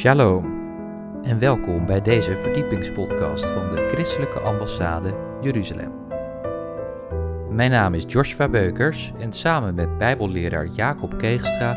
Shalom 0.00 0.44
en 1.22 1.38
welkom 1.38 1.86
bij 1.86 2.00
deze 2.00 2.36
verdiepingspodcast 2.36 3.44
van 3.44 3.68
de 3.68 3.88
Christelijke 3.92 4.40
Ambassade 4.40 5.14
Jeruzalem. 5.40 5.92
Mijn 7.50 7.70
naam 7.70 7.94
is 7.94 8.04
Joshua 8.06 8.48
Beukers 8.48 9.12
en 9.18 9.32
samen 9.32 9.74
met 9.74 9.98
Bijbelleraar 9.98 10.66
Jacob 10.66 11.18
Keegstra 11.18 11.74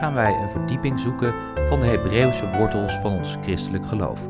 gaan 0.00 0.14
wij 0.14 0.34
een 0.34 0.48
verdieping 0.48 1.00
zoeken 1.00 1.34
van 1.68 1.80
de 1.80 1.86
Hebreeuwse 1.86 2.50
wortels 2.56 2.92
van 2.92 3.12
ons 3.12 3.36
christelijk 3.42 3.86
geloof. 3.86 4.28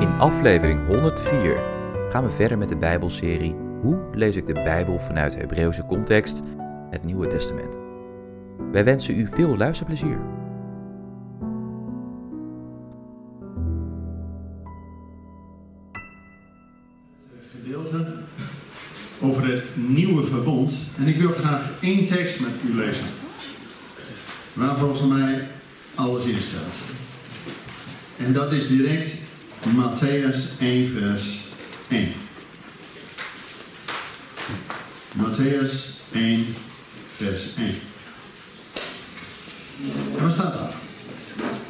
In 0.00 0.18
aflevering 0.18 0.86
104 0.86 1.60
gaan 2.08 2.24
we 2.24 2.30
verder 2.30 2.58
met 2.58 2.68
de 2.68 2.76
Bijbelserie 2.76 3.56
Hoe 3.80 3.98
lees 4.12 4.36
ik 4.36 4.46
de 4.46 4.52
Bijbel 4.52 4.98
vanuit 4.98 5.36
Hebreeuwse 5.36 5.84
context, 5.84 6.42
het 6.90 7.04
Nieuwe 7.04 7.26
Testament. 7.26 7.78
Wij 8.72 8.84
wensen 8.84 9.18
u 9.18 9.28
veel 9.32 9.56
luisterplezier. 9.56 10.39
En 20.98 21.06
ik 21.06 21.16
wil 21.16 21.32
graag 21.32 21.62
één 21.80 22.06
tekst 22.06 22.40
met 22.40 22.50
u 22.66 22.74
lezen. 22.74 23.06
Waar 24.52 24.78
volgens 24.78 25.08
mij 25.08 25.48
alles 25.94 26.24
in 26.24 26.42
staat. 26.42 26.74
En 28.16 28.32
dat 28.32 28.52
is 28.52 28.68
direct 28.68 29.10
Matthäus 29.76 30.58
1 30.58 30.90
vers 30.98 31.40
1. 31.88 32.12
Matthäus 35.12 36.00
1 36.12 36.46
vers 37.16 37.42
1. 37.56 37.74
En 40.16 40.22
wat 40.22 40.32
staat 40.32 40.54
daar? 40.54 40.74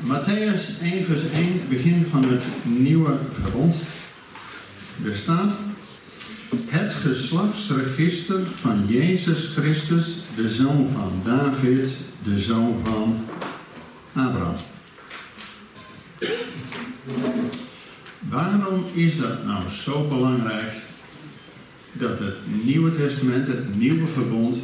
Matthäus 0.01 0.81
1 0.83 1.05
vers 1.05 1.23
1, 1.35 1.69
begin 1.69 2.07
van 2.11 2.25
het 2.25 2.45
nieuwe 2.63 3.19
verbond. 3.43 3.75
Er 5.05 5.17
staat 5.17 5.53
het 6.51 6.93
geslachtsregister 6.93 8.41
van 8.61 8.85
Jezus 8.87 9.53
Christus, 9.57 10.19
de 10.37 10.49
zoon 10.49 10.89
van 10.89 11.13
David, 11.25 11.91
de 12.25 12.39
zoon 12.39 12.77
van 12.85 13.25
Abraham. 14.13 14.57
Waarom 18.29 18.85
is 18.95 19.19
dat 19.19 19.45
nou 19.45 19.69
zo 19.69 20.09
belangrijk 20.09 20.73
dat 21.93 22.19
het 22.19 22.65
Nieuwe 22.65 22.97
Testament, 22.97 23.47
het 23.47 23.77
Nieuwe 23.77 24.07
Verbond, 24.07 24.57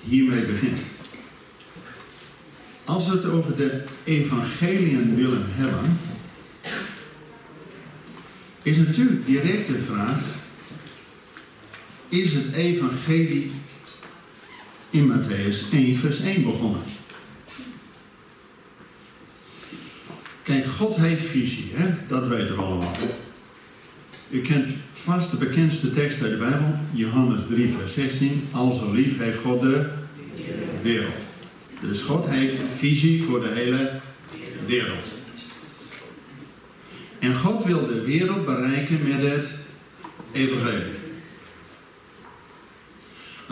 hiermee 0.00 0.44
begint? 0.44 0.78
Als 2.84 3.08
we 3.08 3.12
het 3.12 3.24
over 3.24 3.56
de 3.56 3.84
evangeliën 4.04 5.16
willen 5.16 5.44
hebben, 5.46 5.98
is 8.62 8.76
natuurlijk 8.76 9.26
direct 9.26 9.66
de 9.66 9.78
vraag: 9.78 10.20
is 12.12 12.32
het 12.32 12.52
evangelie 12.52 13.50
in 14.90 15.12
Matthäus 15.12 15.72
1 15.72 15.96
vers 15.96 16.20
1 16.20 16.44
begonnen? 16.44 16.80
Kijk, 20.42 20.66
God 20.66 20.96
heeft 20.96 21.24
visie, 21.24 21.70
hè? 21.74 21.94
dat 22.08 22.26
weten 22.26 22.56
we 22.56 22.62
allemaal. 22.62 22.96
U 24.30 24.40
kent 24.40 24.72
vast 24.92 25.30
de 25.30 25.36
bekendste 25.36 25.92
tekst 25.92 26.22
uit 26.22 26.30
de 26.30 26.36
Bijbel, 26.36 26.78
Johannes 26.92 27.42
3 27.48 27.74
vers 27.78 27.94
16. 27.94 28.48
Al 28.50 28.72
zo 28.72 28.92
lief 28.92 29.18
heeft 29.18 29.38
God 29.38 29.60
de 29.60 29.90
wereld. 30.82 31.14
Dus 31.80 32.00
God 32.00 32.26
heeft 32.28 32.54
visie 32.76 33.22
voor 33.22 33.40
de 33.40 33.52
hele 33.54 33.90
wereld. 34.66 35.04
En 37.18 37.34
God 37.34 37.64
wil 37.64 37.86
de 37.86 38.00
wereld 38.00 38.46
bereiken 38.46 39.08
met 39.08 39.32
het 39.32 39.58
evangelie. 40.32 41.01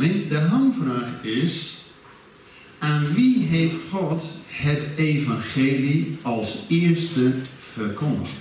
De 0.01 0.39
hamvraag 0.51 1.23
is, 1.23 1.79
aan 2.79 3.13
wie 3.15 3.47
heeft 3.47 3.75
God 3.91 4.25
het 4.47 4.83
evangelie 4.97 6.19
als 6.23 6.59
eerste 6.69 7.33
verkondigd? 7.73 8.33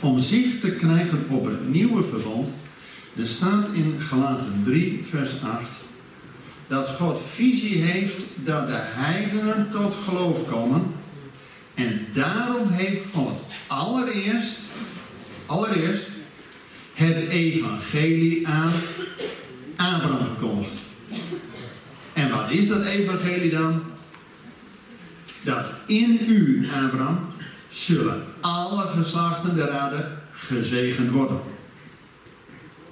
Om 0.00 0.18
zicht 0.18 0.60
te 0.60 0.70
krijgen 0.70 1.26
op 1.28 1.44
het 1.44 1.68
nieuwe 1.68 2.04
verbond, 2.04 2.48
er 3.16 3.28
staat 3.28 3.66
in 3.72 4.00
Galaten 4.00 4.62
3 4.64 5.04
vers 5.10 5.42
8, 5.42 5.68
dat 6.66 6.88
God 6.88 7.20
visie 7.34 7.82
heeft 7.82 8.22
dat 8.44 8.66
de 8.66 8.80
heidenen 8.80 9.70
tot 9.70 9.94
geloof 10.08 10.48
komen 10.48 10.82
en 11.74 12.06
daarom 12.12 12.68
heeft 12.68 13.04
God 13.12 13.40
allereerst, 13.66 14.58
allereerst 15.46 16.06
het 16.94 17.28
evangelie 17.28 18.48
aan 18.48 18.72
Abraham 19.76 20.26
verkondigd. 20.26 20.72
En 22.12 22.30
wat 22.30 22.50
is 22.50 22.68
dat 22.68 22.84
evangelie 22.84 23.50
dan? 23.50 23.82
Dat 25.42 25.64
in 25.86 26.20
u, 26.28 26.68
Abraham, 26.84 27.18
zullen 27.68 28.24
alle 28.40 28.86
geslachten 28.86 29.56
der 29.56 29.70
aarde 29.70 30.10
gezegend 30.32 31.10
worden. 31.10 31.40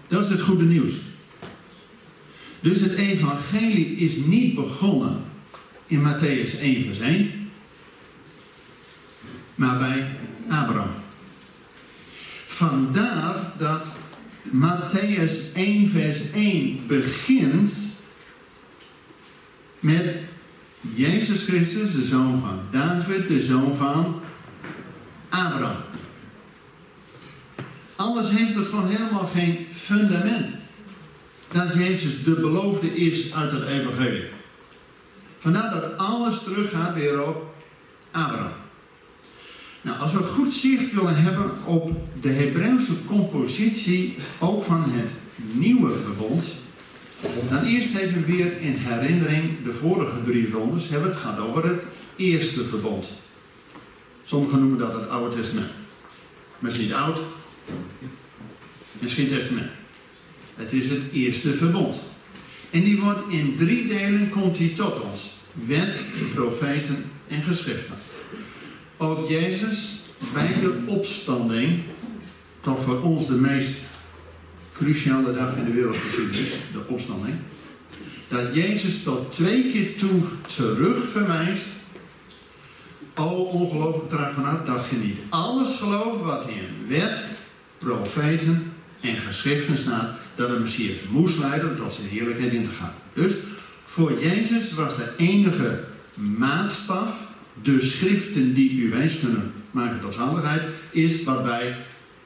Dat 0.08 0.24
is 0.24 0.28
het 0.28 0.40
goede 0.40 0.64
nieuws. 0.64 0.94
Dus 2.60 2.80
het 2.80 2.94
evangelie 2.94 3.96
is 3.96 4.16
niet 4.16 4.54
begonnen 4.54 5.22
in 5.86 6.00
Matthäus 6.00 6.60
1 6.60 6.84
vers 6.84 6.98
1 6.98 7.44
maar 9.54 9.78
bij 9.78 10.06
Abraham. 10.48 10.90
Vandaar 12.46 13.52
dat 13.58 13.96
Matthäus 14.54 15.52
1 15.54 15.88
vers 15.88 16.30
1 16.32 16.86
begint 16.86 17.72
met 19.80 20.14
Jezus 20.80 21.42
Christus, 21.42 21.92
de 21.92 22.04
zoon 22.04 22.40
van 22.40 22.60
David, 22.70 23.28
de 23.28 23.42
zoon 23.42 23.76
van 23.76 24.20
Abraham. 25.28 25.82
Alles 27.96 28.30
heeft 28.30 28.54
het 28.54 28.66
gewoon 28.66 28.88
helemaal 28.88 29.26
geen 29.34 29.66
fundament. 29.72 30.46
Dat 31.52 31.74
Jezus 31.74 32.22
de 32.22 32.34
beloofde 32.34 32.96
is 32.96 33.34
uit 33.34 33.50
het 33.50 33.64
evangelie. 33.64 34.28
Vandaar 35.38 35.70
dat 35.70 35.98
alles 35.98 36.42
teruggaat 36.42 36.94
weer 36.94 37.26
op 37.26 37.54
Abraham. 38.10 38.63
Nou, 39.84 39.98
als 39.98 40.12
we 40.12 40.18
goed 40.18 40.52
zicht 40.52 40.92
willen 40.92 41.22
hebben 41.22 41.64
op 41.64 41.90
de 42.20 42.28
Hebreeuwse 42.28 43.04
compositie, 43.04 44.16
ook 44.38 44.64
van 44.64 44.84
het 44.86 45.10
nieuwe 45.36 45.94
verbond, 46.04 46.44
dan 47.50 47.64
eerst 47.64 47.94
even 47.94 48.24
weer 48.24 48.60
in 48.60 48.74
herinnering 48.76 49.64
de 49.64 49.72
vorige 49.72 50.22
drie 50.24 50.50
rondes 50.50 50.88
hebben 50.88 51.08
het 51.10 51.18
gehad 51.18 51.38
over 51.38 51.68
het 51.68 51.82
eerste 52.16 52.64
verbond. 52.64 53.08
Sommigen 54.24 54.58
noemen 54.58 54.78
dat 54.78 54.92
het 54.92 55.08
Oude 55.08 55.36
Testament. 55.36 55.70
Misschien 56.58 56.84
niet 56.84 56.94
oud, 56.94 57.18
misschien 58.98 59.28
Testament. 59.28 59.70
Het 60.54 60.72
is 60.72 60.90
het 60.90 61.02
eerste 61.12 61.54
verbond. 61.54 61.96
En 62.70 62.82
die 62.82 63.00
wordt 63.00 63.28
in 63.28 63.56
drie 63.56 63.88
delen, 63.88 64.30
komt 64.30 64.76
tot 64.76 65.00
ons. 65.00 65.36
Wet, 65.52 66.00
profeten 66.34 67.04
en 67.28 67.42
geschriften. 67.42 67.94
Ook 68.96 69.28
Jezus 69.28 70.00
bij 70.32 70.54
de 70.60 70.82
opstanding, 70.86 71.82
toch 72.60 72.82
voor 72.82 73.02
ons 73.02 73.26
de 73.26 73.34
meest 73.34 73.80
cruciale 74.72 75.34
dag 75.34 75.56
in 75.56 75.64
de 75.64 75.72
wereldgeschiedenis, 75.72 76.52
de 76.72 76.82
opstanding, 76.86 77.34
dat 78.28 78.54
Jezus 78.54 79.02
tot 79.02 79.32
twee 79.32 79.72
keer 79.72 79.96
toe 79.96 80.22
terug 80.46 81.08
verwijst. 81.08 81.66
O 83.14 83.24
ongelooflijk 83.24 84.08
traag 84.08 84.34
vanuit 84.34 84.66
dat 84.66 84.86
je 84.90 84.96
niet 84.96 85.18
alles 85.28 85.76
gelooft 85.76 86.20
wat 86.20 86.48
in 86.48 86.88
wet, 86.88 87.24
profeten 87.78 88.72
en 89.00 89.16
geschriften 89.16 89.78
staat, 89.78 90.10
dat 90.34 90.48
de 90.48 90.58
Messias 90.58 90.98
moest 91.10 91.38
leiden 91.38 91.76
tot 91.76 91.94
zijn 91.94 92.08
heerlijkheid 92.08 92.52
in 92.52 92.64
te 92.64 92.74
gaan. 92.78 92.94
Dus 93.12 93.32
voor 93.84 94.20
Jezus 94.20 94.72
was 94.72 94.96
de 94.96 95.12
enige 95.16 95.84
maatstaf 96.14 97.23
de 97.62 97.80
schriften 97.80 98.54
die 98.54 98.70
u 98.70 98.90
wijs 98.90 99.18
kunnen 99.20 99.52
maken 99.70 100.00
tot 100.00 100.14
zaligheid, 100.14 100.62
is 100.90 101.22
wat 101.22 101.42
wij 101.44 101.76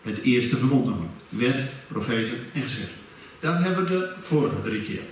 het 0.02 0.22
eerste 0.22 0.56
verbond 0.56 0.84
noemen. 0.86 1.10
Wet, 1.28 1.70
profeten 1.88 2.36
en 2.52 2.62
geschriften. 2.62 2.98
Dat 3.40 3.62
hebben 3.62 3.84
we 3.84 3.90
de 3.90 4.12
vorige 4.22 4.62
drie 4.62 4.82
keer. 4.82 5.02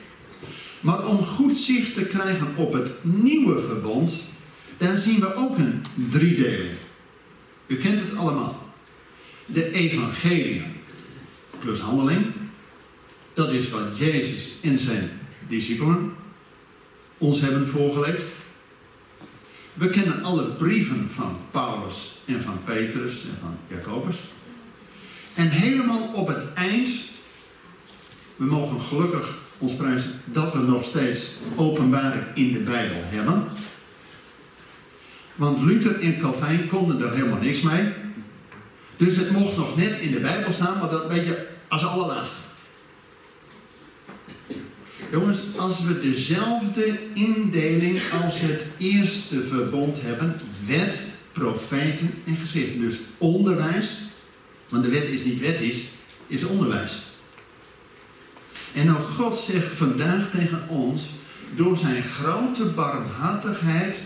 Maar 0.81 1.07
om 1.07 1.25
goed 1.25 1.57
zicht 1.57 1.95
te 1.95 2.05
krijgen 2.05 2.57
op 2.57 2.73
het 2.73 2.91
nieuwe 3.03 3.61
verbond, 3.61 4.23
dan 4.79 4.99
zien 4.99 5.21
we 5.21 5.35
ook 5.35 5.59
een 5.59 5.85
driedeling. 6.11 6.71
U 7.67 7.77
kent 7.77 8.01
het 8.01 8.17
allemaal. 8.17 8.73
De 9.47 9.73
evangelie 9.73 10.63
plus 11.59 11.81
handeling. 11.81 12.27
Dat 13.35 13.53
is 13.53 13.71
wat 13.71 13.99
Jezus 13.99 14.53
en 14.63 14.79
zijn 14.79 15.11
discipelen 15.49 16.13
ons 17.19 17.41
hebben 17.41 17.69
voorgeleefd. 17.69 18.33
We 19.77 19.91
kennen 19.91 20.23
alle 20.23 20.43
brieven 20.43 21.11
van 21.11 21.39
Paulus 21.51 22.19
en 22.25 22.43
van 22.43 22.59
Petrus 22.65 23.23
en 23.23 23.39
van 23.41 23.57
Jacobus. 23.69 24.17
En 25.35 25.49
helemaal 25.49 26.13
op 26.15 26.29
het 26.29 26.53
eind, 26.55 26.91
we 28.37 28.45
mogen 28.45 28.81
gelukkig 28.81 29.39
ons 29.59 29.75
prijzen 29.75 30.11
dat 30.25 30.53
we 30.53 30.59
nog 30.59 30.85
steeds 30.85 31.31
openbaring 31.57 32.23
in 32.35 32.53
de 32.53 32.59
Bijbel 32.59 32.97
hebben. 33.03 33.45
Want 35.35 35.63
Luther 35.63 36.01
en 36.01 36.19
Calvijn 36.19 36.69
konden 36.69 37.01
er 37.01 37.15
helemaal 37.15 37.41
niks 37.41 37.61
mee. 37.61 37.93
Dus 38.97 39.17
het 39.17 39.31
mocht 39.31 39.57
nog 39.57 39.77
net 39.77 39.99
in 39.99 40.11
de 40.11 40.21
Bijbel 40.21 40.53
staan, 40.53 40.79
maar 40.79 40.91
dat 40.91 41.07
weet 41.07 41.25
je 41.25 41.49
als 41.69 41.85
allerlaatste. 41.85 42.46
Jongens, 45.11 45.39
als 45.57 45.85
we 45.85 46.01
dezelfde 46.01 46.99
indeling 47.13 48.01
als 48.23 48.41
het 48.41 48.65
eerste 48.79 49.45
verbond 49.45 49.97
hebben, 50.01 50.37
wet, 50.67 51.03
profeten 51.33 52.11
en 52.25 52.37
geschriften. 52.37 52.81
Dus 52.81 52.99
onderwijs, 53.19 54.01
want 54.69 54.85
de 54.85 54.91
wet 54.91 55.09
is 55.09 55.25
niet 55.25 55.41
wet 55.41 55.61
is, 55.61 55.85
is 56.27 56.45
onderwijs. 56.45 57.05
En 58.75 58.87
nou 58.87 58.99
God 58.99 59.39
zegt 59.39 59.75
vandaag 59.75 60.31
tegen 60.31 60.69
ons, 60.69 61.03
door 61.55 61.77
zijn 61.77 62.03
grote 62.03 62.65
barmhartigheid 62.65 63.97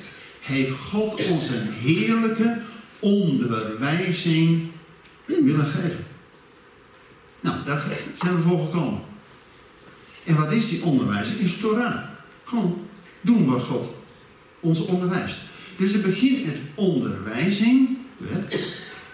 heeft 0.40 0.78
God 0.78 1.26
ons 1.26 1.48
een 1.48 1.72
heerlijke 1.72 2.60
onderwijzing 2.98 4.70
willen 5.24 5.66
geven. 5.66 6.06
Nou, 7.40 7.56
daar 7.64 7.82
zijn 8.14 8.36
we 8.36 8.42
voor 8.42 8.64
gekomen. 8.64 9.09
En 10.24 10.36
wat 10.36 10.52
is 10.52 10.68
die 10.68 10.82
onderwijs? 10.82 11.32
Is 11.32 11.58
Torah. 11.58 12.04
Gewoon 12.44 12.86
doen 13.20 13.46
wat 13.46 13.62
God 13.62 13.90
ons 14.60 14.84
onderwijst. 14.84 15.38
Dus 15.76 15.92
het 15.92 16.02
begint 16.02 16.46
met 16.46 16.56
onderwijzing, 16.74 17.98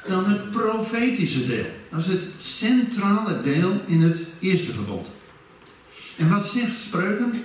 dan 0.08 0.24
het 0.24 0.50
profetische 0.50 1.46
deel. 1.46 1.66
Dat 1.90 2.00
is 2.00 2.06
het 2.06 2.24
centrale 2.36 3.42
deel 3.42 3.80
in 3.86 4.02
het 4.02 4.18
eerste 4.40 4.72
verbod. 4.72 5.06
En 6.16 6.28
wat 6.28 6.46
zegt 6.46 6.76
Spreuken? 6.76 7.44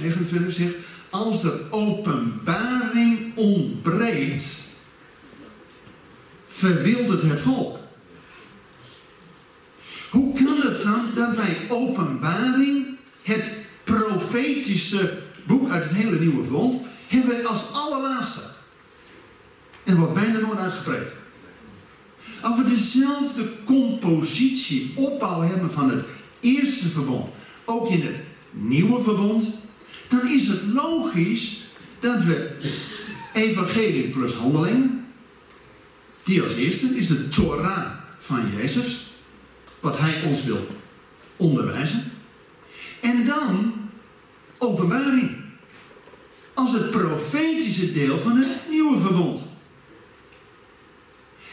29 0.00 0.52
zegt, 0.52 0.74
als 1.10 1.42
de 1.42 1.60
openbaring 1.70 3.36
ontbreekt, 3.36 4.56
verwildert 6.48 7.22
het 7.22 7.40
volk. 7.40 7.78
Hoe 10.10 10.36
dan 10.84 11.04
dat 11.14 11.36
wij 11.36 11.56
openbaring, 11.68 12.86
het 13.22 13.44
profetische 13.84 15.18
boek 15.46 15.70
uit 15.70 15.82
het 15.82 15.92
hele 15.92 16.18
Nieuwe 16.18 16.42
Verbond, 16.42 16.82
hebben 17.06 17.46
als 17.46 17.72
allerlaatste? 17.72 18.40
En 19.84 19.96
wordt 19.96 20.14
bijna 20.14 20.38
nooit 20.38 20.58
uitgepreid. 20.58 21.12
Als 22.40 22.62
we 22.62 22.68
dezelfde 22.68 23.48
compositie, 23.64 24.92
opbouw 24.94 25.40
hebben 25.40 25.72
van 25.72 25.90
het 25.90 26.04
eerste 26.40 26.88
verbond, 26.88 27.30
ook 27.64 27.90
in 27.90 28.02
het 28.02 28.16
nieuwe 28.50 29.02
verbond, 29.02 29.46
dan 30.08 30.28
is 30.28 30.48
het 30.48 30.60
logisch 30.72 31.60
dat 32.00 32.24
we 32.24 32.56
evangelie 33.32 34.08
plus 34.08 34.32
handeling, 34.32 34.90
die 36.24 36.42
als 36.42 36.54
eerste 36.54 36.86
is 36.96 37.06
de 37.06 37.28
Torah 37.28 37.86
van 38.18 38.42
Jezus, 38.56 39.03
wat 39.84 39.98
hij 39.98 40.22
ons 40.22 40.44
wil 40.44 40.66
onderwijzen. 41.36 42.02
En 43.00 43.26
dan 43.26 43.72
openbaring. 44.58 45.30
Als 46.54 46.72
het 46.72 46.90
profetische 46.90 47.92
deel 47.92 48.18
van 48.18 48.36
het 48.36 48.48
nieuwe 48.70 49.00
verbond. 49.00 49.40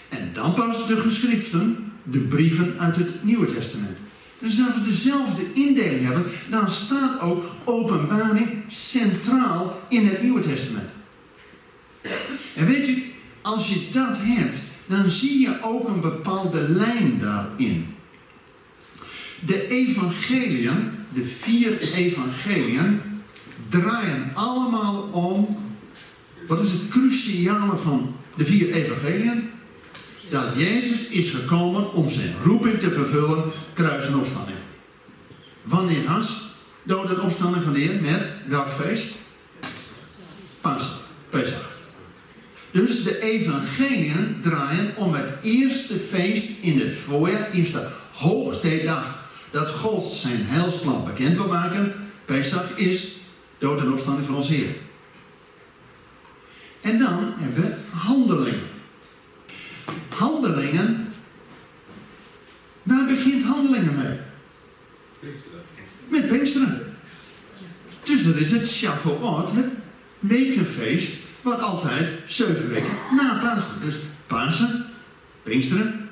En 0.09 0.31
dan 0.33 0.53
pas 0.53 0.87
de 0.87 0.97
geschriften, 0.97 1.91
de 2.03 2.19
brieven 2.19 2.75
uit 2.79 2.95
het 2.95 3.23
Nieuwe 3.23 3.53
Testament. 3.53 3.97
Dus 4.39 4.61
als 4.65 4.73
we 4.73 4.89
dezelfde 4.89 5.53
indeling 5.53 6.05
hebben, 6.05 6.25
dan 6.49 6.71
staat 6.71 7.21
ook 7.21 7.43
openbaring 7.63 8.49
centraal 8.69 9.81
in 9.89 10.07
het 10.07 10.21
Nieuwe 10.21 10.41
Testament. 10.41 10.89
En 12.55 12.65
weet 12.65 12.87
u, 12.87 13.13
als 13.41 13.67
je 13.67 13.89
dat 13.91 14.17
hebt, 14.19 14.59
dan 14.85 15.09
zie 15.09 15.39
je 15.39 15.57
ook 15.63 15.87
een 15.87 16.01
bepaalde 16.01 16.69
lijn 16.69 17.19
daarin. 17.19 17.90
De 19.45 19.67
evangeliën, 19.67 20.91
de 21.13 21.23
vier 21.23 21.77
evangeliën, 21.77 23.01
draaien 23.69 24.31
allemaal 24.33 25.01
om, 25.01 25.57
wat 26.47 26.61
is 26.61 26.71
het 26.71 26.87
cruciale 26.89 27.77
van 27.77 28.15
de 28.37 28.45
vier 28.45 28.71
evangeliën? 28.71 29.49
Dat 30.29 30.45
Jezus 30.55 31.07
is 31.07 31.29
gekomen 31.29 31.93
om 31.93 32.09
zijn 32.09 32.33
roeping 32.43 32.79
te 32.79 32.91
vervullen, 32.91 33.43
kruis 33.73 34.05
en 34.05 34.15
opstanding. 34.15 34.57
Wanneer 35.63 36.03
was 36.07 36.49
dood 36.83 37.09
en 37.09 37.21
opstanding 37.21 37.63
van 37.63 37.73
de 37.73 37.79
Heer? 37.79 38.01
Met 38.01 38.31
welk 38.47 38.69
feest? 38.71 39.15
Pasen, 40.61 40.97
Pesach. 41.29 41.71
Dus 42.71 43.03
de 43.03 43.21
evangeliën 43.21 44.39
draaien 44.41 44.95
om 44.95 45.13
het 45.13 45.29
eerste 45.41 45.95
feest 45.95 46.49
in 46.61 46.79
het 46.79 46.93
voorjaar, 46.93 47.51
eerste 47.51 47.87
Zijn 50.11 50.45
heilsplan 50.45 51.05
bekend 51.05 51.37
wil 51.37 51.47
maken. 51.47 51.93
Pesach 52.25 52.77
is 52.77 53.17
dood 53.57 53.79
en 53.79 53.91
opstanding 53.91 54.25
van 54.25 54.35
ons 54.35 54.47
Heer. 54.47 54.75
En 56.81 56.99
dan 56.99 57.33
hebben 57.37 57.63
we 57.63 57.97
handelingen. 57.97 58.67
Handelingen. 60.15 61.07
Waar 62.83 63.05
begint 63.05 63.43
handelingen 63.43 63.95
mee? 63.97 64.17
Met 66.07 66.27
Pinksteren. 66.27 66.95
Dus 68.03 68.23
dat 68.23 68.35
is 68.35 68.51
het 68.51 68.67
Shavuot, 68.67 69.51
het 69.51 69.69
wekenfeest, 70.19 71.19
wat 71.41 71.59
altijd 71.59 72.09
zeven 72.25 72.69
weken 72.69 72.91
na 73.15 73.39
Pasen. 73.41 73.81
Dus 73.83 73.95
Pasen, 74.27 74.85
Pinksteren. 75.43 76.09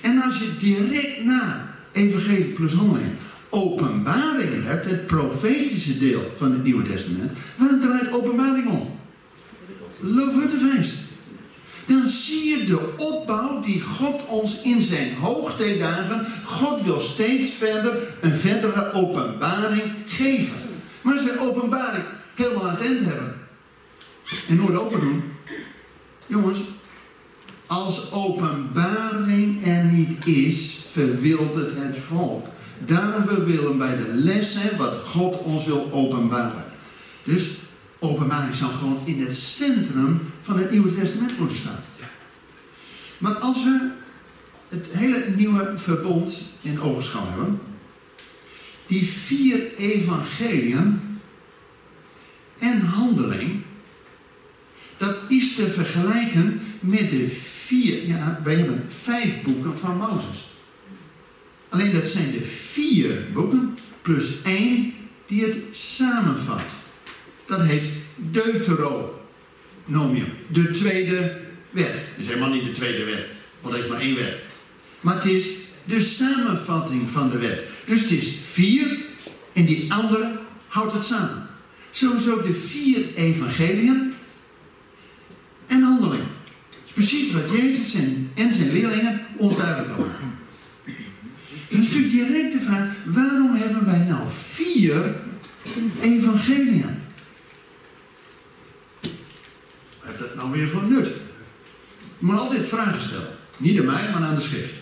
En 0.00 0.22
als 0.22 0.38
je 0.38 0.56
direct 0.58 1.24
na 1.24 1.74
evangelie 1.92 2.44
plus 2.44 2.72
handeling, 2.72 3.12
openbaring 3.50 4.64
hebt, 4.64 4.84
het 4.84 5.06
profetische 5.06 5.98
deel 5.98 6.32
van 6.36 6.52
het 6.52 6.62
Nieuwe 6.64 6.82
Testament, 6.82 7.30
waar 7.56 7.78
draait 7.80 8.12
openbaring 8.12 8.68
om? 8.68 8.98
Loofhuttenfeest. 10.00 10.94
Dan 11.86 12.06
zie 12.06 12.48
je 12.48 12.64
de 12.64 12.96
opbouw 12.96 13.60
die 13.60 13.80
God 13.80 14.26
ons 14.26 14.62
in 14.62 14.82
zijn 14.82 15.14
hoogtijdagen, 15.14 16.26
God 16.44 16.82
wil 16.82 17.00
steeds 17.00 17.48
verder 17.52 17.92
een 18.20 18.34
verdere 18.34 18.92
openbaring 18.92 19.92
geven. 20.06 20.58
Maar 21.02 21.14
als 21.14 21.24
we 21.24 21.40
openbaring 21.40 22.04
helemaal 22.34 22.70
het 22.70 22.80
eind 22.80 23.04
hebben 23.04 23.34
en 24.48 24.56
nooit 24.56 24.76
open 24.76 25.00
doen, 25.00 25.22
jongens, 26.26 26.58
als 27.66 28.12
openbaring 28.12 29.66
er 29.66 29.84
niet 29.84 30.26
is, 30.26 30.78
verwildert 30.90 31.72
het 31.76 31.98
volk. 31.98 32.46
Daarom 32.86 33.24
we 33.26 33.44
willen 33.44 33.78
bij 33.78 33.96
de 33.96 34.10
les 34.14 34.52
zijn 34.52 34.76
wat 34.76 34.94
God 35.04 35.42
ons 35.42 35.64
wil 35.64 35.92
openbaren. 35.92 36.64
Dus 37.24 37.56
openbaring 37.98 38.56
zou 38.56 38.72
gewoon 38.72 39.00
in 39.04 39.20
het 39.20 39.36
centrum 39.36 40.20
van 40.42 40.58
het 40.58 40.70
Nieuwe 40.70 40.94
Testament 40.94 41.38
moeten 41.38 41.56
staan. 41.56 41.80
Maar 43.18 43.34
als 43.34 43.64
we 43.64 43.90
het 44.68 44.86
hele 44.90 45.24
nieuwe 45.36 45.72
verbond 45.76 46.38
in 46.60 46.80
ogenschouw 46.80 47.26
hebben, 47.28 47.60
die 48.86 49.06
vier 49.06 49.74
evangeliën 49.76 51.00
en 52.58 52.80
handeling, 52.80 53.62
dat 54.96 55.16
is 55.28 55.54
te 55.54 55.66
vergelijken 55.66 56.60
met 56.80 57.10
de 57.10 57.28
vier, 57.28 58.06
ja, 58.06 58.40
wij 58.44 58.54
hebben 58.54 58.84
vijf 58.88 59.42
boeken 59.42 59.78
van 59.78 59.96
Mozes. 59.96 60.50
Alleen 61.70 61.92
dat 61.92 62.06
zijn 62.06 62.30
de 62.30 62.44
vier 62.44 63.32
boeken 63.32 63.78
plus 64.02 64.42
één 64.42 64.94
die 65.26 65.44
het 65.44 65.56
samenvat. 65.72 66.62
Dat 67.46 67.62
heet 67.62 67.86
Deuteronomium, 68.16 70.32
de 70.46 70.70
tweede 70.70 71.40
wet. 71.70 71.94
Het 71.94 72.16
is 72.16 72.26
helemaal 72.26 72.50
niet 72.50 72.64
de 72.64 72.72
tweede 72.72 73.04
wet, 73.04 73.26
want 73.60 73.74
er 73.74 73.80
is 73.80 73.88
maar 73.88 74.00
één 74.00 74.16
wet. 74.16 74.38
Maar 75.00 75.14
het 75.14 75.24
is 75.24 75.58
de 75.84 76.02
samenvatting 76.02 77.10
van 77.10 77.30
de 77.30 77.38
wet. 77.38 77.60
Dus 77.86 78.00
het 78.00 78.10
is 78.10 78.34
vier 78.50 78.98
en 79.52 79.64
die 79.64 79.92
andere 79.92 80.38
houdt 80.66 80.92
het 80.92 81.04
samen. 81.04 81.48
Sowieso 81.90 82.42
de 82.42 82.54
vier 82.54 83.14
evangeliën 83.14 84.14
en 85.66 85.82
handeling. 85.82 86.22
Dat 86.70 86.80
is 86.86 86.92
precies 86.92 87.32
wat 87.32 87.50
Jezus 87.50 87.94
en 88.34 88.54
zijn 88.54 88.72
leerlingen 88.72 89.20
ons 89.36 89.56
duidelijk 89.56 89.98
maken. 89.98 90.39
Is 91.70 91.78
natuurlijk 91.78 92.12
direct 92.12 92.52
de 92.52 92.60
vraag, 92.60 92.88
waarom 93.04 93.54
hebben 93.54 93.86
wij 93.86 94.04
nou 94.08 94.22
vier 94.30 95.14
evangeliën? 96.00 96.98
nou 100.36 100.50
weer 100.50 100.68
voor 100.68 100.82
nut? 100.82 101.06
Je 102.18 102.26
moet 102.26 102.38
altijd 102.38 102.66
vragen 102.66 103.02
stellen. 103.02 103.28
Niet 103.56 103.78
aan 103.78 103.84
mij, 103.84 104.10
maar 104.12 104.22
aan 104.22 104.34
de 104.34 104.40
schrift. 104.40 104.72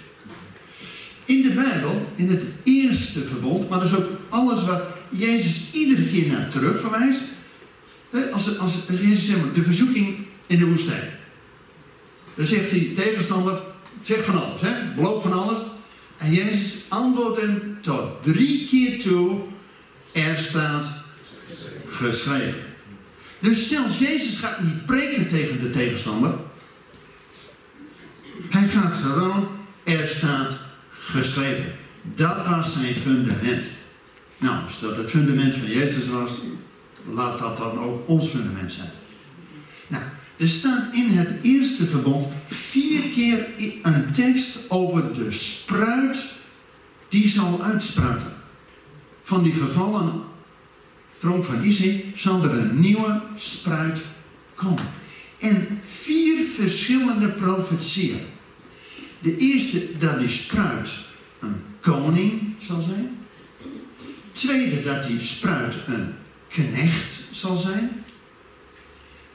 In 1.24 1.42
de 1.42 1.50
Bijbel, 1.50 2.12
in 2.16 2.28
het 2.30 2.42
eerste 2.62 3.20
verbond, 3.20 3.68
maar 3.68 3.78
dat 3.78 3.88
is 3.88 3.96
ook 3.96 4.08
alles 4.28 4.64
waar 4.64 4.82
Jezus 5.10 5.62
iedere 5.72 6.06
keer 6.06 6.26
naar 6.26 6.48
terug 6.48 6.80
verwijst. 6.80 7.22
Als, 8.32 8.58
als, 8.58 8.88
als 8.88 8.98
Jezus 9.00 9.26
zegt, 9.26 9.54
de 9.54 9.62
verzoeking 9.62 10.16
in 10.46 10.58
de 10.58 10.66
woestijn. 10.66 11.10
Dan 12.34 12.46
zegt 12.46 12.70
die 12.70 12.92
tegenstander, 12.92 13.60
zeg 14.02 14.24
van 14.24 14.44
alles, 14.44 14.60
hè? 14.60 14.94
beloof 14.94 15.22
van 15.22 15.32
alles. 15.32 15.58
En 16.18 16.32
Jezus 16.32 16.82
antwoordt 16.88 17.40
hem 17.40 17.78
tot 17.82 18.22
drie 18.22 18.66
keer 18.66 19.02
toe, 19.02 19.40
er 20.12 20.38
staat 20.38 20.84
geschreven. 21.88 22.66
Dus 23.38 23.68
zelfs 23.68 23.98
Jezus 23.98 24.36
gaat 24.36 24.60
niet 24.62 24.86
preken 24.86 25.28
tegen 25.28 25.60
de 25.60 25.70
tegenstander. 25.70 26.34
Hij 28.48 28.68
gaat 28.68 28.92
gewoon, 28.92 29.48
er 29.84 30.08
staat 30.08 30.50
geschreven. 30.90 31.74
Dat 32.02 32.46
was 32.46 32.72
zijn 32.72 32.94
fundament. 32.94 33.64
Nou, 34.38 34.64
als 34.64 34.80
dat 34.80 34.96
het 34.96 35.10
fundament 35.10 35.54
van 35.54 35.68
Jezus 35.68 36.08
was, 36.08 36.32
laat 37.04 37.38
dat 37.38 37.56
dan 37.56 37.78
ook 37.78 38.08
ons 38.08 38.28
fundament 38.28 38.72
zijn. 38.72 38.90
Er 40.38 40.48
staat 40.48 40.94
in 40.94 41.08
het 41.10 41.28
eerste 41.42 41.86
verbond 41.86 42.26
vier 42.48 43.02
keer 43.02 43.46
een 43.82 44.12
tekst 44.12 44.70
over 44.70 45.14
de 45.14 45.32
spruit 45.32 46.32
die 47.08 47.28
zal 47.28 47.62
uitspruiten. 47.62 48.32
Van 49.22 49.42
die 49.42 49.54
vervallen 49.54 50.22
troon 51.18 51.44
van 51.44 51.64
Isaac 51.64 52.02
zal 52.14 52.44
er 52.44 52.50
een 52.50 52.80
nieuwe 52.80 53.22
spruit 53.36 54.00
komen. 54.54 54.88
En 55.38 55.80
vier 55.84 56.44
verschillende 56.44 57.28
profetieën. 57.28 58.20
De 59.20 59.36
eerste 59.36 59.98
dat 59.98 60.18
die 60.18 60.28
spruit 60.28 60.90
een 61.40 61.56
koning 61.80 62.54
zal 62.58 62.80
zijn. 62.80 63.16
Tweede 64.32 64.82
dat 64.82 65.06
die 65.06 65.20
spruit 65.20 65.76
een 65.86 66.14
knecht 66.48 67.18
zal 67.30 67.56
zijn. 67.56 68.04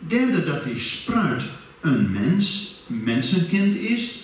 Derde 0.07 0.43
dat 0.43 0.63
die 0.63 0.79
spruit 0.79 1.43
een 1.81 2.11
mens, 2.11 2.75
mensenkind 2.87 3.75
is. 3.75 4.23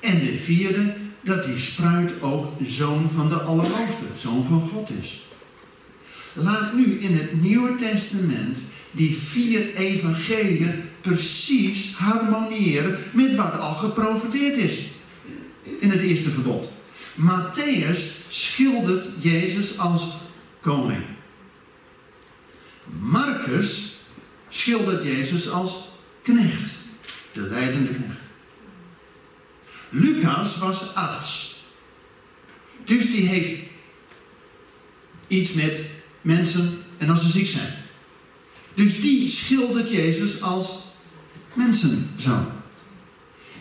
En 0.00 0.18
de 0.18 0.36
vierde 0.36 0.94
dat 1.20 1.44
die 1.44 1.58
spruit 1.58 2.22
ook 2.22 2.52
zoon 2.66 3.10
van 3.14 3.28
de 3.28 3.40
Allerhoogste, 3.40 4.04
zoon 4.16 4.44
van 4.44 4.60
God 4.60 4.90
is. 5.02 5.24
Laat 6.32 6.74
nu 6.74 6.98
in 7.00 7.16
het 7.16 7.42
Nieuwe 7.42 7.76
Testament 7.76 8.58
die 8.90 9.16
vier 9.16 9.74
evangeliën 9.74 10.82
precies 11.00 11.94
harmoniëren 11.94 12.98
met 13.12 13.36
wat 13.36 13.58
al 13.58 13.74
geprofiteerd 13.74 14.56
is 14.56 14.82
in 15.78 15.90
het 15.90 16.00
eerste 16.00 16.30
verbod. 16.30 16.70
Matthäus 17.14 17.98
schildert 18.28 19.08
Jezus 19.18 19.78
als 19.78 20.16
koning. 20.60 21.04
Marcus 23.00 23.96
schildert 24.50 25.04
Jezus 25.04 25.50
als 25.50 25.72
knecht, 26.22 26.70
de 27.32 27.40
leidende 27.40 27.90
knecht. 27.90 28.20
Lucas 29.88 30.58
was 30.58 30.94
arts. 30.94 31.56
Dus 32.84 33.12
die 33.12 33.26
heeft 33.26 33.60
iets 35.26 35.52
met 35.52 35.80
mensen 36.20 36.78
en 36.98 37.08
als 37.08 37.22
ze 37.22 37.30
ziek 37.30 37.46
zijn. 37.46 37.74
Dus 38.74 39.00
die 39.00 39.28
schildert 39.28 39.90
Jezus 39.90 40.42
als 40.42 40.78
mensenzoon. 41.54 42.46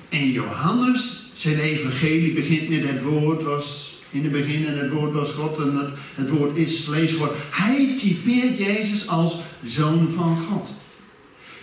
En 0.10 0.31
Johannes, 0.31 1.19
zijn 1.36 1.60
evangelie 1.60 2.34
begint 2.34 2.69
met 2.69 2.84
het 2.84 3.01
woord 3.01 3.43
was 3.43 3.98
in 4.10 4.24
het 4.24 4.31
begin 4.31 4.65
en 4.65 4.77
het 4.77 4.91
woord 4.91 5.13
was 5.13 5.31
God 5.31 5.58
en 5.58 5.75
het, 5.75 5.89
het 6.15 6.29
woord 6.29 6.58
is 6.58 6.84
vlees 6.84 7.12
geworden. 7.12 7.38
Hij 7.51 7.96
typeert 7.98 8.58
Jezus 8.58 9.08
als 9.08 9.36
zoon 9.65 10.12
van 10.15 10.38
God. 10.38 10.69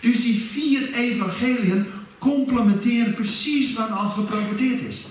Dus 0.00 0.22
die 0.22 0.40
vier 0.40 0.92
evangeliën 0.92 1.86
complementeren 2.18 3.14
precies 3.14 3.72
wat 3.72 3.90
al 3.90 4.08
geprofiteerd 4.08 4.80
is. 4.80 5.04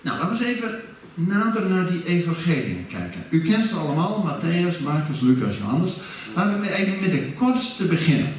Nou, 0.00 0.18
laten 0.18 0.38
we 0.38 0.44
eens 0.44 0.56
even 0.56 0.80
nader 1.14 1.66
naar 1.66 1.90
die 1.90 2.04
evangeliën 2.04 2.86
kijken. 2.88 3.24
U 3.30 3.42
kent 3.42 3.66
ze 3.66 3.74
allemaal, 3.74 4.24
Matthäus, 4.26 4.82
Marcus, 4.82 5.20
Lucas, 5.20 5.56
Johannes. 5.56 5.92
Laten 6.34 6.60
we 6.60 6.74
even 6.74 7.00
met 7.00 7.12
de 7.12 7.32
kortste 7.36 7.84
beginnen. 7.84 8.32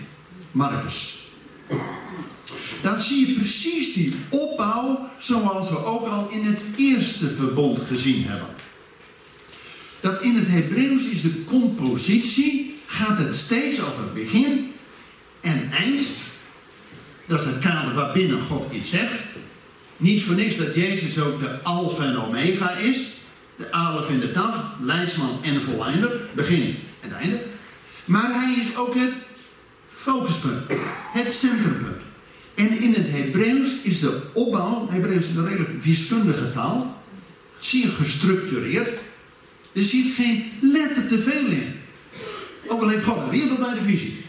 Marcus. 0.52 1.24
Dan 2.82 3.00
zie 3.00 3.28
je 3.28 3.34
precies 3.34 3.94
die 3.94 4.14
opbouw 4.30 5.10
zoals 5.20 5.70
we 5.70 5.86
ook 5.86 6.08
al 6.08 6.30
in 6.30 6.46
het 6.46 6.60
eerste 6.76 7.34
verbond 7.34 7.80
gezien 7.88 8.24
hebben. 8.24 8.48
Dat 10.00 10.22
in 10.22 10.36
het 10.36 10.48
Hebreeuws 10.48 11.04
is 11.04 11.22
de 11.22 11.44
compositie, 11.46 12.65
gaat 12.96 13.18
het 13.18 13.36
steeds 13.36 13.82
over 13.82 14.14
begin 14.14 14.74
en 15.42 15.72
eind. 15.72 16.02
Dat 17.26 17.40
is 17.40 17.46
het 17.46 17.60
kader 17.60 17.94
waarbinnen 17.94 18.42
God 18.42 18.74
iets 18.74 18.90
zegt. 18.90 19.22
Niet 19.98 20.24
voor 20.24 20.36
niks 20.36 20.58
dat 20.58 20.76
Jezus 20.76 21.20
ook 21.20 21.40
de 21.40 21.62
alfa 21.64 22.04
en 22.04 22.18
omega 22.18 22.72
is. 22.72 23.00
De 23.56 23.72
alef 23.72 24.10
en 24.10 24.20
de 24.20 24.32
taf, 24.32 24.56
leidsman 24.82 25.40
en 25.44 25.62
volleinder, 25.62 26.12
begin 26.34 26.76
en 27.00 27.14
einde. 27.14 27.42
Maar 28.06 28.34
hij 28.34 28.54
is 28.62 28.78
ook 28.78 28.96
het 28.96 29.14
focuspunt, 29.92 30.72
het 31.14 31.32
centrumpunt. 31.32 32.02
En 32.56 32.80
in 32.80 32.94
het 32.94 33.08
Hebreeuws 33.10 33.70
is 33.82 34.00
de 34.00 34.22
opbouw, 34.34 34.88
Hebreeuws 34.90 35.28
is 35.28 35.36
een 35.36 35.48
redelijk 35.48 35.84
wiskundige 35.84 36.54
taal, 36.54 37.02
zeer 37.58 37.88
gestructureerd. 37.88 38.90
Er 39.72 39.84
zit 39.84 40.14
geen 40.16 40.52
letter 40.62 41.08
te 41.08 41.22
veel 41.22 41.46
in. 41.46 41.84
Ook 42.68 42.82
al 42.82 42.90
heeft 42.90 43.04
God 43.04 43.18
een 43.18 43.30
wereldwijde 43.30 43.82
visie. 43.82 44.24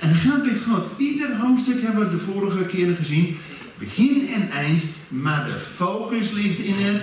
En 0.00 0.08
dan 0.08 0.18
gaat 0.18 0.42
bij 0.42 0.58
God, 0.68 0.84
ieder 0.96 1.36
hoofdstuk 1.36 1.82
hebben 1.82 2.04
we 2.04 2.16
de 2.16 2.22
vorige 2.22 2.64
keren 2.64 2.96
gezien, 2.96 3.36
begin 3.78 4.28
en 4.34 4.50
eind, 4.50 4.82
maar 5.08 5.46
de 5.46 5.58
focus 5.60 6.30
ligt 6.30 6.58
in 6.58 6.74
het 6.76 7.02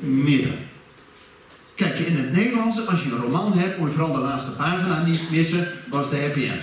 midden. 0.00 0.58
Kijk, 1.74 1.98
in 1.98 2.16
het 2.16 2.32
Nederlands, 2.32 2.86
als 2.86 3.02
je 3.02 3.10
een 3.10 3.20
roman 3.20 3.52
hebt, 3.52 3.78
moet 3.78 3.88
je 3.88 3.94
vooral 3.94 4.14
de 4.14 4.20
laatste 4.20 4.50
pagina 4.50 5.04
niet 5.04 5.30
missen, 5.30 5.68
was 5.88 6.10
de 6.10 6.16
happy 6.16 6.40
end. 6.40 6.62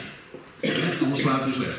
anders 1.01 1.21
slaap 1.21 1.45
je 1.45 1.53
slecht. 1.53 1.77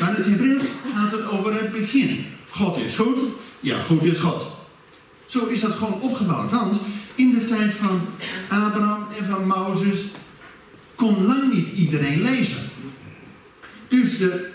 Maar 0.00 0.08
in 0.08 0.14
het 0.16 0.26
Hebreeuws 0.26 0.62
gaat 0.94 1.12
het 1.12 1.30
over 1.30 1.54
het 1.54 1.72
begin. 1.72 2.26
God 2.48 2.76
is 2.78 2.94
goed, 2.94 3.18
ja, 3.60 3.82
goed 3.82 4.02
is 4.02 4.18
God. 4.18 4.46
Zo 5.26 5.46
is 5.46 5.60
dat 5.60 5.70
gewoon 5.70 6.00
opgebouwd. 6.00 6.50
Want 6.50 6.76
in 7.14 7.38
de 7.38 7.44
tijd 7.44 7.72
van 7.72 8.00
Abraham 8.48 9.06
en 9.18 9.24
van 9.24 9.46
Mozes 9.46 10.00
kon 10.96 11.26
lang 11.26 11.52
niet 11.52 11.68
iedereen 11.68 12.22
lezen. 12.22 12.62
Dus 13.88 14.18
de 14.18 14.48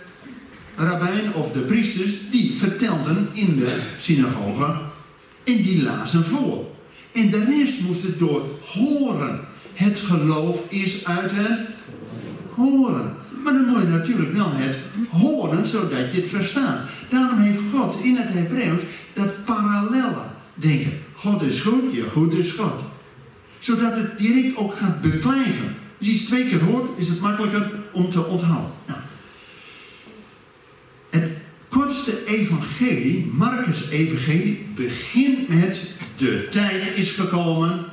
rabbijn 0.75 1.33
of 1.33 1.51
de 1.51 1.59
priesters, 1.59 2.29
die 2.31 2.55
vertelden 2.57 3.27
in 3.33 3.55
de 3.55 3.81
synagoge 3.99 4.81
en 5.43 5.55
die 5.55 5.83
lazen 5.83 6.25
voor. 6.25 6.69
En 7.11 7.29
de 7.29 7.45
rest 7.45 7.81
moest 7.81 8.03
het 8.03 8.19
door 8.19 8.43
horen. 8.65 9.39
Het 9.73 9.99
geloof 9.99 10.71
is 10.71 11.05
uit 11.05 11.31
het 11.33 11.59
horen. 12.55 13.15
Maar 13.43 13.53
dan 13.53 13.65
moet 13.65 13.81
je 13.81 13.87
natuurlijk 13.87 14.33
wel 14.33 14.49
het 14.51 14.77
horen 15.09 15.65
zodat 15.65 16.11
je 16.11 16.21
het 16.21 16.29
verstaat. 16.29 16.89
Daarom 17.09 17.37
heeft 17.37 17.59
God 17.73 18.03
in 18.03 18.15
het 18.15 18.27
Hebreeuws 18.29 18.81
dat 19.13 19.45
parallelle 19.45 20.23
denken. 20.53 20.99
God 21.13 21.41
is 21.41 21.61
goed, 21.61 21.93
ja 21.93 22.03
goed 22.11 22.33
is 22.33 22.51
God. 22.51 22.73
Zodat 23.59 23.95
het 23.95 24.17
direct 24.17 24.57
ook 24.57 24.73
gaat 24.73 25.01
beklijven. 25.01 25.75
Als 26.01 26.09
je 26.09 26.15
iets 26.15 26.25
twee 26.25 26.49
keer 26.49 26.63
hoort, 26.63 26.89
is 26.97 27.07
het 27.07 27.19
makkelijker 27.19 27.71
om 27.91 28.11
te 28.11 28.25
onthouden. 28.25 28.71
Nou, 28.87 28.99
het 31.09 31.31
kortste 31.69 32.25
evangelie, 32.25 33.25
Marcus 33.33 33.89
evangelie, 33.89 34.67
begint 34.75 35.47
met 35.47 35.81
de 36.15 36.47
tijd 36.51 36.95
is 36.95 37.11
gekomen. 37.11 37.85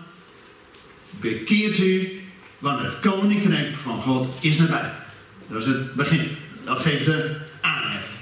Bekeert 1.21 1.79
u, 1.79 2.21
want 2.59 2.83
het 2.83 3.01
koninkrijk 3.01 3.77
van 3.77 4.01
God 4.01 4.37
is 4.41 4.57
nabij. 4.57 4.93
Dat 5.47 5.63
is 5.63 5.67
het 5.67 5.95
begin. 5.95 6.29
Dat 6.65 6.79
geeft 6.79 7.05
de 7.05 7.37
aanhef. 7.61 8.19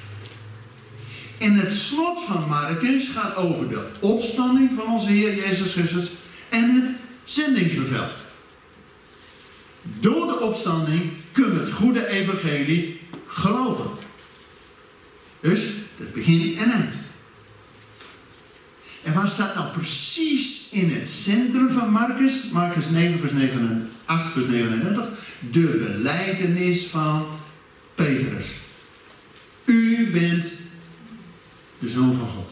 En 1.39 1.53
het 1.55 1.75
slot 1.75 2.25
van 2.25 2.49
Marcus 2.49 3.09
gaat 3.09 3.37
over 3.37 3.69
de 3.69 3.87
opstanding 4.01 4.71
van 4.77 4.93
onze 4.93 5.09
Heer 5.09 5.35
Jezus 5.35 5.73
Christus 5.73 6.11
en 6.49 6.71
het 6.71 6.91
zendingsbevel. 7.25 8.07
Door 10.01 10.27
de 10.27 10.41
opstanding 10.41 11.13
kunnen 11.33 11.55
we 11.55 11.61
het 11.61 11.73
goede 11.73 12.09
evangelie 12.09 13.01
geloven. 13.27 13.91
Dus, 15.41 15.61
dat 15.97 16.07
is 16.07 16.13
begin 16.13 16.59
en 16.59 16.71
eind. 16.71 16.95
En 19.03 19.15
waar 19.15 19.31
staat 19.31 19.55
nou 19.55 19.69
precies 19.73 20.69
in 20.71 20.91
het 20.91 21.09
centrum 21.09 21.71
van 21.71 21.91
Marcus? 21.91 22.49
Marcus 22.51 22.91
9, 22.91 23.19
vers 23.19 23.33
9, 23.33 23.91
8, 24.05 24.33
vers 24.33 24.47
39. 24.47 25.09
De 25.51 25.93
beleidenis 25.95 26.87
van 26.87 27.27
Petrus. 27.95 28.47
U 29.65 30.11
bent 30.13 30.45
de 31.79 31.89
Zoon 31.89 32.15
van 32.19 32.29
God. 32.29 32.51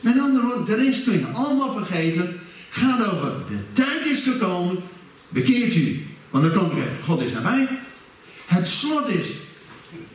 Met 0.00 0.18
andere 0.18 0.46
woorden, 0.46 0.64
de 0.64 0.84
rest 0.84 1.04
kun 1.04 1.18
je 1.18 1.26
allemaal 1.26 1.72
vergeten. 1.72 2.40
Gaat 2.68 3.12
over, 3.12 3.32
de 3.48 3.58
tijd 3.72 4.06
is 4.06 4.22
gekomen. 4.22 4.78
Bekeert 5.28 5.74
u, 5.74 6.06
want 6.30 6.44
de 6.44 6.50
koninkrijk 6.50 6.90
van 6.94 7.04
God 7.04 7.24
is 7.24 7.32
nabij. 7.32 7.68
Het 8.46 8.68
slot 8.68 9.08
is, 9.08 9.28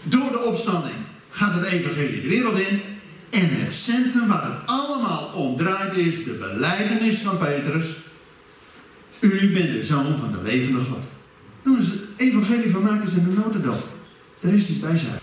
door 0.03 0.31
de 0.31 0.43
opstanding 0.43 0.95
gaat 1.29 1.53
het 1.53 1.65
evangelie 1.65 2.21
de 2.21 2.27
wereld 2.27 2.59
in. 2.59 2.81
En 3.29 3.49
het 3.49 3.73
centrum 3.73 4.27
waar 4.27 4.43
het 4.43 4.59
allemaal 4.65 5.31
om 5.35 5.57
draait 5.57 5.93
is 5.93 6.23
de 6.23 6.31
beleidenis 6.33 7.17
van 7.19 7.37
Petrus. 7.37 7.85
U 9.19 9.53
bent 9.53 9.71
de 9.71 9.85
zoon 9.85 10.17
van 10.17 10.31
de 10.31 10.41
levende 10.43 10.79
God. 10.79 10.99
Nou, 11.63 11.79
is 11.79 11.87
het 11.87 12.01
evangelie 12.17 12.71
van 12.71 12.81
maken 12.81 13.11
in 13.15 13.23
de 13.23 13.41
notendop. 13.45 13.87
Daar 14.39 14.53
is 14.53 14.69
iets 14.69 14.79
bij 14.79 14.97
zijn. 14.97 15.19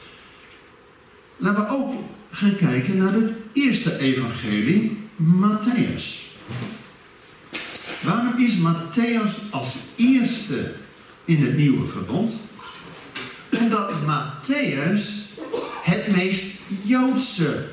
Laten 1.37 1.65
we 1.65 1.71
ook 1.71 1.95
gaan 2.31 2.57
kijken 2.57 2.97
naar 2.97 3.13
het 3.13 3.33
eerste 3.53 3.99
evangelie, 3.99 4.99
Matthäus. 5.23 6.31
Is 8.51 8.57
Matthäus 8.57 9.33
als 9.51 9.77
eerste 9.97 10.73
in 11.25 11.45
het 11.45 11.57
nieuwe 11.57 11.89
verbond? 11.89 12.33
Omdat 13.51 13.91
Matthäus 14.07 15.05
het 15.83 16.17
meest 16.17 16.45
Joodse 16.83 17.69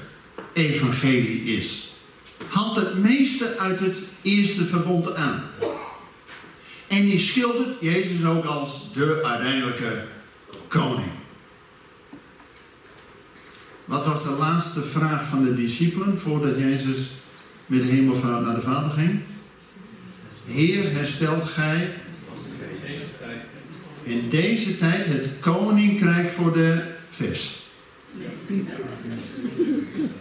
evangelie 0.53 1.57
is. 1.57 1.93
Haalt 2.47 2.75
het 2.75 2.97
meeste 2.97 3.57
uit 3.57 3.79
het 3.79 3.97
eerste 4.21 4.65
verbond 4.65 5.15
aan. 5.15 5.43
En 6.87 7.01
die 7.01 7.19
schildert 7.19 7.81
Jezus 7.81 8.25
ook 8.25 8.45
als 8.45 8.93
de 8.93 9.21
uiteindelijke 9.25 10.05
koning. 10.67 11.11
Wat 13.85 14.05
was 14.05 14.23
de 14.23 14.35
laatste 14.39 14.81
vraag 14.81 15.27
van 15.27 15.43
de 15.43 15.53
discipelen 15.53 16.19
voordat 16.19 16.59
Jezus 16.59 17.11
met 17.65 17.81
de 17.81 17.87
hemelvaart 17.87 18.45
naar 18.45 18.55
de 18.55 18.61
Vader 18.61 18.91
ging? 18.91 19.21
Heer, 20.47 20.91
herstelt 20.91 21.49
gij 21.49 21.89
in 24.03 24.29
deze 24.29 24.77
tijd 24.77 25.05
het 25.05 25.25
koninkrijk 25.39 26.29
voor 26.29 26.53
de 26.53 26.83
vis. 27.09 27.69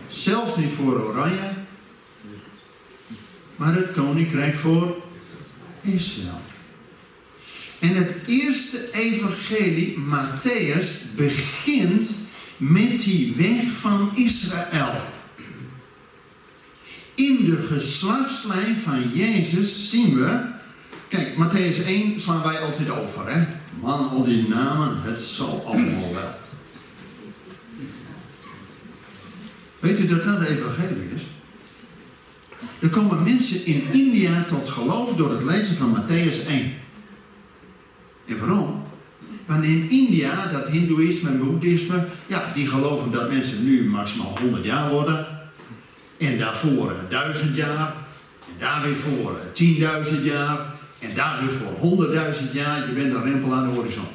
Zelfs 0.08 0.56
niet 0.56 0.72
voor 0.76 1.04
Oranje, 1.04 1.50
maar 3.56 3.74
het 3.74 3.92
koninkrijk 3.92 4.54
voor 4.54 4.96
Israël. 5.82 6.40
En 7.78 7.94
het 7.94 8.14
eerste 8.26 8.92
evangelie, 8.92 9.96
Matthäus, 9.98 11.14
begint 11.16 12.10
met 12.56 13.00
die 13.00 13.34
weg 13.36 13.62
van 13.80 14.10
Israël. 14.14 15.02
In 17.16 17.44
de 17.44 17.56
geslachtslijn 17.56 18.76
van 18.76 19.10
Jezus 19.12 19.90
zien 19.90 20.14
we. 20.14 20.40
Kijk, 21.08 21.34
Matthäus 21.34 21.86
1 21.86 22.20
slaan 22.20 22.42
wij 22.42 22.60
altijd 22.60 22.90
over, 22.90 23.32
hè? 23.32 23.46
Man, 23.80 24.08
al 24.08 24.24
die 24.24 24.48
namen, 24.48 25.02
het 25.02 25.20
zal 25.20 25.62
allemaal 25.66 26.12
wel. 26.14 26.34
Weet 29.78 30.00
u 30.00 30.06
dat 30.06 30.24
dat 30.24 30.38
de 30.38 30.48
evangelie 30.48 31.08
is? 31.14 31.22
Er 32.78 32.88
komen 32.88 33.22
mensen 33.22 33.66
in 33.66 33.82
India 33.92 34.44
tot 34.48 34.70
geloof 34.70 35.14
door 35.14 35.30
het 35.30 35.42
lezen 35.42 35.76
van 35.76 35.96
Matthäus 35.96 36.48
1. 36.48 36.72
En 38.26 38.38
waarom? 38.38 38.84
Want 39.46 39.64
in 39.64 39.90
India, 39.90 40.46
dat 40.52 40.68
hindoeïsme 40.68 41.28
en 41.28 41.38
boeddhisme, 41.38 42.06
ja, 42.26 42.52
die 42.54 42.68
geloven 42.68 43.10
dat 43.10 43.30
mensen 43.30 43.64
nu 43.64 43.84
maximaal 43.84 44.38
100 44.40 44.64
jaar 44.64 44.90
worden. 44.90 45.35
En 46.18 46.38
daarvoor 46.38 46.94
duizend 47.08 47.56
jaar. 47.56 47.94
En 48.48 48.54
daar 48.58 48.82
weer 48.82 48.96
voor 48.96 49.36
10.000 50.16 50.22
jaar. 50.22 50.74
En 51.00 51.14
daar 51.14 51.40
weer 51.40 51.52
voor 51.52 52.06
100.000 52.06 52.52
jaar. 52.52 52.88
Je 52.88 52.94
bent 52.94 53.14
een 53.14 53.22
rempel 53.22 53.52
aan 53.52 53.68
de 53.68 53.74
horizon. 53.74 54.08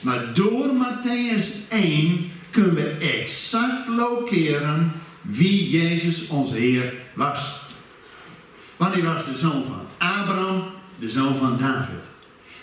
Maar 0.00 0.34
door 0.34 0.68
Matthäus 0.68 1.68
1 1.68 2.30
kunnen 2.50 2.74
we 2.74 2.96
exact 3.00 3.88
lokeren 3.88 4.92
wie 5.22 5.70
Jezus 5.70 6.26
onze 6.26 6.54
Heer 6.54 6.94
was. 7.14 7.60
Want 8.76 8.94
hij 8.94 9.02
was 9.02 9.24
de 9.24 9.36
zoon 9.36 9.64
van 9.64 10.08
Abraham, 10.08 10.62
de 10.98 11.10
zoon 11.10 11.36
van 11.36 11.58
David. 11.58 12.00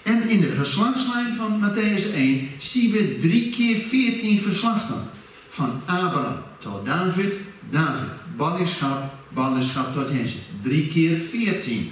En 0.04 0.30
in 0.30 0.42
de 0.42 0.52
geslachtslijn 0.52 1.36
van 1.36 1.62
Matthäus 1.64 2.14
1 2.14 2.50
zien 2.58 2.92
we 2.92 3.18
drie 3.22 3.50
keer 3.50 3.78
veertien 3.78 4.40
geslachten. 4.40 5.10
Van 5.50 5.82
Abraham 5.86 6.38
tot 6.60 6.86
David, 6.86 7.34
David, 7.70 8.10
ballingschap, 8.38 9.14
ballingschap 9.34 9.94
tot 9.94 10.12
Jezus. 10.12 10.42
Drie 10.62 10.88
keer 10.88 11.18
veertien. 11.18 11.92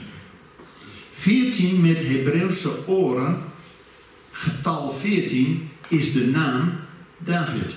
Veertien 1.11 1.81
met 1.81 1.97
Hebreeuwse 1.97 2.87
oren, 2.87 3.43
getal 4.31 4.93
veertien, 4.93 5.69
is 5.87 6.13
de 6.13 6.27
naam 6.27 6.71
David. 7.17 7.75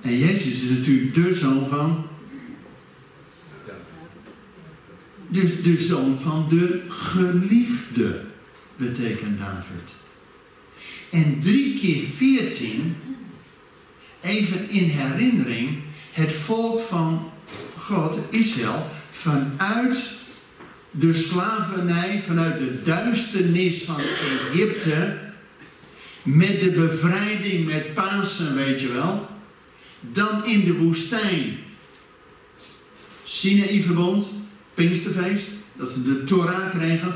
En 0.00 0.18
Jezus 0.18 0.62
is 0.62 0.68
natuurlijk 0.68 1.14
de 1.14 1.34
zoon 1.34 1.66
van. 1.66 2.06
Dus 5.28 5.62
de 5.62 5.82
zoon 5.82 6.18
van 6.18 6.46
de 6.48 6.82
geliefde 6.88 8.24
betekent 8.76 9.38
David. 9.38 9.82
En 11.10 11.40
drie 11.40 11.78
keer 11.78 12.02
veertien, 12.02 12.96
even 14.20 14.70
in 14.70 14.84
herinnering, 14.84 15.78
het 16.14 16.32
volk 16.32 16.80
van 16.80 17.30
God, 17.78 18.18
Israël, 18.30 18.86
vanuit 19.10 20.10
de 20.90 21.14
slavernij, 21.14 22.22
vanuit 22.26 22.58
de 22.58 22.82
duisternis 22.82 23.82
van 23.82 24.00
Egypte, 24.00 25.18
met 26.22 26.60
de 26.60 26.70
bevrijding 26.70 27.66
met 27.66 27.94
Pasen, 27.94 28.54
weet 28.54 28.80
je 28.80 28.92
wel, 28.92 29.28
dan 30.00 30.44
in 30.44 30.64
de 30.64 30.74
woestijn. 30.74 31.58
Sinaï-verbond, 33.24 34.26
Pinksterfeest, 34.74 35.48
dat 35.72 35.90
ze 35.90 36.02
de 36.02 36.24
Torah 36.24 36.70
kregen. 36.70 37.12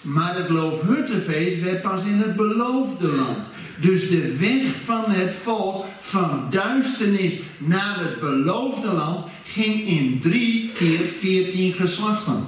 Maar 0.00 0.36
het 0.36 0.48
Loofhuttenfeest 0.48 1.62
werd 1.62 1.82
pas 1.82 2.04
in 2.04 2.18
het 2.18 2.36
beloofde 2.36 3.08
land. 3.08 3.38
Dus 3.80 4.08
de 4.08 4.36
weg 4.36 4.62
van 4.84 5.04
het 5.06 5.34
volk 5.42 5.84
van 6.00 6.46
duisternis 6.50 7.34
naar 7.58 7.96
het 7.98 8.20
beloofde 8.20 8.92
land 8.92 9.26
ging 9.44 9.86
in 9.86 10.20
drie 10.20 10.70
keer 10.74 11.06
veertien 11.18 11.72
geslachten. 11.72 12.44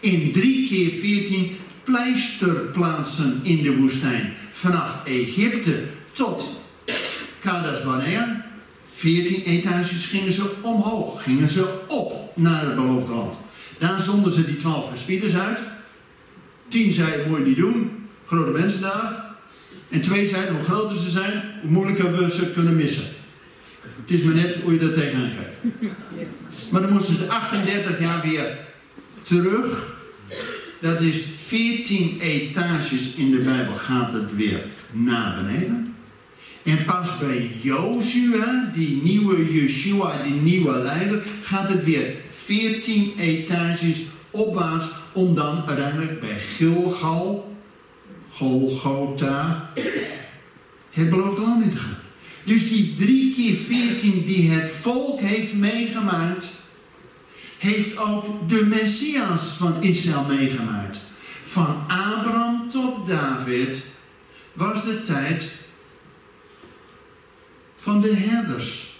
In 0.00 0.32
drie 0.32 0.68
keer 0.68 0.90
veertien 0.90 1.56
pleisterplaatsen 1.84 3.40
in 3.42 3.62
de 3.62 3.76
woestijn. 3.76 4.32
Vanaf 4.52 5.04
Egypte 5.04 5.82
tot 6.12 6.60
Kadas 7.40 7.82
Barnea. 7.82 8.46
Veertien 8.94 9.42
etages 9.42 10.04
gingen 10.04 10.32
ze 10.32 10.52
omhoog, 10.62 11.22
gingen 11.22 11.50
ze 11.50 11.84
op 11.88 12.32
naar 12.36 12.60
het 12.60 12.74
beloofde 12.74 13.14
land. 13.14 13.34
Daar 13.78 14.00
zonden 14.00 14.32
ze 14.32 14.44
die 14.44 14.56
twaalf 14.56 14.88
verspieders 14.88 15.36
uit. 15.36 15.58
Tien 16.68 16.92
zeiden, 16.92 17.28
moet 17.28 17.38
je 17.38 17.44
niet 17.44 17.56
doen. 17.56 17.90
Grote 18.26 18.50
mensen 18.50 18.80
daar. 18.80 19.23
En 19.88 20.00
twee 20.00 20.26
zeiden, 20.26 20.54
hoe 20.54 20.64
groter 20.64 20.98
ze 20.98 21.10
zijn, 21.10 21.42
hoe 21.60 21.70
moeilijker 21.70 22.16
we 22.16 22.30
ze 22.30 22.52
kunnen 22.52 22.76
missen. 22.76 23.04
Het 23.80 24.10
is 24.10 24.22
maar 24.22 24.34
net 24.34 24.54
hoe 24.62 24.72
je 24.72 24.78
dat 24.78 24.94
tegenaan 24.94 25.30
kijkt. 25.34 25.92
Maar 26.70 26.80
dan 26.80 26.92
moesten 26.92 27.16
ze 27.16 27.28
38 27.28 28.00
jaar 28.00 28.20
weer 28.22 28.58
terug. 29.22 29.96
Dat 30.80 31.00
is 31.00 31.24
14 31.46 32.20
etages 32.20 33.14
in 33.14 33.30
de 33.30 33.40
Bijbel 33.40 33.74
gaat 33.74 34.12
het 34.12 34.36
weer 34.36 34.66
naar 34.92 35.42
beneden. 35.42 35.94
En 36.62 36.84
pas 36.84 37.18
bij 37.18 37.50
Jozua, 37.60 38.70
die 38.74 39.02
nieuwe 39.02 39.52
Yeshua, 39.52 40.22
die 40.22 40.40
nieuwe 40.40 40.78
leider, 40.78 41.22
gaat 41.42 41.68
het 41.68 41.84
weer 41.84 42.14
14 42.30 43.12
etages 43.18 44.02
opwaarts 44.30 44.86
om 45.12 45.34
dan 45.34 45.62
uiteindelijk 45.66 46.20
bij 46.20 46.38
Gilgal, 46.56 47.53
Golgotha, 48.36 49.70
het 50.90 51.10
beloofde 51.10 51.40
land 51.40 51.62
in 51.62 51.70
te 51.70 51.76
gaan. 51.76 51.98
Dus 52.44 52.68
die 52.68 52.94
drie 52.94 53.34
keer 53.34 53.54
14 53.54 54.24
die 54.26 54.50
het 54.50 54.70
volk 54.70 55.20
heeft 55.20 55.54
meegemaakt, 55.54 56.48
heeft 57.58 57.98
ook 57.98 58.48
de 58.48 58.66
Messias 58.66 59.42
van 59.42 59.82
Israël 59.82 60.24
meegemaakt. 60.24 60.98
Van 61.44 61.84
Abraham 61.88 62.70
tot 62.70 63.08
David 63.08 63.86
was 64.52 64.84
de 64.84 65.02
tijd 65.02 65.54
van 67.78 68.00
de 68.00 68.14
herders. 68.14 68.96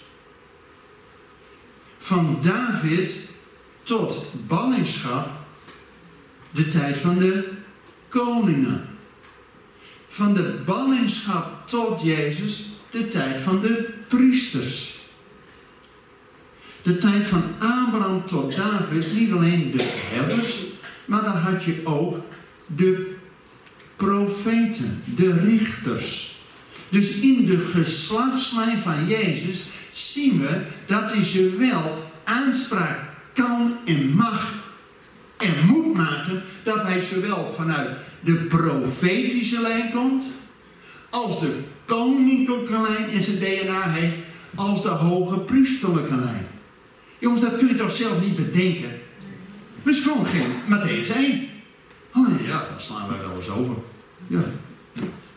Van 1.97 2.39
David 2.41 3.11
tot 3.83 4.31
ballingschap 4.47 5.29
de 6.51 6.67
tijd 6.67 6.97
van 6.97 7.17
de 7.19 7.51
koningen. 8.09 8.94
Van 10.15 10.33
de 10.33 10.55
ballingschap 10.65 11.67
tot 11.67 12.01
Jezus 12.01 12.65
de 12.89 13.07
tijd 13.07 13.39
van 13.39 13.61
de 13.61 13.93
priesters. 14.07 14.99
De 16.81 16.97
tijd 16.97 17.25
van 17.25 17.43
Abraham 17.59 18.25
tot 18.25 18.55
David, 18.55 19.13
niet 19.13 19.31
alleen 19.31 19.71
de 19.71 19.83
herders, 20.11 20.55
maar 21.05 21.23
dan 21.23 21.37
had 21.37 21.63
je 21.63 21.81
ook 21.83 22.17
de 22.65 23.15
profeten, 23.95 25.01
de 25.15 25.39
richters. 25.39 26.39
Dus 26.89 27.09
in 27.19 27.45
de 27.45 27.57
geslachtslijn 27.57 28.77
van 28.77 29.07
Jezus 29.07 29.67
zien 29.91 30.39
we 30.39 30.61
dat 30.85 31.11
hij 31.13 31.23
zowel 31.23 32.11
aanspraak 32.23 32.99
kan 33.33 33.77
en 33.85 34.09
mag 34.09 34.53
en 35.37 35.65
moet 35.65 35.93
maken 35.93 36.43
dat 36.63 36.81
hij 36.81 37.01
zowel 37.01 37.53
vanuit 37.57 37.89
de 38.25 38.33
profetische 38.33 39.61
lijn 39.61 39.91
komt, 39.91 40.25
als 41.09 41.39
de 41.39 41.59
koninklijke 41.85 42.81
lijn 42.81 43.09
in 43.09 43.23
zijn 43.23 43.37
DNA 43.37 43.89
heeft, 43.89 44.17
als 44.55 44.81
de 44.81 44.89
hoge 44.89 45.39
priesterlijke 45.39 46.15
lijn. 46.15 46.47
Jongens, 47.19 47.41
dat 47.41 47.57
kun 47.57 47.67
je 47.67 47.75
toch 47.75 47.91
zelf 47.91 48.21
niet 48.21 48.35
bedenken? 48.35 48.99
We 49.83 49.93
gewoon 49.93 50.25
geen 50.25 50.51
Matthäus 50.69 51.15
1. 51.15 51.47
Oh 52.13 52.27
nee, 52.27 52.47
ja, 52.47 52.65
dat 52.73 52.83
slaan 52.83 53.09
wij 53.09 53.17
wel 53.17 53.37
eens 53.37 53.49
over. 53.49 53.75
Ja. 54.27 54.43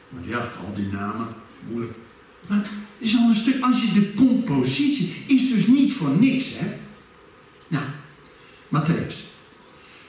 Maar 0.08 0.22
ja, 0.24 0.38
al 0.38 0.74
die 0.74 0.86
namen, 0.86 1.26
moeilijk. 1.68 1.92
Maar 2.46 2.58
het 2.58 2.70
is 2.98 3.16
al 3.16 3.28
een 3.28 3.36
stuk, 3.36 3.62
als 3.62 3.82
je 3.82 3.92
de 3.92 4.14
compositie, 4.14 5.14
is 5.26 5.52
dus 5.52 5.66
niet 5.66 5.92
voor 5.92 6.10
niks, 6.18 6.58
hè. 6.58 6.66
Nou, 7.68 7.84
Matthäus. 8.68 9.14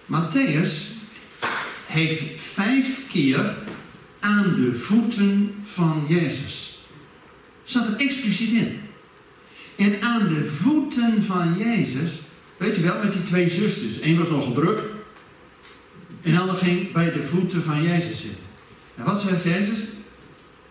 Matthäus 0.05 0.97
heeft 1.89 2.41
vijf 2.41 3.07
keer 3.07 3.55
aan 4.19 4.43
de 4.43 4.75
voeten 4.75 5.55
van 5.63 6.05
Jezus. 6.07 6.79
Zat 7.63 7.87
er 7.87 7.95
expliciet 7.95 8.51
in. 8.51 8.79
En 9.75 10.01
aan 10.01 10.27
de 10.27 10.45
voeten 10.45 11.23
van 11.23 11.57
Jezus, 11.57 12.11
weet 12.57 12.75
je 12.75 12.81
wel, 12.81 12.99
met 13.03 13.13
die 13.13 13.23
twee 13.23 13.49
zusters. 13.49 14.01
Eén 14.01 14.17
was 14.17 14.29
nogal 14.29 14.53
druk. 14.53 14.79
En 16.21 16.31
de 16.31 16.39
ander 16.39 16.55
ging 16.55 16.91
bij 16.91 17.11
de 17.11 17.23
voeten 17.23 17.63
van 17.63 17.83
Jezus 17.83 18.21
zitten. 18.21 18.43
En 18.95 19.03
wat 19.03 19.21
zegt 19.21 19.43
Jezus? 19.43 19.79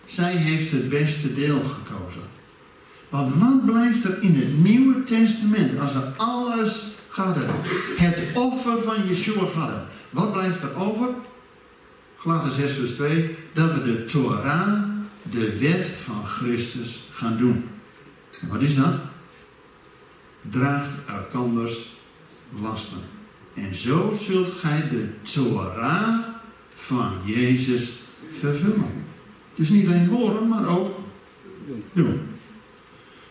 Zij 0.05 0.33
heeft 0.33 0.71
het 0.71 0.89
beste 0.89 1.35
deel 1.35 1.61
gekozen. 1.61 2.23
Want 3.09 3.35
wat 3.35 3.65
blijft 3.65 4.05
er 4.05 4.23
in 4.23 4.35
het 4.35 4.69
Nieuwe 4.69 5.05
Testament 5.05 5.79
als 5.79 5.93
we 5.93 6.01
alles 6.17 6.87
hadden? 7.09 7.51
Het 7.97 8.19
offer 8.35 8.83
van 8.83 9.09
Yeshua 9.09 9.45
hadden. 9.45 9.87
Wat 10.11 10.33
blijft 10.33 10.63
er 10.63 10.77
over? 10.77 11.09
Galaten 12.17 12.53
6 12.53 12.73
vers 12.73 12.93
2. 12.93 13.37
Dat 13.53 13.75
we 13.75 13.85
de 13.85 14.05
Torah, 14.05 14.83
de 15.23 15.59
wet 15.59 15.87
van 15.87 16.27
Christus, 16.27 17.09
gaan 17.13 17.37
doen. 17.37 17.65
En 18.41 18.49
wat 18.49 18.61
is 18.61 18.75
dat? 18.75 18.95
Draagt 20.51 20.91
elkanders 21.07 21.97
lasten. 22.61 22.99
En 23.55 23.77
zo 23.77 24.17
zult 24.21 24.53
gij 24.53 24.89
de 24.91 25.09
Torah 25.23 26.19
van 26.75 27.13
Jezus 27.25 27.99
vervullen. 28.41 29.05
Dus 29.55 29.69
niet 29.69 29.87
alleen 29.87 30.09
horen, 30.09 30.49
maar 30.49 30.69
ook 30.69 30.99
doen. 31.93 32.21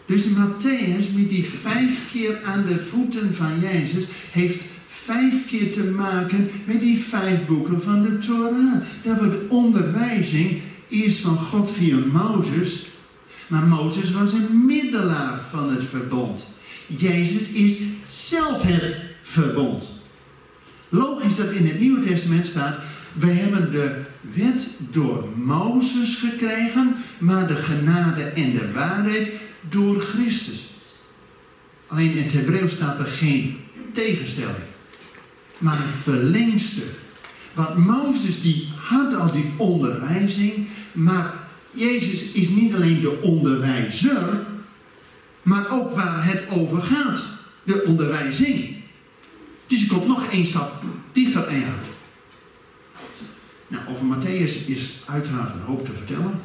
Dus 0.06 0.26
Matthäus, 0.26 1.14
met 1.16 1.30
die 1.30 1.46
vijf 1.46 2.12
keer 2.12 2.44
aan 2.44 2.66
de 2.66 2.78
voeten 2.78 3.36
van 3.36 3.60
Jezus, 3.60 4.06
heeft 4.32 4.64
vijf 5.08 5.48
keer 5.48 5.72
te 5.72 5.84
maken 5.84 6.50
met 6.66 6.80
die 6.80 6.98
vijf 6.98 7.46
boeken 7.46 7.82
van 7.82 8.04
de 8.04 8.18
Torah. 8.18 8.82
Dat 9.04 9.18
wordt 9.18 9.32
de 9.32 9.46
onderwijzing 9.50 10.62
is 10.88 11.18
van 11.18 11.38
God 11.38 11.72
via 11.72 11.98
Mozes. 11.98 12.88
Maar 13.48 13.64
Mozes 13.64 14.12
was 14.12 14.34
een 14.34 14.66
middelaar 14.66 15.40
van 15.52 15.70
het 15.70 15.84
verbond. 15.84 16.46
Jezus 16.88 17.50
is 17.50 17.74
zelf 18.10 18.62
het 18.62 18.96
verbond. 19.22 19.84
Logisch 20.90 21.36
dat 21.36 21.52
in 21.52 21.66
het 21.68 21.80
Nieuwe 21.80 22.06
Testament 22.06 22.46
staat, 22.46 22.78
wij 23.14 23.34
hebben 23.34 23.72
de 23.72 24.02
wet 24.34 24.68
door 24.92 25.28
Mozes 25.36 26.16
gekregen, 26.16 26.96
maar 27.18 27.48
de 27.48 27.56
genade 27.56 28.24
en 28.24 28.52
de 28.52 28.72
waarheid 28.74 29.32
door 29.70 30.00
Christus. 30.00 30.74
Alleen 31.88 32.12
in 32.12 32.24
het 32.24 32.32
Hebreeuws 32.32 32.72
staat 32.72 33.00
er 33.00 33.06
geen 33.06 33.58
tegenstelling, 33.94 34.66
maar 35.58 35.78
een 35.84 35.90
verlengstuk. 35.90 36.96
Want 37.54 37.78
Mozes 37.78 38.42
die 38.42 38.70
had 38.76 39.16
al 39.16 39.32
die 39.32 39.54
onderwijzing, 39.58 40.68
maar 40.92 41.34
Jezus 41.72 42.32
is 42.32 42.50
niet 42.50 42.76
alleen 42.76 43.02
de 43.02 43.22
onderwijzer, 43.22 44.46
maar 45.42 45.72
ook 45.72 45.92
waar 45.92 46.26
het 46.26 46.44
over 46.50 46.82
gaat, 46.82 47.24
de 47.64 47.84
onderwijzing. 47.88 48.76
Dus 49.68 49.82
je 49.82 49.88
komt 49.88 50.08
nog 50.08 50.32
één 50.32 50.48
stap 50.48 50.84
dichter 51.12 51.48
aan. 51.48 51.74
Nou, 53.68 53.84
over 53.90 54.06
Matthäus 54.06 54.68
is 54.68 55.02
uiteraard 55.06 55.54
een 55.54 55.62
hoop 55.62 55.86
te 55.86 55.92
vertellen. 55.92 56.40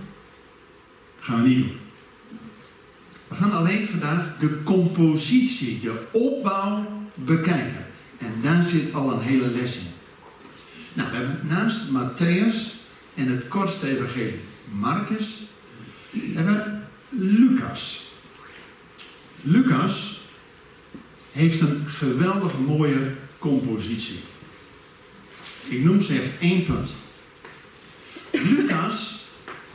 Gaan 1.21 1.43
we 1.43 1.49
niet 1.49 1.59
doen. 1.59 1.77
We 3.29 3.35
gaan 3.35 3.53
alleen 3.53 3.87
vandaag 3.87 4.37
de 4.39 4.63
compositie, 4.63 5.81
de 5.81 6.07
opbouw 6.13 7.03
bekijken. 7.15 7.87
En 8.23 8.35
daar 8.43 8.65
zit 8.65 8.95
al 8.95 9.13
een 9.13 9.21
hele 9.21 9.47
les 9.47 9.77
in. 9.77 9.87
Nou, 10.93 11.11
we 11.11 11.17
hebben 11.17 11.47
naast 11.47 11.91
Matthäus 11.91 12.57
en 13.15 13.29
het 13.29 13.49
kortste 13.49 13.89
evangelie 13.89 14.41
Marcus, 14.71 15.41
hebben 16.11 16.89
Lucas. 17.09 18.13
Lucas 19.41 20.21
heeft 21.33 21.61
een 21.61 21.87
geweldig 21.89 22.59
mooie 22.59 23.11
compositie. 23.39 24.21
Ik 25.65 25.85
noem 25.85 26.01
ze 26.01 26.13
even 26.13 26.41
één 26.41 26.67
punt. 26.67 26.91
Lucas 28.31 29.25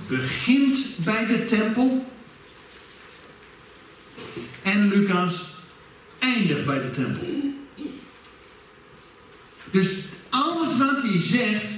begint 0.07 0.97
bij 1.03 1.25
de 1.25 1.45
tempel. 1.45 2.11
En 4.61 4.87
Lucas 4.87 5.55
eindigt 6.19 6.65
bij 6.65 6.81
de 6.81 6.91
tempel. 6.91 7.36
Dus 9.71 9.95
alles 10.29 10.77
wat 10.77 11.01
hij 11.01 11.21
zegt 11.23 11.73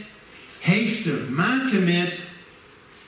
heeft 0.59 1.03
te 1.03 1.27
maken 1.29 1.83
met 1.83 2.19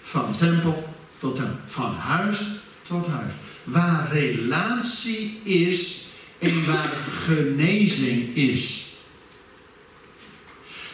van 0.01 0.35
tempel 0.35 0.93
tot 1.19 1.35
tempel, 1.35 1.59
van 1.65 1.93
huis 1.93 2.37
tot 2.81 3.07
huis. 3.07 3.33
Waar 3.63 4.11
relatie 4.11 5.41
is 5.43 6.05
en 6.39 6.65
waar 6.65 6.93
genezing 7.09 8.35
is. 8.35 8.85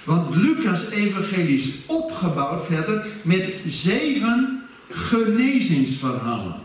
Want 0.03 0.35
Lucas' 0.35 0.89
evangelie 0.89 1.57
is 1.57 1.75
opgebouwd 1.85 2.65
verder 2.65 3.05
met 3.21 3.53
zeven 3.65 4.63
genezingsverhalen. 4.89 6.61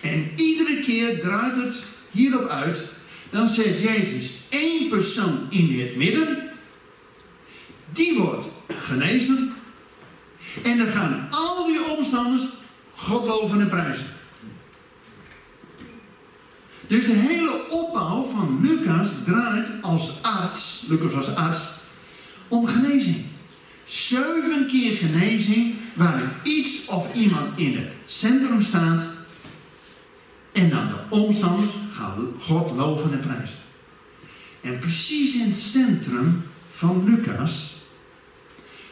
En 0.00 0.32
iedere 0.36 0.82
keer 0.82 1.20
draait 1.20 1.56
het 1.56 1.74
hierop 2.10 2.48
uit. 2.48 2.82
Dan 3.30 3.48
zegt 3.48 3.80
Jezus 3.80 4.39
één 4.50 4.88
persoon 4.88 5.46
in 5.48 5.80
het 5.80 5.96
midden. 5.96 6.50
Die 7.92 8.18
wordt 8.18 8.46
genezen. 8.68 9.52
En 10.62 10.78
dan 10.78 10.86
gaan 10.86 11.28
al 11.30 11.66
die 11.66 11.84
omstanders 11.84 12.42
God 12.94 13.26
loven 13.26 13.60
en 13.60 13.68
prijzen. 13.68 14.06
Dus 16.86 17.06
de 17.06 17.12
hele 17.12 17.68
opbouw 17.68 18.26
van 18.26 18.60
Lucas 18.62 19.08
draait 19.24 19.68
als 19.80 20.22
arts, 20.22 20.84
Lucas 20.88 21.14
als 21.14 21.34
arts, 21.34 21.68
om 22.48 22.66
genezing. 22.66 23.24
Zeven 23.86 24.66
keer 24.66 24.96
genezing 24.96 25.74
waar 25.94 26.22
iets 26.42 26.86
of 26.86 27.14
iemand 27.14 27.56
in 27.56 27.76
het 27.76 27.92
centrum 28.06 28.62
staat. 28.62 29.04
En 30.52 30.70
dan 30.70 30.88
de 30.88 31.16
omstand 31.16 31.70
gaat 31.90 32.16
God 32.38 32.76
loven 32.76 33.12
en 33.12 33.20
prijzen. 33.20 33.59
En 34.60 34.78
precies 34.78 35.34
in 35.34 35.46
het 35.46 35.56
centrum 35.56 36.42
van 36.70 37.04
Lucas 37.04 37.80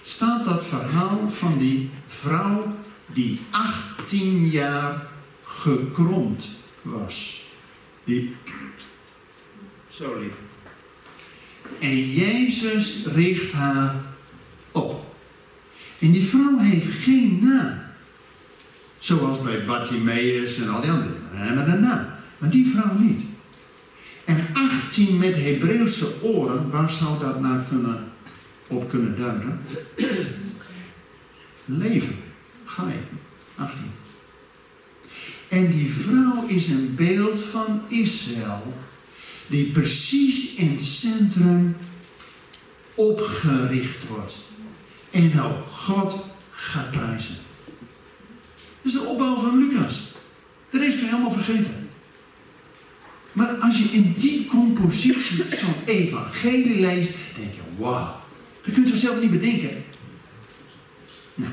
staat 0.02 0.44
dat 0.44 0.64
verhaal 0.64 1.30
van 1.30 1.58
die 1.58 1.90
vrouw 2.06 2.76
die 3.12 3.40
18 3.50 4.50
jaar 4.50 5.06
gekromd 5.44 6.48
was. 6.82 7.46
Die. 8.04 8.36
Zo. 9.88 10.22
En 11.78 12.12
Jezus 12.12 13.06
richt 13.06 13.52
haar 13.52 13.94
op. 14.72 15.16
En 15.98 16.12
die 16.12 16.24
vrouw 16.24 16.58
heeft 16.58 17.02
geen 17.02 17.38
naam. 17.42 17.78
Zoals 18.98 19.42
bij 19.42 19.64
Bartimaeus 19.64 20.58
en 20.58 20.68
al 20.68 20.80
die 20.80 20.90
anderen. 20.90 21.72
Een 21.72 21.80
naam. 21.80 22.06
Maar 22.38 22.50
die 22.50 22.66
vrouw 22.66 22.98
niet. 22.98 23.27
En 24.98 25.04
18 25.04 25.18
met 25.18 25.34
Hebreeuwse 25.34 26.22
oren, 26.22 26.70
waar 26.70 26.90
zou 26.90 27.18
dat 27.18 27.40
nou 27.40 27.62
kunnen, 27.68 28.12
op 28.66 28.88
kunnen 28.90 29.18
duiden? 29.18 29.60
leven. 31.64 32.16
Ga 32.64 32.88
je. 32.88 32.98
18. 33.56 33.78
En 35.48 35.72
die 35.72 35.92
vrouw 35.92 36.46
is 36.46 36.68
een 36.68 36.94
beeld 36.96 37.40
van 37.40 37.80
Israël, 37.88 38.74
die 39.46 39.70
precies 39.70 40.54
in 40.54 40.70
het 40.70 40.84
centrum 40.84 41.76
opgericht 42.94 44.06
wordt. 44.08 44.36
En 45.10 45.30
nou 45.34 45.52
God 45.70 46.24
gaat 46.50 46.90
prijzen. 46.90 47.36
Dat 48.82 48.92
is 48.92 48.92
de 48.92 49.00
opbouw 49.00 49.40
van 49.40 49.58
Lucas. 49.58 50.12
De 50.70 50.78
rest 50.78 50.98
je 50.98 51.04
helemaal 51.04 51.32
vergeten. 51.32 51.77
Maar 53.38 53.56
als 53.60 53.78
je 53.78 53.84
in 53.84 54.14
die 54.18 54.46
compositie 54.46 55.36
zo'n 55.36 55.74
evangelie 55.84 56.80
leest, 56.80 57.10
denk 57.36 57.54
je, 57.54 57.60
wauw. 57.76 58.16
Dat 58.64 58.74
kunt 58.74 58.88
je 58.88 58.96
zelf 58.96 59.20
niet 59.20 59.30
bedenken. 59.30 59.84
Nou. 61.34 61.52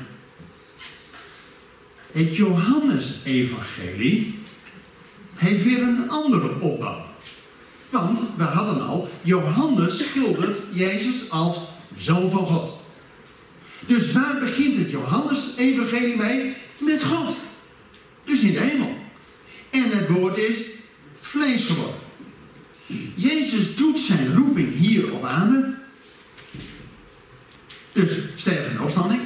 Het 2.12 2.36
Johannes-evangelie 2.36 4.38
heeft 5.34 5.64
weer 5.64 5.82
een 5.82 6.10
andere 6.10 6.60
opbouw. 6.60 7.04
Want 7.90 8.20
we 8.36 8.44
hadden 8.44 8.86
al, 8.86 9.08
Johannes 9.22 9.98
schildert 9.98 10.60
Jezus 10.72 11.30
als 11.30 11.58
zoon 11.96 12.30
van 12.30 12.46
God. 12.46 12.82
Dus 13.86 14.12
waar 14.12 14.38
begint 14.38 14.76
het 14.76 14.90
Johannes-evangelie 14.90 16.16
mee? 16.16 16.54
Met 16.78 17.02
God. 17.02 17.36
Dus 18.24 18.40
in 18.40 18.52
de 18.52 18.60
hemel. 18.60 18.96
En 19.70 19.90
het 19.90 20.08
woord 20.08 20.36
is 20.36 20.74
vlees 21.30 21.64
geworden. 21.64 22.00
Jezus 23.14 23.76
doet 23.76 23.98
zijn 23.98 24.34
roeping 24.34 24.74
hier 24.74 25.12
op 25.12 25.24
aarde. 25.24 25.74
Dus 27.92 28.12
sterven 28.34 28.70
en 28.70 28.80
opstanding. 28.80 29.20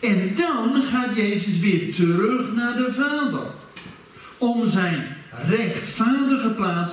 En 0.00 0.34
dan 0.36 0.82
gaat 0.82 1.16
Jezus 1.16 1.58
weer 1.58 1.94
terug 1.94 2.54
naar 2.54 2.76
de 2.76 2.92
Vader. 2.92 3.46
Om 4.38 4.68
zijn 4.68 5.16
rechtvaardige 5.30 6.50
plaats 6.50 6.92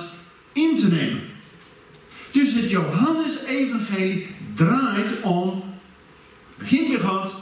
in 0.52 0.76
te 0.76 0.88
nemen. 0.88 1.20
Dus 2.30 2.52
het 2.52 2.70
Johannes-evangelie 2.70 4.26
draait 4.54 5.20
om, 5.22 5.62
begint 6.58 6.88
weer 6.88 7.00
God, 7.00 7.34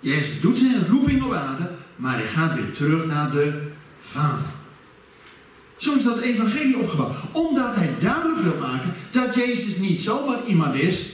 Jezus 0.00 0.40
doet 0.40 0.58
zijn 0.58 0.86
roeping 0.88 1.22
op 1.22 1.32
aarde, 1.32 1.70
maar 1.96 2.16
hij 2.16 2.26
gaat 2.26 2.54
weer 2.54 2.72
terug 2.72 3.06
naar 3.06 3.30
de 3.30 3.70
Vader. 4.02 4.51
Zo 5.82 5.94
is 5.96 6.04
dat 6.04 6.18
evangelie 6.18 6.78
opgebouwd. 6.78 7.14
Omdat 7.32 7.74
hij 7.74 7.94
duidelijk 8.00 8.40
wil 8.40 8.58
maken 8.60 8.92
dat 9.10 9.34
Jezus 9.34 9.76
niet 9.76 10.02
zomaar 10.02 10.38
iemand 10.46 10.74
is, 10.74 11.10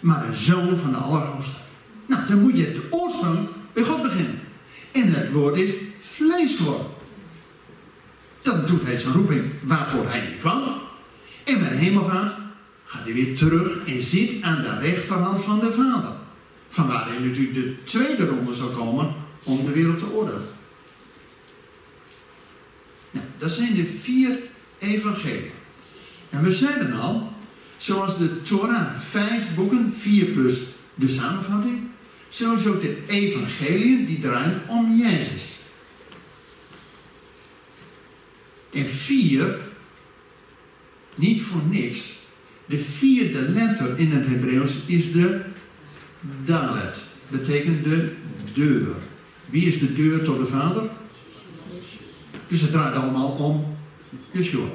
maar 0.00 0.26
een 0.26 0.36
zoon 0.36 0.76
van 0.76 0.90
de 0.90 0.96
Allerhoogste. 0.96 1.56
Nou, 2.06 2.26
dan 2.28 2.40
moet 2.40 2.58
je 2.58 2.72
de 2.72 2.86
oorsprong 2.90 3.48
bij 3.72 3.82
God 3.82 4.02
beginnen. 4.02 4.40
En 4.92 5.12
het 5.12 5.32
woord 5.32 5.56
is 5.56 5.70
vlees 6.00 6.56
geworden. 6.56 6.86
Dan 8.42 8.66
doet 8.66 8.84
hij 8.84 8.98
zijn 8.98 9.14
roeping 9.14 9.52
waarvoor 9.62 10.08
hij 10.08 10.36
kwam. 10.40 10.62
En 11.44 11.60
met 11.60 11.70
hemelvaart 11.70 12.34
gaat 12.84 13.04
hij 13.04 13.12
weer 13.12 13.36
terug 13.36 13.86
en 13.86 14.04
zit 14.04 14.42
aan 14.42 14.62
de 14.62 14.78
rechterhand 14.80 15.44
van 15.44 15.58
de 15.58 15.72
Vader. 15.72 16.12
Vanwaar 16.68 17.08
hij 17.08 17.18
natuurlijk 17.18 17.54
de 17.54 17.84
tweede 17.84 18.26
ronde 18.26 18.54
zal 18.54 18.68
komen 18.68 19.14
om 19.42 19.64
de 19.64 19.72
wereld 19.72 19.98
te 19.98 20.06
ordenen. 20.06 20.56
Dat 23.38 23.52
zijn 23.52 23.74
de 23.74 23.86
vier 23.86 24.38
evangelieën. 24.78 25.50
En 26.30 26.42
we 26.42 26.52
zeiden 26.52 26.92
al, 26.92 27.32
zoals 27.76 28.18
de 28.18 28.42
Torah 28.42 28.98
vijf 28.98 29.54
boeken, 29.54 29.94
vier 29.96 30.24
plus 30.24 30.58
de 30.94 31.08
samenvatting, 31.08 31.80
zo 32.28 32.54
is 32.54 32.66
ook 32.66 32.80
de 32.80 32.96
evangelieën 33.06 34.06
die 34.06 34.20
draaien 34.20 34.62
om 34.66 34.96
Jezus. 34.96 35.56
En 38.72 38.86
vier, 38.86 39.58
niet 41.14 41.42
voor 41.42 41.62
niks, 41.70 42.16
de 42.66 42.78
vierde 42.78 43.40
letter 43.40 43.98
in 43.98 44.10
het 44.10 44.26
Hebreeuws 44.26 44.72
is 44.86 45.12
de 45.12 45.40
Dalet. 46.44 46.98
Betekent 47.28 47.84
de 47.84 48.12
deur. 48.54 48.94
Wie 49.46 49.66
is 49.66 49.78
de 49.78 49.94
deur 49.94 50.24
tot 50.24 50.38
de 50.38 50.46
Vader? 50.46 50.90
Dus 52.48 52.60
het 52.60 52.70
draait 52.70 52.94
allemaal 52.94 53.28
om 53.28 53.76
Yeshua. 54.30 54.66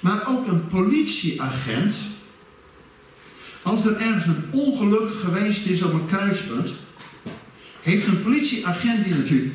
Maar 0.00 0.28
ook 0.28 0.46
een 0.46 0.66
politieagent, 0.66 1.94
als 3.62 3.86
er 3.86 3.96
ergens 3.96 4.26
een 4.26 4.44
ongeluk 4.50 5.14
geweest 5.14 5.66
is 5.66 5.82
op 5.82 5.92
een 5.92 6.06
kruispunt, 6.06 6.70
heeft 7.82 8.06
een 8.06 8.22
politieagent 8.22 9.04
die 9.04 9.14
natuurlijk 9.14 9.52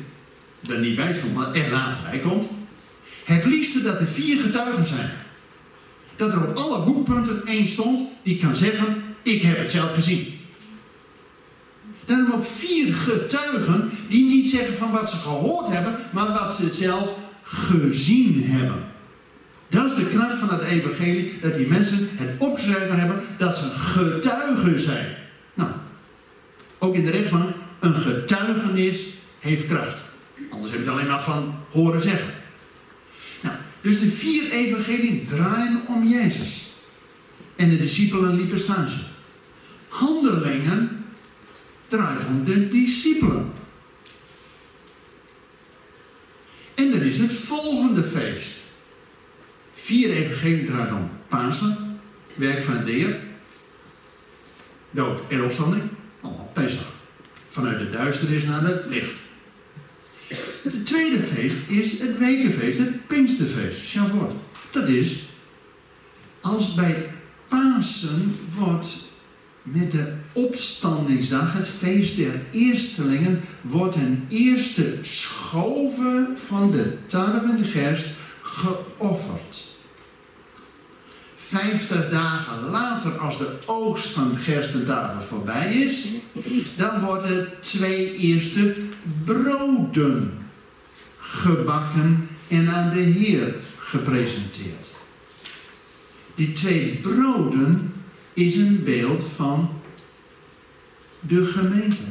er 0.68 0.78
niet 0.78 0.96
bij 0.96 1.14
stond, 1.14 1.34
maar 1.34 1.54
er 1.54 1.70
later 1.70 2.10
bij 2.10 2.18
komt, 2.18 2.48
het 3.24 3.44
liefste 3.44 3.82
dat 3.82 4.00
er 4.00 4.06
vier 4.06 4.40
getuigen 4.40 4.86
zijn. 4.86 5.10
Dat 6.16 6.32
er 6.32 6.48
op 6.48 6.56
alle 6.56 6.84
boekpunten 6.84 7.46
één 7.46 7.68
stond 7.68 8.08
die 8.22 8.38
kan 8.38 8.56
zeggen, 8.56 9.02
ik 9.22 9.42
heb 9.42 9.58
het 9.58 9.70
zelf 9.70 9.94
gezien. 9.94 10.39
Daarom 12.10 12.32
ook 12.32 12.46
vier 12.46 12.94
getuigen 12.94 13.90
die 14.08 14.28
niet 14.28 14.46
zeggen 14.46 14.74
van 14.74 14.90
wat 14.90 15.10
ze 15.10 15.16
gehoord 15.16 15.72
hebben, 15.72 15.96
maar 16.10 16.32
wat 16.32 16.54
ze 16.54 16.70
zelf 16.70 17.16
gezien 17.42 18.44
hebben. 18.44 18.84
Dat 19.68 19.90
is 19.90 19.96
de 19.96 20.06
kracht 20.06 20.38
van 20.38 20.48
het 20.48 20.60
evangelie, 20.60 21.38
dat 21.40 21.54
die 21.54 21.66
mensen 21.66 22.08
het 22.12 22.30
opgeschreven 22.38 22.98
hebben 22.98 23.20
dat 23.38 23.56
ze 23.56 23.64
getuigen 23.64 24.80
zijn. 24.80 25.06
Nou, 25.54 25.70
ook 26.78 26.94
in 26.94 27.04
de 27.04 27.10
rechtbank, 27.10 27.54
een 27.80 27.94
getuigenis 27.94 29.04
heeft 29.38 29.66
kracht. 29.66 29.98
Anders 30.50 30.72
heb 30.72 30.80
je 30.80 30.86
het 30.86 30.94
alleen 30.94 31.10
maar 31.10 31.22
van 31.22 31.54
horen 31.70 32.02
zeggen. 32.02 32.34
Nou, 33.40 33.54
dus 33.80 34.00
de 34.00 34.10
vier 34.10 34.50
evangelieën 34.50 35.24
draaien 35.26 35.80
om 35.88 36.08
Jezus. 36.08 36.74
En 37.56 37.68
de 37.68 37.78
discipelen 37.78 38.36
liepen 38.36 38.60
stage. 38.60 38.96
Handelingen 39.88 40.99
draait 41.90 42.26
om 42.26 42.44
de 42.44 42.68
discipelen. 42.68 43.52
En 46.74 46.90
dan 46.90 47.00
is 47.00 47.18
het 47.18 47.32
volgende 47.32 48.02
feest. 48.02 48.60
Vier 49.74 50.10
evangelie 50.10 50.64
draait 50.64 50.92
om 50.92 51.10
Pasen, 51.28 52.00
werk 52.34 52.62
van 52.62 52.84
de 52.84 52.90
Heer, 52.90 53.20
dood 54.90 55.20
en 55.28 55.44
opstanding, 55.44 55.82
allemaal 56.20 56.50
Pesach. 56.54 56.92
Vanuit 57.48 57.78
de 57.78 57.90
duisternis 57.90 58.44
naar 58.44 58.62
het 58.62 58.86
licht. 58.86 59.14
Het 60.62 60.86
tweede 60.86 61.18
feest 61.18 61.56
is 61.68 61.98
het 61.98 62.18
wekenfeest, 62.18 62.78
het 62.78 63.06
Pinksterfeest, 63.06 63.80
Shavuot. 63.84 64.32
Dat 64.70 64.88
is, 64.88 65.22
als 66.40 66.74
bij 66.74 67.12
Pasen 67.48 68.36
wordt 68.58 69.09
met 69.62 69.92
de 69.92 70.12
opstandingsdag, 70.32 71.52
het 71.52 71.68
feest 71.68 72.16
der 72.16 72.40
eerstelingen, 72.50 73.40
wordt 73.60 73.96
een 73.96 74.26
eerste 74.28 74.98
schove 75.02 76.28
van 76.36 76.70
de 76.70 76.96
tarwe 77.06 77.50
en 77.50 77.64
gerst 77.64 78.06
geofferd. 78.42 79.68
Vijftig 81.36 82.10
dagen 82.10 82.70
later, 82.70 83.18
als 83.18 83.38
de 83.38 83.58
oogst 83.66 84.08
van 84.08 84.36
gerst 84.36 84.74
en 84.74 84.84
tarwe 84.84 85.22
voorbij 85.22 85.74
is, 85.74 86.08
dan 86.76 87.00
worden 87.00 87.48
twee 87.60 88.16
eerste 88.16 88.76
broden 89.24 90.38
gebakken 91.18 92.28
en 92.48 92.68
aan 92.68 92.90
de 92.94 93.00
Heer 93.00 93.54
gepresenteerd. 93.78 94.86
Die 96.34 96.52
twee 96.52 96.98
broden 97.02 97.92
is 98.34 98.56
een 98.56 98.84
beeld 98.84 99.22
van 99.34 99.70
de 101.20 101.46
gemeente. 101.46 102.02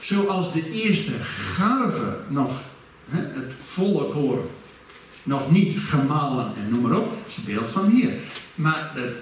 Zoals 0.00 0.52
de 0.52 0.70
eerste 0.72 1.12
garven 1.22 2.24
nog, 2.28 2.50
hè, 3.04 3.18
het 3.18 3.52
volle 3.58 4.04
koren, 4.04 4.48
nog 5.22 5.50
niet 5.50 5.78
gemalen 5.78 6.52
en 6.56 6.70
noem 6.70 6.80
maar 6.80 6.98
op, 6.98 7.12
is 7.28 7.36
een 7.36 7.44
beeld 7.44 7.68
van 7.68 7.90
hier. 7.90 8.12
Maar 8.54 8.92
de, 8.94 9.20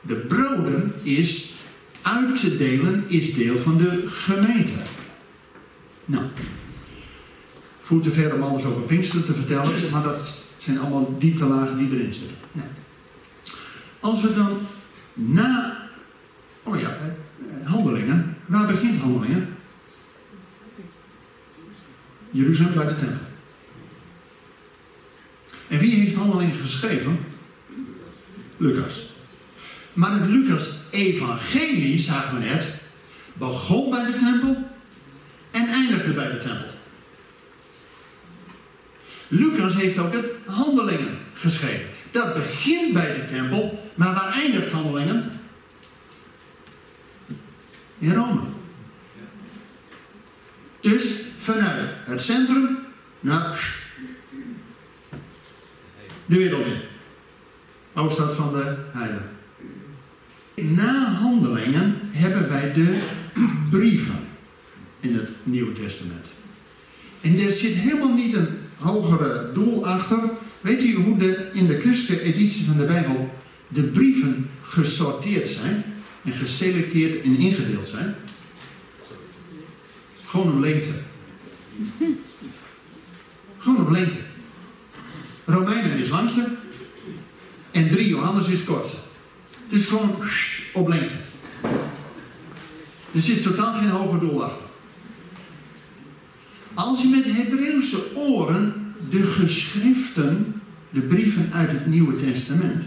de 0.00 0.16
broden 0.16 0.94
is 1.02 1.54
uit 2.02 2.40
te 2.40 2.56
delen, 2.56 3.04
is 3.08 3.34
deel 3.34 3.58
van 3.58 3.78
de 3.78 4.04
gemeente. 4.08 4.72
Nou, 6.04 6.24
voert 7.80 8.02
te 8.02 8.10
ver 8.10 8.34
om 8.34 8.42
alles 8.42 8.64
over 8.64 8.82
Pinkster 8.82 9.24
te 9.24 9.34
vertellen, 9.34 9.90
maar 9.90 10.02
dat 10.02 10.44
zijn 10.58 10.78
allemaal 10.78 11.18
dieptelagen 11.18 11.78
die 11.78 11.98
erin 11.98 12.14
zitten. 12.14 12.36
Nou. 12.52 12.68
Als 14.00 14.20
we 14.20 14.34
dan 14.34 14.66
na, 15.12 15.76
oh 16.62 16.80
ja, 16.80 16.88
eh, 16.88 17.66
handelingen, 17.70 18.36
waar 18.46 18.66
begint 18.66 19.00
handelingen? 19.00 19.56
Jeruzalem 22.30 22.74
bij 22.74 22.86
de 22.86 22.94
tempel. 22.94 23.26
En 25.68 25.78
wie 25.78 25.94
heeft 25.94 26.16
handelingen 26.16 26.56
geschreven? 26.56 27.18
Lucas. 28.56 29.12
Maar 29.92 30.12
het 30.12 30.28
Lucas-evangelie, 30.28 31.98
zagen 31.98 32.38
we 32.38 32.44
net, 32.44 32.74
begon 33.32 33.90
bij 33.90 34.04
de 34.04 34.16
tempel 34.16 34.56
en 35.50 35.66
eindigde 35.66 36.12
bij 36.12 36.30
de 36.30 36.38
tempel. 36.38 36.68
Lucas 39.28 39.74
heeft 39.74 39.98
ook 39.98 40.12
het 40.12 40.26
handelingen 40.46 41.18
geschreven. 41.34 41.89
Dat 42.10 42.34
begint 42.34 42.92
bij 42.92 43.14
de 43.14 43.24
tempel, 43.24 43.90
maar 43.94 44.14
waar 44.14 44.32
eindigt 44.32 44.70
handelingen? 44.70 45.32
In 47.98 48.14
Rome. 48.14 48.40
Dus 50.80 51.20
vanuit 51.38 51.88
het 52.04 52.22
centrum 52.22 52.78
naar 53.20 53.84
de 56.26 56.36
wereld 56.36 56.66
in. 56.66 56.80
Hoofdstad 57.92 58.34
van 58.34 58.52
de 58.52 58.76
Heilige. 58.92 59.28
Na 60.54 61.12
handelingen 61.12 61.98
hebben 62.10 62.48
wij 62.48 62.72
de 62.72 63.02
brieven 63.70 64.18
in 65.00 65.14
het 65.14 65.28
Nieuwe 65.42 65.72
Testament. 65.72 66.26
En 67.20 67.38
er 67.38 67.52
zit 67.52 67.74
helemaal 67.74 68.14
niet 68.14 68.34
een 68.34 68.48
hogere 68.78 69.52
doel 69.52 69.86
achter. 69.86 70.18
Weet 70.60 70.84
u 70.84 70.94
hoe 70.94 71.16
de, 71.16 71.50
in 71.52 71.66
de 71.66 71.80
christelijke 71.80 72.24
editie 72.24 72.64
van 72.64 72.76
de 72.76 72.84
Bijbel 72.84 73.34
de 73.68 73.82
brieven 73.82 74.50
gesorteerd 74.62 75.48
zijn 75.48 75.84
en 76.24 76.32
geselecteerd 76.32 77.22
en 77.22 77.36
ingedeeld 77.36 77.88
zijn? 77.88 78.14
Gewoon 80.26 80.52
op 80.52 80.58
lengte. 80.58 80.92
Gewoon 83.58 83.80
op 83.80 83.90
lengte. 83.90 84.18
Romeinen 85.44 85.98
is 85.98 86.08
langste 86.08 86.56
en 87.70 87.90
3 87.90 88.08
Johannes 88.08 88.48
is 88.48 88.64
kortste. 88.64 88.96
Dus 89.68 89.86
gewoon 89.86 90.16
op 90.72 90.88
lengte. 90.88 91.14
Er 93.14 93.20
zit 93.20 93.42
totaal 93.42 93.72
geen 93.72 93.88
hoger 93.88 94.20
doel 94.20 94.44
achter. 94.44 94.66
Als 96.74 97.02
je 97.02 97.08
met 97.08 97.24
Hebreeuwse 97.24 98.16
oren 98.16 98.89
de 99.10 99.22
geschriften, 99.22 100.62
de 100.90 101.00
brieven 101.00 101.50
uit 101.52 101.70
het 101.70 101.86
Nieuwe 101.86 102.32
Testament, 102.32 102.84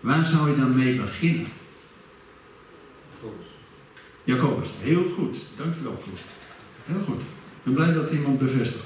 waar 0.00 0.26
zou 0.26 0.50
je 0.50 0.56
dan 0.56 0.76
mee 0.76 0.94
beginnen? 0.94 1.46
Jacobus. 3.20 3.46
Jacobus, 4.24 4.68
heel 4.78 5.04
goed. 5.16 5.36
Dankjewel. 5.56 6.02
Heel 6.84 7.00
goed. 7.06 7.20
Ik 7.20 7.62
ben 7.62 7.72
blij 7.72 7.92
dat 7.92 8.10
iemand 8.10 8.38
bevestigt. 8.38 8.84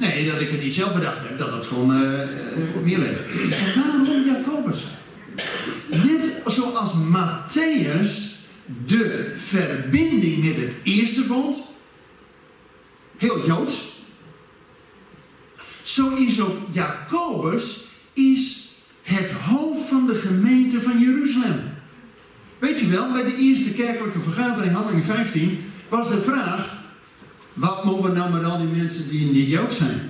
Nee, 0.00 0.30
dat 0.30 0.40
ik 0.40 0.50
het 0.50 0.62
niet 0.62 0.74
zelf 0.74 0.94
bedacht 0.94 1.28
heb, 1.28 1.38
dat 1.38 1.52
het 1.52 1.66
gewoon 1.66 2.02
uh, 2.02 2.20
meer 2.82 2.98
leeft. 2.98 3.74
Waarom 3.74 4.24
Jacobus? 4.26 4.84
Net 5.90 6.42
zoals 6.46 6.92
Matthäus 6.92 8.36
de 8.86 9.32
verbinding 9.36 10.44
met 10.44 10.56
het 10.56 10.72
eerste 10.82 11.26
bond, 11.26 11.58
heel 13.16 13.46
Joods. 13.46 13.95
Zo 15.86 16.14
is 16.14 16.40
ook 16.40 16.56
Jacobus 16.72 17.84
is 18.12 18.68
het 19.02 19.30
hoofd 19.30 19.88
van 19.88 20.06
de 20.06 20.14
gemeente 20.14 20.82
van 20.82 21.00
Jeruzalem. 21.00 21.60
Weet 22.58 22.82
u 22.82 22.86
wel, 22.86 23.12
bij 23.12 23.24
de 23.24 23.36
eerste 23.36 23.70
kerkelijke 23.70 24.20
vergadering, 24.20 24.72
handeling 24.72 25.04
15, 25.04 25.64
was 25.88 26.08
de 26.08 26.22
vraag: 26.22 26.76
wat 27.52 27.84
moeten 27.84 28.04
we 28.04 28.18
nou 28.18 28.32
met 28.32 28.44
al 28.44 28.58
die 28.58 28.66
mensen 28.66 29.08
die 29.08 29.30
niet 29.30 29.48
Jood 29.48 29.72
zijn? 29.72 30.00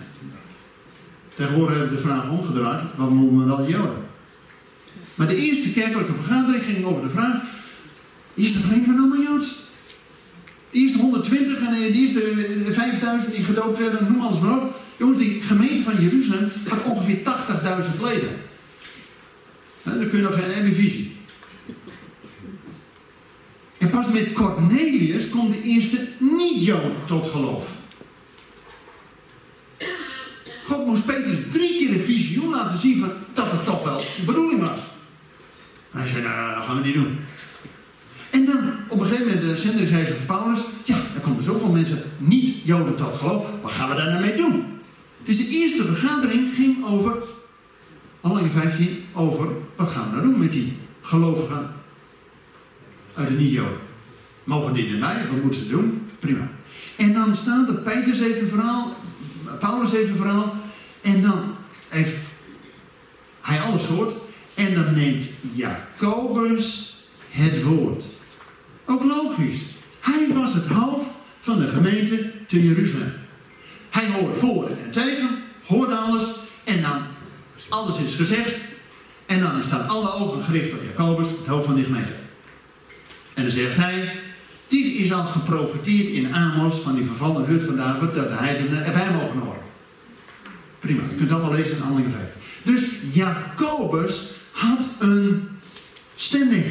Tegenwoordig 1.34 1.76
hebben 1.76 1.96
we 1.96 2.02
de 2.02 2.08
vraag 2.08 2.30
omgedraaid: 2.30 2.82
wat 2.96 3.10
moeten 3.10 3.38
we 3.38 3.44
met 3.44 3.56
al 3.56 3.66
die 3.66 3.74
Joden? 3.74 4.04
Maar 5.14 5.28
de 5.28 5.36
eerste 5.36 5.72
kerkelijke 5.72 6.14
vergadering 6.14 6.64
ging 6.64 6.84
over 6.84 7.02
de 7.02 7.10
vraag: 7.10 7.42
is 8.34 8.52
de 8.52 8.58
gemeente 8.58 8.84
van 8.84 8.98
allemaal 8.98 9.22
Joods? 9.22 9.54
De 10.70 10.78
eerste 10.78 10.98
120 10.98 11.58
en 11.58 11.74
de 11.74 11.92
eerste 11.92 12.72
5000 12.72 13.34
die 13.34 13.44
gedoopt 13.44 13.78
werden, 13.78 14.06
noem 14.12 14.20
alles 14.20 14.40
maar 14.40 14.58
op. 14.58 14.84
Jongens, 14.96 15.18
die 15.18 15.40
gemeente 15.42 15.82
van 15.82 16.02
Jeruzalem 16.02 16.50
had 16.68 16.82
ongeveer 16.82 17.16
80.000 17.16 18.00
leden. 18.02 18.28
dan 19.82 20.08
kun 20.08 20.18
je 20.18 20.24
nog 20.24 20.34
geen 20.34 20.74
visie. 20.74 21.16
En 23.78 23.90
pas 23.90 24.08
met 24.08 24.32
Cornelius 24.32 25.28
komt 25.28 25.52
de 25.52 25.62
eerste 25.62 26.08
niet-Jood 26.18 27.06
tot 27.06 27.26
geloof. 27.26 27.68
God 30.66 30.86
moest 30.86 31.06
Petrus 31.06 31.38
drie 31.50 31.78
keer 31.78 31.94
een 31.94 32.02
visioen 32.02 32.50
laten 32.50 32.78
zien 32.78 33.00
van 33.00 33.12
dat 33.34 33.50
het 33.50 33.64
toch 33.64 33.84
wel 33.84 33.98
de 33.98 34.22
bedoeling 34.26 34.60
was. 34.60 34.80
En 35.92 35.98
hij 35.98 36.08
zei, 36.08 36.22
nou, 36.22 36.54
dat 36.54 36.64
gaan 36.64 36.76
we 36.76 36.86
niet 36.86 36.94
doen. 36.94 37.18
En 38.30 38.46
dan 38.46 38.74
op 38.88 39.00
een 39.00 39.06
gegeven 39.06 39.26
moment 39.26 39.46
de 39.46 39.60
zendingsreis 39.60 40.08
van 40.08 40.26
Paulus. 40.26 40.60
Ja, 40.84 40.96
er 41.14 41.20
komen 41.20 41.44
zoveel 41.44 41.70
mensen 41.70 42.02
niet-Joden 42.18 42.96
tot 42.96 43.16
geloof. 43.16 43.46
Wat 43.62 43.72
gaan 43.72 43.88
we 43.88 43.94
daar 43.94 44.08
nou 44.08 44.20
mee 44.20 44.36
doen? 44.36 44.75
De 45.76 45.84
vergadering 45.84 46.54
ging 46.54 46.86
over, 46.86 47.12
in 48.22 48.50
15, 48.50 49.04
over 49.12 49.48
wat 49.76 49.88
gaan 49.88 50.10
we 50.10 50.16
nou 50.16 50.22
doen 50.22 50.38
met 50.38 50.52
die 50.52 50.72
gelovigen 51.00 51.72
uit 53.14 53.28
de 53.28 53.34
niet-Joden. 53.34 53.78
Mogen 54.44 54.74
die 54.74 54.92
erbij? 54.92 55.24
Wat 55.30 55.42
moeten 55.42 55.60
ze 55.60 55.68
doen? 55.68 56.08
Prima. 56.18 56.50
En 56.96 57.12
dan 57.12 57.36
staat 57.36 57.68
er, 57.68 57.74
Petrus 57.74 58.20
een 58.40 58.48
verhaal, 58.48 58.96
Paulus 59.60 59.92
heeft 59.92 60.08
een 60.08 60.16
verhaal. 60.16 60.56
En 61.00 61.22
dan 61.22 61.54
heeft 61.88 62.14
hij 63.40 63.60
alles 63.60 63.84
gehoord. 63.84 64.12
En 64.54 64.74
dan 64.74 64.94
neemt 64.94 65.26
Jacobus 65.52 66.94
het 67.30 67.62
woord. 67.62 68.04
Ook 68.84 69.04
logisch. 69.04 69.60
Hij 70.00 70.28
was 70.34 70.54
het 70.54 70.66
hoofd 70.66 71.06
van 71.40 71.58
de 71.58 71.66
gemeente 71.66 72.32
te 72.46 72.66
Jeruzalem. 72.66 73.12
Hij 73.90 74.10
hoorde 74.10 74.34
voor 74.34 74.68
en 74.68 74.90
tegen, 74.90 75.28
hoorde 75.66 75.94
alles. 75.94 76.24
En 76.64 76.82
dan, 76.82 77.02
alles 77.68 77.98
is 77.98 78.14
gezegd. 78.14 78.54
En 79.26 79.40
dan 79.40 79.64
staan 79.64 79.88
alle 79.88 80.12
ogen 80.12 80.44
gericht 80.44 80.72
op 80.72 80.82
Jacobus, 80.82 81.28
het 81.28 81.46
hoofd 81.46 81.66
van 81.66 81.74
die 81.74 81.84
gemeente. 81.84 82.12
En 83.34 83.42
dan 83.42 83.52
zegt 83.52 83.76
hij, 83.76 84.20
dit 84.68 84.94
is 84.94 85.12
al 85.12 85.24
geprofiteerd 85.24 86.08
in 86.08 86.34
Amos 86.34 86.76
van 86.76 86.94
die 86.94 87.04
vervallen 87.04 87.46
hut 87.46 87.62
van 87.62 87.76
David, 87.76 88.14
dat 88.14 88.28
de 88.28 88.34
heidenen 88.34 88.84
erbij 88.84 89.12
mogen 89.12 89.38
horen. 89.38 89.62
Prima, 90.78 91.02
je 91.10 91.16
kunt 91.16 91.28
dat 91.28 91.40
wel 91.40 91.52
lezen 91.52 91.76
in 91.76 91.82
Handelingen 91.82 92.12
5. 92.12 92.22
Dus 92.62 92.82
Jacobus 93.12 94.30
had 94.50 94.78
een 94.98 95.48
standing. 96.16 96.64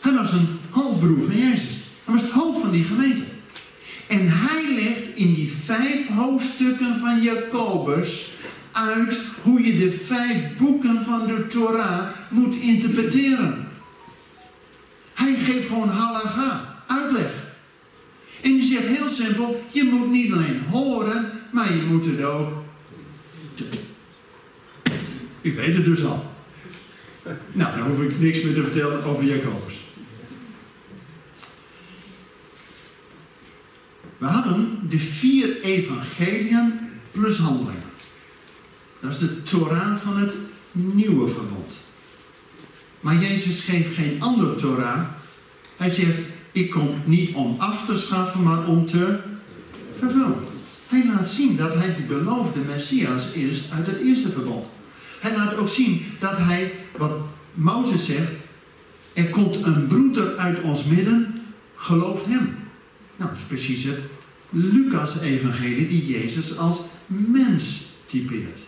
Hij 0.00 0.12
was 0.12 0.32
een 0.32 0.58
halfbroer 0.70 1.24
van 1.26 1.36
Jezus. 1.36 1.76
Hij 2.04 2.14
was 2.14 2.22
het 2.22 2.30
hoofd 2.30 2.60
van 2.60 2.70
die 2.70 2.84
gemeente. 2.84 3.22
En 4.10 4.28
hij 4.28 4.74
legt 4.74 5.14
in 5.14 5.34
die 5.34 5.52
vijf 5.52 6.08
hoofdstukken 6.08 6.98
van 6.98 7.22
Jacobus 7.22 8.32
uit 8.72 9.18
hoe 9.42 9.66
je 9.66 9.78
de 9.78 9.92
vijf 9.92 10.56
boeken 10.58 11.04
van 11.04 11.26
de 11.26 11.46
Torah 11.46 12.08
moet 12.28 12.54
interpreteren. 12.54 13.68
Hij 15.14 15.34
geeft 15.34 15.66
gewoon 15.66 15.88
halaga, 15.88 16.82
uitleg. 16.86 17.32
En 18.40 18.50
die 18.50 18.64
zegt 18.64 18.86
heel 18.86 19.10
simpel, 19.10 19.64
je 19.72 19.84
moet 19.84 20.10
niet 20.10 20.32
alleen 20.32 20.62
horen, 20.70 21.30
maar 21.52 21.74
je 21.74 21.82
moet 21.82 22.06
het 22.06 22.22
ook... 22.22 22.48
U 25.42 25.54
weet 25.54 25.74
het 25.74 25.84
dus 25.84 26.04
al. 26.04 26.32
Nou, 27.52 27.78
dan 27.78 27.88
hoef 27.88 28.00
ik 28.00 28.20
niks 28.20 28.42
meer 28.42 28.54
te 28.54 28.62
vertellen 28.62 29.04
over 29.04 29.24
Jacobus. 29.24 29.79
We 34.20 34.26
hadden 34.26 34.78
de 34.88 34.98
vier 34.98 35.60
evangeliën 35.60 36.72
plus 37.10 37.38
handelingen. 37.38 37.90
Dat 39.00 39.10
is 39.10 39.18
de 39.18 39.42
Torah 39.42 39.96
van 39.96 40.16
het 40.16 40.32
nieuwe 40.72 41.28
verbond. 41.28 41.72
Maar 43.00 43.16
Jezus 43.16 43.60
geeft 43.60 43.94
geen 43.94 44.22
andere 44.22 44.54
Torah. 44.54 45.00
Hij 45.76 45.90
zegt, 45.90 46.18
ik 46.52 46.70
kom 46.70 46.88
niet 47.04 47.34
om 47.34 47.54
af 47.58 47.86
te 47.86 47.96
schaffen, 47.96 48.42
maar 48.42 48.66
om 48.66 48.86
te 48.86 49.18
vervullen. 49.98 50.44
Hij 50.86 51.06
laat 51.06 51.30
zien 51.30 51.56
dat 51.56 51.74
hij 51.74 51.94
de 51.96 52.02
beloofde 52.02 52.60
Messias 52.60 53.32
is 53.32 53.72
uit 53.72 53.86
het 53.86 53.98
eerste 53.98 54.32
verbond. 54.32 54.66
Hij 55.20 55.36
laat 55.36 55.56
ook 55.56 55.68
zien 55.68 56.04
dat 56.18 56.36
hij, 56.36 56.72
wat 56.96 57.12
Mozes 57.54 58.06
zegt, 58.06 58.32
er 59.12 59.28
komt 59.28 59.64
een 59.64 59.86
broeder 59.86 60.36
uit 60.36 60.60
ons 60.60 60.84
midden, 60.84 61.40
gelooft 61.74 62.26
hem. 62.26 62.56
Nou, 63.20 63.32
dat 63.32 63.40
is 63.40 63.46
precies 63.46 63.84
het 63.84 63.98
Lucas-evangelie 64.50 65.88
die 65.88 66.06
Jezus 66.06 66.58
als 66.58 66.78
mens 67.06 67.82
typeert. 68.06 68.58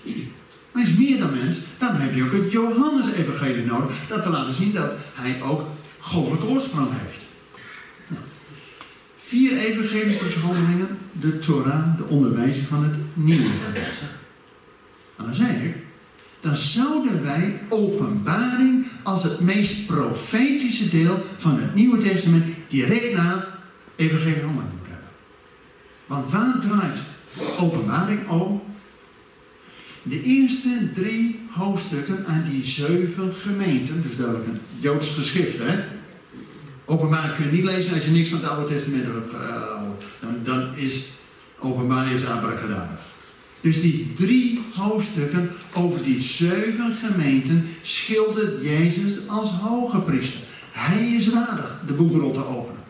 Hij 0.72 0.82
is 0.82 0.96
meer 0.96 1.18
dan 1.18 1.38
mens, 1.38 1.58
dan 1.78 1.96
heb 1.96 2.14
je 2.14 2.24
ook 2.24 2.32
het 2.32 2.52
Johannes-evangelie 2.52 3.64
nodig, 3.64 3.94
dat 4.08 4.22
te 4.22 4.28
laten 4.28 4.54
zien 4.54 4.72
dat 4.72 4.92
hij 5.14 5.42
ook 5.42 5.68
goddelijke 5.98 6.46
oorsprong 6.46 6.88
heeft. 6.90 7.24
Nou, 8.08 8.22
vier 9.16 9.56
evangelische 9.56 10.38
handelingen, 10.38 10.98
de 11.20 11.38
Torah, 11.38 11.96
de 11.96 12.04
onderwijzing 12.04 12.66
van 12.66 12.84
het 12.84 12.96
Nieuwe 13.14 13.50
Verbond. 13.62 13.98
En 15.16 15.24
dan 15.24 15.34
zei 15.34 15.64
ik, 15.64 15.76
dan 16.40 16.56
zouden 16.56 17.22
wij 17.22 17.60
openbaring 17.68 18.86
als 19.02 19.22
het 19.22 19.40
meest 19.40 19.86
profetische 19.86 20.88
deel 20.88 21.24
van 21.38 21.60
het 21.60 21.74
Nieuwe 21.74 22.02
Testament 22.02 22.44
direct 22.68 23.12
na 23.12 23.51
Evangelie 24.02 24.44
moeten 24.44 24.90
hebben. 24.90 25.08
Want 26.06 26.30
waar 26.30 26.60
draait 26.60 27.00
openbaring 27.58 28.28
om? 28.28 28.62
De 30.02 30.22
eerste 30.22 30.92
drie 30.94 31.40
hoofdstukken 31.50 32.26
aan 32.26 32.44
die 32.50 32.66
zeven 32.66 33.32
gemeenten, 33.34 34.02
dus 34.02 34.16
duidelijk 34.16 34.46
een 34.46 34.60
Joods 34.80 35.08
geschrift, 35.08 35.58
hè? 35.58 35.84
Openbaring 36.84 37.34
kun 37.34 37.44
je 37.44 37.52
niet 37.52 37.64
lezen 37.64 37.94
als 37.94 38.04
je 38.04 38.10
niks 38.10 38.28
van 38.28 38.38
het 38.40 38.48
Oude 38.48 38.74
Testament 38.74 39.04
hebt 39.04 39.30
gehouden. 39.30 39.96
Dan, 40.20 40.34
dan 40.44 40.76
is 40.76 41.08
openbaring 41.58 42.14
is 42.14 42.26
abracadabra. 42.26 42.98
Dus 43.60 43.80
die 43.80 44.14
drie 44.16 44.62
hoofdstukken 44.74 45.50
over 45.72 46.02
die 46.02 46.20
zeven 46.20 46.96
gemeenten 47.04 47.66
schildert 47.82 48.62
Jezus 48.62 49.28
als 49.28 49.50
hoge 49.50 50.00
priester. 50.00 50.40
Hij 50.72 51.06
is 51.06 51.28
waardig 51.28 51.80
de 51.86 51.92
boekrol 51.92 52.32
te 52.32 52.46
openen. 52.46 52.81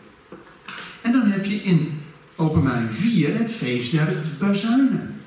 En 1.03 1.11
dan 1.11 1.25
heb 1.25 1.45
je 1.45 1.55
in 1.55 2.01
openbaring 2.35 2.89
4 2.91 3.37
het 3.37 3.51
feest 3.51 3.91
der 3.91 4.17
bazuinen. 4.39 5.21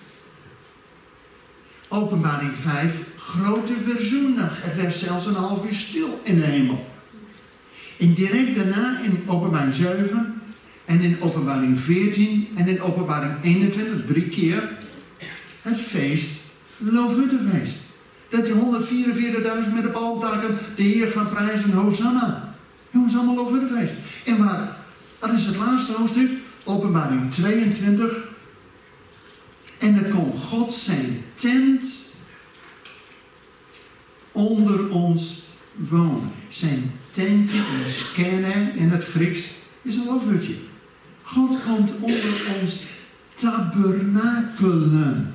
Openbaring 1.89 2.53
5, 2.55 2.95
grote 3.16 3.72
verzoendag. 3.72 4.62
Het 4.62 4.77
werd 4.77 4.95
zelfs 4.95 5.27
een 5.27 5.35
half 5.35 5.66
uur 5.66 5.74
stil 5.74 6.20
in 6.22 6.39
de 6.39 6.45
hemel. 6.45 6.87
En 7.99 8.14
direct 8.14 8.57
daarna 8.57 9.01
in 9.01 9.22
openbaring 9.27 9.74
7 9.74 10.43
en 10.85 11.01
in 11.01 11.16
openbaring 11.20 11.81
14 11.81 12.49
en 12.55 12.68
in 12.68 12.83
openbaring 12.83 13.33
21, 13.43 14.07
drie 14.07 14.29
keer, 14.29 14.70
het 15.62 15.81
feest, 15.81 16.31
Loofhuttenfeest. 16.79 17.77
Dat 18.29 18.45
die 18.45 18.55
144.000 18.55 19.74
met 19.74 19.83
de 19.83 19.91
palmtakken 19.93 20.59
de 20.77 20.83
Heer 20.83 21.07
gaan 21.07 21.29
prijzen, 21.29 21.72
Hosanna. 21.72 22.55
Jongens, 22.91 23.16
allemaal 23.16 23.35
Loofhuttenfeest. 23.35 23.93
En 24.24 24.39
maar, 24.39 24.76
dat 25.19 25.33
is 25.33 25.45
het 25.45 25.57
laatste 25.57 25.93
hoofdstuk, 25.93 26.31
openbaring 26.64 27.33
22. 27.33 28.17
En 29.79 29.95
dan 30.01 30.11
kon 30.11 30.39
God 30.39 30.73
zijn 30.75 31.25
tent 31.35 31.85
onder 34.33 34.91
ons 34.91 35.43
wonen. 35.75 36.31
Zijn 36.49 36.93
tentje, 37.11 37.59
een 37.59 37.89
skene 37.89 38.73
in 38.75 38.91
het 38.91 39.05
Grieks, 39.05 39.45
is 39.83 39.97
een 39.97 40.05
loofhutje. 40.05 40.55
God 41.23 41.62
komt 41.67 41.91
onder 42.01 42.59
ons 42.61 42.83
tabernakelen. 43.35 45.33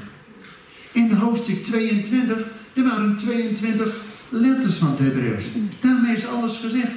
In 0.92 1.12
hoofdstuk 1.12 1.64
22, 1.64 2.38
er 2.74 2.84
waren 2.84 3.18
22 3.18 3.96
letters 4.30 4.76
van 4.76 4.90
het 4.90 5.00
Hebreeuws. 5.00 5.46
Daarmee 5.80 6.16
is 6.16 6.28
alles 6.28 6.58
gezegd. 6.58 6.92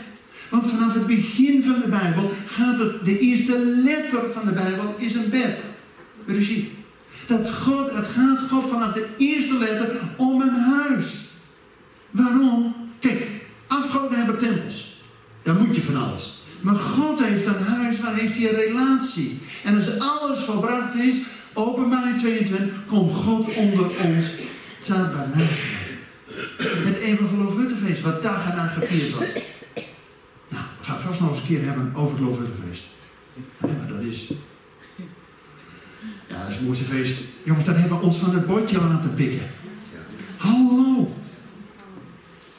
Want 0.54 0.66
vanaf 0.66 0.94
het 0.94 1.06
begin 1.06 1.64
van 1.64 1.80
de 1.80 1.88
Bijbel 1.88 2.30
gaat 2.46 2.78
het, 2.78 3.04
de 3.04 3.18
eerste 3.18 3.58
letter 3.58 4.32
van 4.32 4.44
de 4.44 4.52
Bijbel 4.52 4.94
is 4.98 5.14
een 5.14 5.30
bed. 5.30 5.58
Regie. 6.26 6.72
Dat 7.26 7.50
God, 7.50 7.90
het 7.94 8.08
gaat 8.08 8.38
God 8.50 8.68
vanaf 8.70 8.92
de 8.92 9.06
eerste 9.18 9.58
letter 9.58 9.90
om 10.16 10.40
een 10.40 10.54
huis. 10.54 11.24
Waarom? 12.10 12.74
Kijk, 13.00 13.26
afgoden 13.66 14.18
hebben 14.18 14.38
tempels. 14.38 15.02
Daar 15.42 15.54
moet 15.54 15.74
je 15.74 15.82
van 15.82 15.96
alles. 15.96 16.42
Maar 16.60 16.74
God 16.74 17.24
heeft 17.24 17.46
een 17.46 17.64
huis, 17.64 18.00
waar 18.00 18.14
heeft 18.14 18.36
hij 18.36 18.48
een 18.48 18.72
relatie. 18.72 19.40
En 19.64 19.76
als 19.76 19.98
alles 19.98 20.42
volbracht 20.42 20.94
is, 20.94 21.16
openbaring 21.52 22.18
22, 22.18 22.74
komt 22.86 23.14
God 23.14 23.54
onder 23.54 23.86
ons 24.04 24.26
tabernakel. 24.78 25.46
Het 26.58 26.96
eeuwige 26.96 27.36
Loofhuttenfeest, 27.36 28.02
wat 28.02 28.24
en 28.24 28.56
nacht 28.56 28.74
gevierd 28.74 29.14
wordt. 29.14 29.42
Nou, 30.54 30.64
we 30.78 30.84
gaan 30.84 30.93
het 30.93 30.93
vast 31.04 31.20
nog 31.20 31.30
eens 31.30 31.40
een 31.40 31.46
keer 31.46 31.64
hebben 31.64 31.92
over 31.94 32.16
het 32.16 32.26
Loofhuttenfeest. 32.26 32.84
Ja, 33.60 33.68
maar 33.78 33.88
dat 33.88 34.00
is... 34.00 34.30
Ja, 36.28 36.40
dat 36.40 36.48
is 36.48 36.56
een 36.56 36.64
mooiste 36.64 36.84
feest. 36.84 37.24
Jongens, 37.42 37.66
dat 37.66 37.76
hebben 37.76 37.98
we 37.98 38.04
ons 38.04 38.16
van 38.16 38.34
het 38.34 38.46
bordje 38.46 38.80
laten 38.80 39.14
pikken. 39.14 39.46
Hallo! 40.36 41.14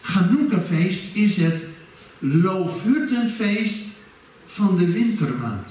Hanukkah-feest 0.02 1.16
is 1.16 1.38
het 1.38 1.64
Loofhuttenfeest 2.20 3.86
van 4.46 4.78
de 4.78 4.92
wintermaand. 4.92 5.68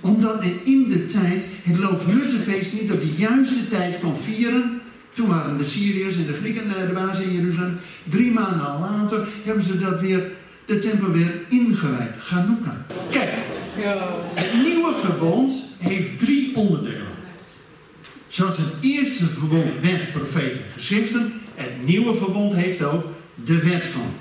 Omdat 0.00 0.40
men 0.40 0.64
in 0.64 0.88
de 0.88 1.06
tijd 1.06 1.44
het 1.62 1.78
Loofhuttenfeest 1.78 2.72
niet 2.72 2.92
op 2.92 3.00
de 3.00 3.14
juiste 3.16 3.68
tijd 3.68 4.00
kon 4.00 4.16
vieren. 4.16 4.80
Toen 5.12 5.28
waren 5.28 5.58
de 5.58 5.64
Syriërs 5.64 6.16
en 6.16 6.26
de 6.26 6.32
Grieken 6.32 6.68
de 6.68 6.92
baas 6.94 7.20
in 7.20 7.32
Jeruzalem. 7.32 7.76
Drie 8.04 8.32
maanden 8.32 8.80
later 8.80 9.28
hebben 9.44 9.64
ze 9.64 9.78
dat 9.78 10.00
weer, 10.00 10.30
de 10.68 10.78
tempel 10.78 11.10
weer 11.10 11.34
ingewijd. 11.48 12.10
Hanukkah. 12.18 12.74
Kijk, 13.10 13.30
het 14.34 14.52
nieuwe 14.62 14.92
verbond 14.94 15.52
heeft 15.78 16.18
drie 16.18 16.56
onderdelen. 16.56 17.06
Zoals 18.28 18.56
het 18.56 18.72
eerste 18.80 19.26
verbond 19.26 19.82
met 19.82 20.12
profeten 20.12 20.64
en 20.64 20.72
geschriften, 20.74 21.32
het 21.54 21.84
nieuwe 21.86 22.14
verbond 22.14 22.52
heeft 22.54 22.82
ook 22.82 23.04
de 23.34 23.62
wet 23.62 23.84
van 23.84 24.14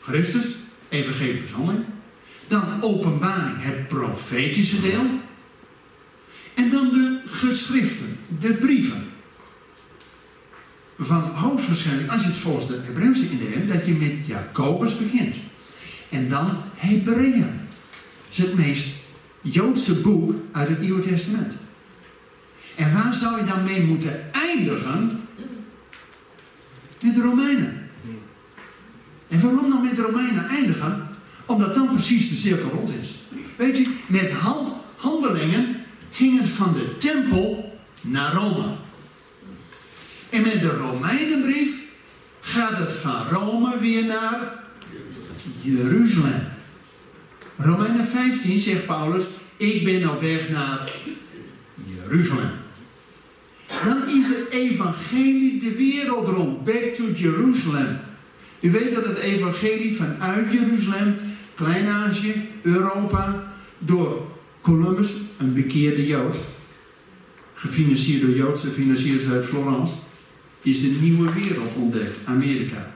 Christus, 0.00 0.44
evangelische 0.88 1.54
handeling. 1.54 1.84
Dan 2.48 2.82
openbaring, 2.82 3.56
het 3.58 3.88
profetische 3.88 4.80
deel. 4.80 5.04
En 6.54 6.70
dan 6.70 6.88
de 6.88 7.20
geschriften, 7.26 8.16
de 8.40 8.52
brieven. 8.54 9.08
Van 10.98 11.22
hoogstwaarschijnlijk, 11.22 12.10
als 12.10 12.22
je 12.22 12.28
het 12.28 12.36
volgens 12.36 12.66
de 12.66 12.80
Hebreeuwse 12.82 13.30
idee 13.30 13.66
dat 13.66 13.86
je 13.86 13.92
met 13.92 14.26
Jacobus 14.26 14.98
begint. 14.98 15.34
En 16.10 16.28
dan 16.28 16.50
Hebreeën. 16.74 17.40
Dat 17.40 18.30
is 18.30 18.38
het 18.38 18.54
meest 18.54 18.88
Joodse 19.40 19.94
boek 19.94 20.34
uit 20.52 20.68
het 20.68 20.80
Nieuwe 20.80 21.00
Testament. 21.00 21.52
En 22.76 22.92
waar 22.92 23.14
zou 23.14 23.38
je 23.38 23.44
dan 23.44 23.64
mee 23.64 23.82
moeten 23.82 24.32
eindigen? 24.32 25.20
Met 27.02 27.14
de 27.14 27.20
Romeinen. 27.20 27.88
En 29.28 29.40
waarom 29.40 29.70
dan 29.70 29.82
met 29.82 29.96
de 29.96 30.02
Romeinen 30.02 30.48
eindigen? 30.48 31.08
Omdat 31.46 31.74
dan 31.74 31.92
precies 31.92 32.28
de 32.28 32.36
cirkel 32.36 32.70
rond 32.70 32.90
is. 33.02 33.24
Weet 33.56 33.76
je, 33.76 33.94
met 34.06 34.32
handelingen 34.96 35.84
ging 36.10 36.40
het 36.40 36.48
van 36.48 36.72
de 36.72 36.96
tempel 36.98 37.78
naar 38.00 38.32
Rome. 38.32 38.74
En 40.30 40.42
met 40.42 40.60
de 40.60 40.76
Romeinenbrief 40.76 41.82
gaat 42.40 42.76
het 42.76 42.92
van 42.92 43.28
Rome 43.30 43.78
weer 43.78 44.04
naar 44.04 44.59
Jeruzalem. 45.62 46.42
Romeinen 47.56 48.06
15 48.06 48.58
zegt 48.58 48.86
Paulus, 48.86 49.24
ik 49.56 49.84
ben 49.84 50.10
op 50.10 50.20
weg 50.20 50.48
naar 50.48 50.92
Jeruzalem. 51.86 52.50
Dan 53.84 54.08
is 54.08 54.28
het 54.28 54.48
evangelie 54.50 55.60
de 55.60 55.74
wereld 55.76 56.28
rond. 56.28 56.64
Back 56.64 56.94
to 56.94 57.04
Jerusalem. 57.14 57.98
U 58.60 58.70
weet 58.70 58.94
dat 58.94 59.04
het 59.04 59.18
evangelie 59.18 59.96
vanuit 59.96 60.52
Jeruzalem, 60.52 61.16
Klein-Azië, 61.54 62.48
Europa, 62.62 63.52
door 63.78 64.30
Columbus, 64.60 65.10
een 65.38 65.54
bekeerde 65.54 66.06
Jood, 66.06 66.36
gefinancierd 67.54 68.22
door 68.22 68.36
Joodse 68.36 68.68
financiers 68.68 69.28
uit 69.28 69.44
Florence, 69.44 69.94
is 70.62 70.80
de 70.80 70.96
nieuwe 71.00 71.32
wereld 71.32 71.74
ontdekt, 71.76 72.16
Amerika. 72.24 72.92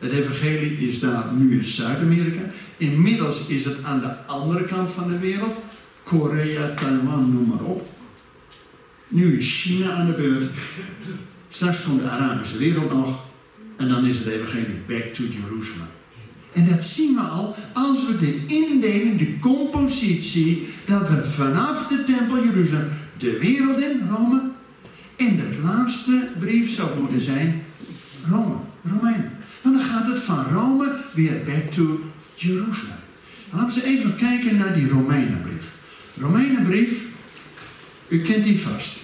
Het 0.00 0.12
evangelie 0.12 0.88
is 0.88 1.00
daar 1.00 1.24
nu 1.32 1.56
in 1.56 1.64
Zuid-Amerika. 1.64 2.40
Inmiddels 2.76 3.46
is 3.46 3.64
het 3.64 3.76
aan 3.82 4.00
de 4.00 4.26
andere 4.26 4.64
kant 4.64 4.90
van 4.90 5.08
de 5.08 5.18
wereld, 5.18 5.56
Korea, 6.02 6.74
Taiwan, 6.74 7.32
noem 7.32 7.48
maar 7.48 7.62
op. 7.62 7.88
Nu 9.08 9.38
is 9.38 9.62
China 9.62 9.92
aan 9.92 10.06
de 10.06 10.12
beurt. 10.12 10.50
Straks 11.50 11.82
komt 11.82 12.00
de 12.00 12.08
Arabische 12.08 12.58
wereld 12.58 12.92
nog. 12.92 13.24
En 13.76 13.88
dan 13.88 14.06
is 14.06 14.18
het 14.18 14.26
evangelie 14.26 14.80
back 14.86 15.04
to 15.14 15.22
Jerusalem. 15.22 15.88
En 16.52 16.66
dat 16.68 16.84
zien 16.84 17.14
we 17.14 17.20
al 17.20 17.56
als 17.72 18.06
we 18.06 18.18
de 18.18 18.46
indeling, 18.46 19.18
de 19.18 19.38
compositie, 19.38 20.68
dat 20.86 21.08
we 21.08 21.24
vanaf 21.24 21.88
de 21.88 22.04
tempel 22.04 22.44
Jeruzalem 22.44 22.88
de 23.18 23.38
wereld 23.38 23.78
in, 23.78 24.00
Rome, 24.10 24.40
en 25.16 25.36
de 25.36 25.58
laatste 25.62 26.28
brief 26.38 26.74
zou 26.74 27.00
moeten 27.00 27.20
zijn 27.20 27.62
Rome, 28.30 28.54
Romeinen. 28.82 29.38
Dan 29.72 29.80
gaat 29.80 30.06
het 30.06 30.20
van 30.20 30.44
Rome 30.52 30.96
weer 31.14 31.44
back 31.44 31.72
to 31.72 32.00
Jeruzalem. 32.34 32.98
Laten 33.52 33.82
we 33.82 33.86
even 33.86 34.16
kijken 34.16 34.56
naar 34.56 34.74
die 34.74 34.88
Romeinenbrief. 34.88 35.64
Romeinenbrief, 36.20 37.04
u 38.08 38.22
kent 38.22 38.44
die 38.44 38.60
vast. 38.60 38.98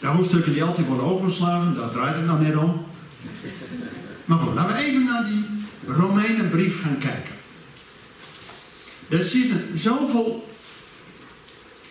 De 0.00 0.06
hoofdstukken 0.06 0.52
die 0.52 0.62
altijd 0.62 0.86
worden 0.86 1.06
opengeslagen, 1.06 1.74
daar 1.74 1.90
draait 1.90 2.16
het 2.16 2.26
nog 2.26 2.40
net 2.40 2.56
om. 2.56 2.86
Maar 4.24 4.38
goed, 4.38 4.54
laten 4.54 4.76
we 4.76 4.82
even 4.82 5.04
naar 5.04 5.26
die 5.26 5.44
Romeinenbrief 5.86 6.82
gaan 6.82 6.98
kijken. 6.98 7.34
Er 9.08 9.24
zitten 9.24 9.78
zoveel 9.78 10.48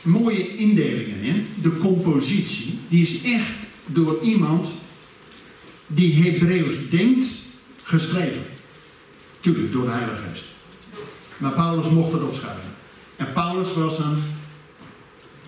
mooie 0.02 0.58
indelingen 0.58 1.20
in. 1.20 1.48
De 1.62 1.78
compositie, 1.78 2.80
die 2.90 3.02
is 3.02 3.22
echt 3.22 3.52
door 3.86 4.22
iemand 4.22 4.68
die 5.88 6.24
Hebreeuws 6.24 6.90
denkt 6.90 7.26
geschreven. 7.84 8.44
Tuurlijk, 9.40 9.72
door 9.72 9.86
de 9.86 9.92
Heilige 9.92 10.22
Geest. 10.30 10.46
Maar 11.38 11.52
Paulus 11.52 11.90
mocht 11.90 12.12
het 12.12 12.24
opschrijven. 12.24 12.72
En 13.16 13.34
Paulus 13.34 13.74
was 13.74 14.00
een 14.00 14.18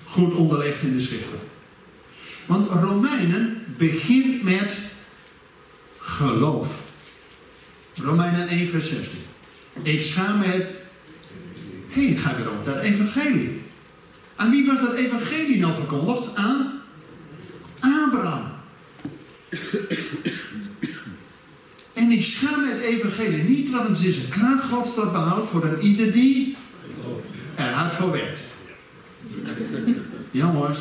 goed 0.05 0.33
onderlegd 0.33 0.81
in 0.81 0.93
de 0.93 1.01
schriften. 1.01 1.39
Want 2.45 2.71
Romeinen 2.71 3.63
begint 3.77 4.43
met 4.43 4.77
geloof. 5.99 6.81
Romeinen 7.95 8.47
1 8.47 8.67
vers 8.67 8.89
16. 8.89 9.19
Ik 9.81 10.03
ga 10.05 10.35
met... 10.35 10.73
Hé, 11.89 12.07
hey, 12.07 12.15
ga 12.15 12.35
weer 12.35 12.49
over 12.49 12.65
dat 12.65 12.79
evangelie. 12.79 13.61
Aan 14.35 14.49
wie 14.49 14.65
was 14.65 14.79
dat 14.79 14.93
evangelie 14.93 15.59
nou 15.59 15.73
verkondigd? 15.73 16.35
Aan 16.35 16.81
Abraham. 17.79 18.43
Ik 22.17 22.23
schaam 22.23 22.63
het 22.63 22.81
evangelie 22.81 23.43
niet, 23.43 23.69
want 23.69 23.87
het 23.87 24.03
is 24.03 24.17
een 24.17 24.29
kracht 24.29 24.63
Gods 24.63 24.93
behoudt 24.93 25.49
voor 25.49 25.63
een 25.63 25.81
ieder 25.81 26.11
die 26.11 26.57
er 27.55 27.73
hard 27.73 27.93
voor 27.93 28.11
werkt. 28.11 28.41
Jongens, 30.31 30.79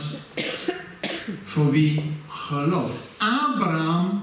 voor 1.44 1.70
wie 1.70 2.12
gelooft. 2.28 2.94
Abraham 3.16 4.22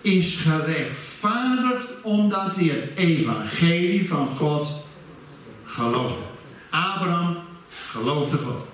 is 0.00 0.36
gerechtvaardigd 0.36 2.02
omdat 2.02 2.56
hij 2.56 2.64
het 2.64 2.90
evangelie 2.94 4.08
van 4.08 4.28
God 4.28 4.68
geloofde. 5.64 6.24
Abraham 6.70 7.36
geloofde 7.68 8.36
God. 8.36 8.66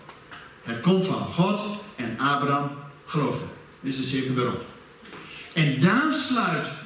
Het 0.63 0.81
komt 0.81 1.07
van 1.07 1.27
God 1.33 1.61
en 1.97 2.19
Abraham 2.19 2.71
geloofde. 3.07 3.45
Dit 3.81 3.99
is 3.99 4.13
weer 4.13 4.49
op. 4.49 4.65
En 5.53 5.81
daar 5.81 6.13
sluit 6.13 6.80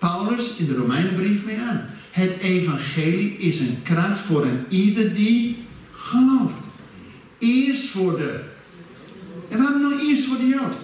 Paulus 0.00 0.56
in 0.56 0.66
de 0.66 0.74
Romeinenbrief 0.74 1.44
mee 1.44 1.58
aan. 1.58 1.90
Het 2.10 2.38
evangelie 2.38 3.36
is 3.36 3.60
een 3.60 3.82
kracht 3.82 4.20
voor 4.20 4.44
een 4.44 4.64
ieder 4.68 5.14
die 5.14 5.64
gelooft. 5.92 6.54
Eerst 7.38 7.88
voor 7.88 8.16
de. 8.16 8.40
En 9.48 9.62
waarom 9.62 9.80
nou 9.80 10.00
eerst 10.00 10.24
voor 10.24 10.36
de 10.36 10.46
Jood? 10.46 10.74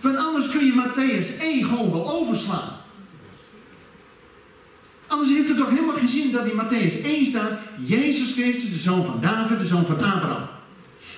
Want 0.00 0.16
anders 0.16 0.48
kun 0.48 0.64
je 0.64 0.84
Matthäus 0.86 1.40
1 1.40 1.64
gewoon 1.64 1.92
wel 1.92 2.10
overslaan. 2.10 2.72
Anders 5.06 5.30
heeft 5.30 5.48
het 5.48 5.56
toch 5.56 5.70
helemaal 5.70 5.96
geen 5.96 6.08
zin 6.08 6.32
dat 6.32 6.46
in 6.46 6.60
Matthäus 6.60 7.04
1 7.04 7.26
staat: 7.26 7.52
Jezus 7.84 8.32
Christus, 8.32 8.72
de 8.72 8.78
zoon 8.78 9.04
van 9.04 9.20
David, 9.20 9.58
de 9.58 9.66
zoon 9.66 9.86
van 9.86 9.94
Abraham. 9.94 10.48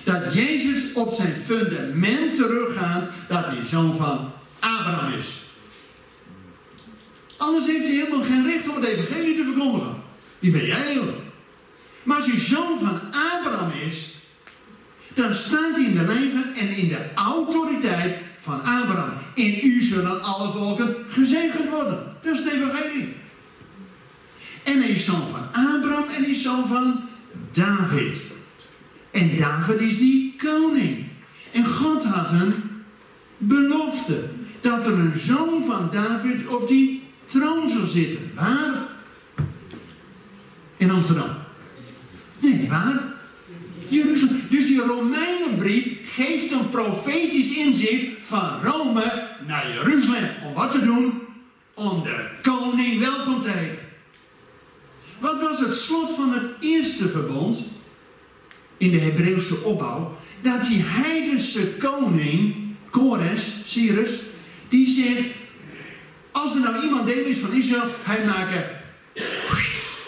Dat 0.03 0.33
Jezus 0.33 0.93
op 0.93 1.13
zijn 1.13 1.33
fundament 1.43 2.35
teruggaat 2.35 3.03
dat 3.27 3.45
hij 3.45 3.65
zoon 3.65 3.95
van 3.95 4.33
Abraham 4.65 5.13
is. 5.13 5.27
Anders 7.37 7.65
heeft 7.65 7.85
hij 7.85 7.95
helemaal 7.95 8.23
geen 8.23 8.45
recht 8.45 8.69
om 8.69 8.75
het 8.75 8.85
evangelie 8.85 9.35
te 9.35 9.43
verkondigen. 9.43 9.95
Die 10.39 10.51
ben 10.51 10.65
jij 10.65 10.81
heel. 10.81 11.23
Maar 12.03 12.17
als 12.17 12.25
hij 12.25 12.39
zoon 12.39 12.79
van 12.79 12.99
Abraham 13.11 13.71
is, 13.87 14.15
dan 15.13 15.33
staat 15.33 15.75
hij 15.75 15.83
in 15.83 15.95
de 15.95 16.13
leven 16.13 16.55
en 16.55 16.69
in 16.75 16.87
de 16.87 17.13
autoriteit 17.15 18.17
van 18.39 18.59
Abraham. 18.63 19.13
In 19.33 19.59
u 19.63 19.81
zullen 19.81 20.23
alle 20.23 20.51
volken 20.51 20.95
gezegend 21.09 21.69
worden. 21.69 22.17
Dat 22.21 22.33
is 22.33 22.43
het 22.43 22.53
evangelie. 22.53 23.13
En 24.63 24.81
hij 24.81 24.89
is 24.89 25.05
zoon 25.05 25.27
van 25.31 25.47
Abraham 25.47 26.09
en 26.09 26.23
hij 26.23 26.31
is 26.31 26.41
zoon 26.41 26.67
van 26.67 27.01
David. 27.51 28.17
En 29.11 29.37
David 29.37 29.79
is 29.79 29.97
die 29.97 30.35
koning. 30.37 31.05
En 31.51 31.65
God 31.65 32.03
had 32.03 32.31
een 32.31 32.53
belofte 33.37 33.84
een 34.93 35.19
zoon 35.19 35.63
van 35.65 35.89
David 35.91 36.47
op 36.47 36.67
die 36.67 37.03
troon 37.25 37.69
zal 37.69 37.87
zitten. 37.87 38.31
Waar? 38.35 38.73
In 40.77 40.91
Amsterdam. 40.91 41.29
Nee, 42.39 42.67
waar? 42.69 43.13
Jeruzalem. 43.87 44.41
Dus 44.49 44.65
die 44.65 44.81
Romeinenbrief 44.81 45.85
geeft 46.05 46.51
een 46.51 46.69
profetisch 46.69 47.55
inzicht 47.57 48.07
van 48.21 48.63
Rome 48.63 49.27
naar 49.47 49.73
Jeruzalem. 49.73 50.29
Om 50.45 50.53
wat 50.53 50.71
te 50.71 50.85
doen? 50.85 51.21
Om 51.73 52.03
de 52.03 52.29
koning 52.41 52.99
welkom 52.99 53.41
te 53.41 53.49
heten. 53.49 53.79
Wat 55.19 55.41
was 55.41 55.59
het 55.59 55.73
slot 55.73 56.15
van 56.15 56.33
het 56.33 56.43
eerste 56.59 57.09
verbond 57.09 57.63
in 58.77 58.91
de 58.91 58.97
Hebreeuwse 58.97 59.63
opbouw? 59.63 60.17
Dat 60.41 60.65
die 60.65 60.81
heidense 60.83 61.73
koning, 61.73 62.55
Kores, 62.89 63.61
Cyrus, 63.65 64.11
die 64.69 64.89
zegt, 64.89 65.27
als 66.31 66.53
er 66.53 66.59
nou 66.59 66.83
iemand 66.83 67.05
deel 67.05 67.25
is 67.25 67.37
van 67.37 67.53
Israël, 67.53 67.89
hij 68.03 68.25
maakt 68.25 68.65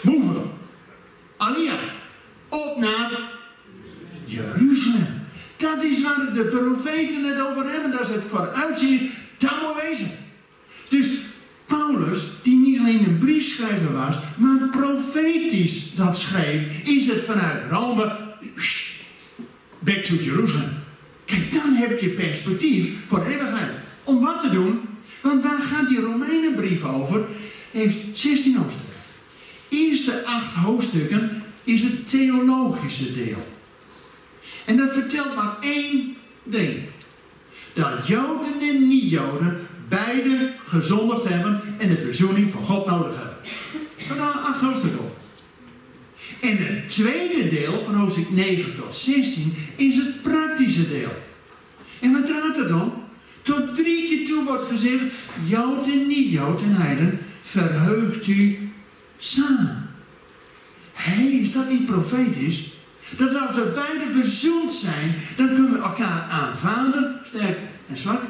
move. 0.02 0.40
Alia, 1.36 1.74
op 2.48 2.76
naar 2.78 3.10
Jeruzalem. 4.24 5.26
Dat 5.56 5.82
is 5.82 6.02
waar 6.02 6.32
de 6.34 6.44
profeten 6.44 7.24
het 7.24 7.40
over 7.40 7.70
hebben. 7.70 7.90
Dat 7.90 8.00
is 8.00 8.08
het 8.08 8.24
vooruitzicht. 8.30 9.04
Dat 9.38 9.62
moet 9.62 9.82
wezen. 9.82 10.10
Dus 10.88 11.08
Paulus, 11.66 12.20
die 12.42 12.56
niet 12.56 12.78
alleen 12.78 13.04
een 13.06 13.18
briefschrijver 13.18 13.92
was, 13.92 14.16
maar 14.36 14.68
profetisch 14.70 15.94
dat 15.94 16.18
schreef, 16.18 16.84
is 16.84 17.06
het 17.06 17.20
vanuit 17.20 17.70
Rome 17.70 18.16
back 19.78 20.04
to 20.04 20.14
Jerusalem. 20.14 20.70
Kijk, 21.24 21.52
dan 21.52 21.74
heb 21.74 22.00
je 22.00 22.08
perspectief 22.08 22.92
voor 23.06 23.24
eeuwigheid. 23.24 23.77
Om 24.08 24.20
wat 24.20 24.40
te 24.40 24.50
doen? 24.50 24.80
Want 25.20 25.42
waar 25.42 25.58
gaat 25.58 25.88
die 25.88 26.00
Romeinenbrief 26.00 26.84
over? 26.84 27.26
Heeft 27.70 27.96
16 28.12 28.56
hoofdstukken. 28.56 28.94
Eerste 29.68 30.24
acht 30.24 30.54
hoofdstukken 30.54 31.42
is 31.64 31.82
het 31.82 32.08
theologische 32.08 33.14
deel. 33.14 33.46
En 34.64 34.76
dat 34.76 34.92
vertelt 34.92 35.34
maar 35.34 35.56
één 35.60 36.16
ding. 36.42 36.78
Dat 37.72 38.06
Joden 38.06 38.60
en 38.60 38.88
niet-Joden 38.88 39.66
beide 39.88 40.52
gezondigd 40.64 41.28
hebben 41.28 41.60
en 41.78 41.88
de 41.88 41.98
verzoening 41.98 42.52
van 42.52 42.64
God 42.64 42.86
nodig 42.86 43.16
hebben. 43.16 43.36
Vandaar 43.96 44.32
acht 44.32 44.60
hoofdstukken 44.60 45.00
op. 45.00 45.16
En 46.40 46.56
het 46.56 46.88
tweede 46.88 47.48
deel 47.48 47.82
van 47.84 47.94
hoofdstuk 47.94 48.30
9 48.30 48.76
tot 48.76 48.94
16 48.94 49.54
is 49.76 49.96
het 49.96 50.22
praktische 50.22 50.88
deel. 50.88 51.22
En 52.00 52.12
wat 52.12 52.26
draait 52.26 52.56
het 52.56 52.72
om? 52.72 52.97
Tot 53.48 53.76
drie 53.76 54.08
keer 54.08 54.26
toe 54.26 54.44
wordt 54.44 54.68
gezegd, 54.68 55.14
Jood 55.44 55.86
en 55.86 56.06
niet-Jood 56.06 56.62
en 56.62 56.74
heiden, 56.74 57.18
verheugt 57.40 58.26
u 58.26 58.70
samen. 59.18 59.90
Hé, 60.92 61.22
is 61.22 61.52
dat 61.52 61.70
niet 61.70 61.86
profetisch? 61.86 62.72
Dat 63.16 63.34
als 63.34 63.54
we 63.54 63.72
beide 63.74 64.20
verzoend 64.20 64.72
zijn, 64.72 65.14
dan 65.36 65.46
kunnen 65.46 65.72
we 65.72 65.78
elkaar 65.78 66.28
aanvaarden, 66.30 67.20
sterk 67.24 67.58
en 67.86 67.98
zwak. 67.98 68.22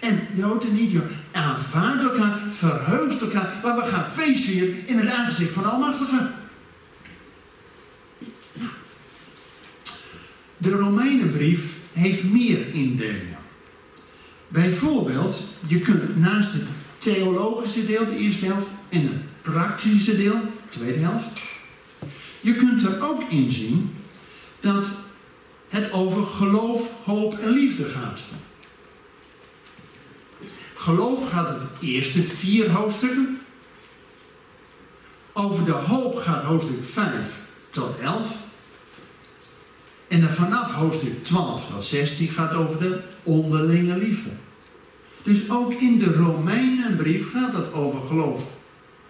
En 0.00 0.20
Jood 0.34 0.64
en 0.64 0.74
niet-Jood 0.74 1.10
aanvaarden 1.32 2.10
elkaar, 2.10 2.38
verheugt 2.50 3.20
elkaar, 3.20 3.54
maar 3.62 3.76
we 3.76 3.84
gaan 3.84 4.10
feestvieren 4.12 4.74
in 4.86 4.98
het 4.98 5.10
aangezicht 5.10 5.52
van 5.52 5.62
de 5.62 5.68
Almachtige. 5.68 6.30
De 10.56 10.70
Romeinenbrief 10.70 11.74
heeft 11.92 12.24
meer 12.24 12.74
indelingen. 12.74 13.39
Bijvoorbeeld, 14.52 15.40
je 15.66 15.78
kunt 15.78 16.16
naast 16.16 16.52
het 16.52 16.62
theologische 16.98 17.86
deel, 17.86 18.04
de 18.04 18.16
eerste 18.16 18.46
helft, 18.46 18.66
en 18.88 19.02
het 19.02 19.42
praktische 19.42 20.16
deel, 20.16 20.34
de 20.34 20.78
tweede 20.78 20.98
helft, 20.98 21.40
je 22.40 22.54
kunt 22.54 22.82
er 22.82 23.02
ook 23.02 23.22
in 23.30 23.52
zien 23.52 23.94
dat 24.60 24.88
het 25.68 25.92
over 25.92 26.26
geloof, 26.26 26.90
hoop 27.04 27.38
en 27.38 27.50
liefde 27.50 27.84
gaat. 27.84 28.18
Geloof 30.74 31.30
gaat 31.30 31.48
het 31.48 31.80
eerste 31.80 32.22
vier 32.22 32.70
hoofdstukken. 32.70 33.40
Over 35.32 35.64
de 35.64 35.72
hoop 35.72 36.16
gaat 36.16 36.44
hoofdstuk 36.44 36.84
5 36.84 37.40
tot 37.70 37.98
11. 37.98 38.36
En 40.08 40.20
dan 40.20 40.30
vanaf 40.30 40.72
hoofdstuk 40.72 41.24
12 41.24 41.70
tot 41.70 41.84
16 41.84 42.28
gaat 42.28 42.52
over 42.52 42.78
de 42.78 43.00
onderlinge 43.22 43.96
liefde. 43.96 44.30
Dus 45.22 45.50
ook 45.50 45.72
in 45.72 45.98
de 45.98 46.12
Romeinenbrief 46.12 47.30
gaat 47.32 47.52
het 47.52 47.72
over 47.72 48.06
geloof, 48.06 48.40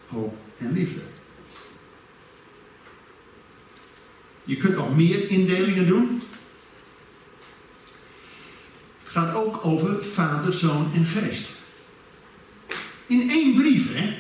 hoop 0.08 0.36
en 0.58 0.72
liefde. 0.72 1.00
Je 4.44 4.56
kunt 4.56 4.76
nog 4.76 4.96
meer 4.96 5.30
indelingen 5.30 5.86
doen. 5.86 6.22
Het 9.02 9.12
gaat 9.12 9.34
ook 9.34 9.64
over 9.64 10.04
Vader, 10.04 10.54
Zoon 10.54 10.90
en 10.94 11.04
Geest. 11.04 11.48
In 13.06 13.30
één 13.30 13.54
brief, 13.54 13.94
hè? 13.94 14.14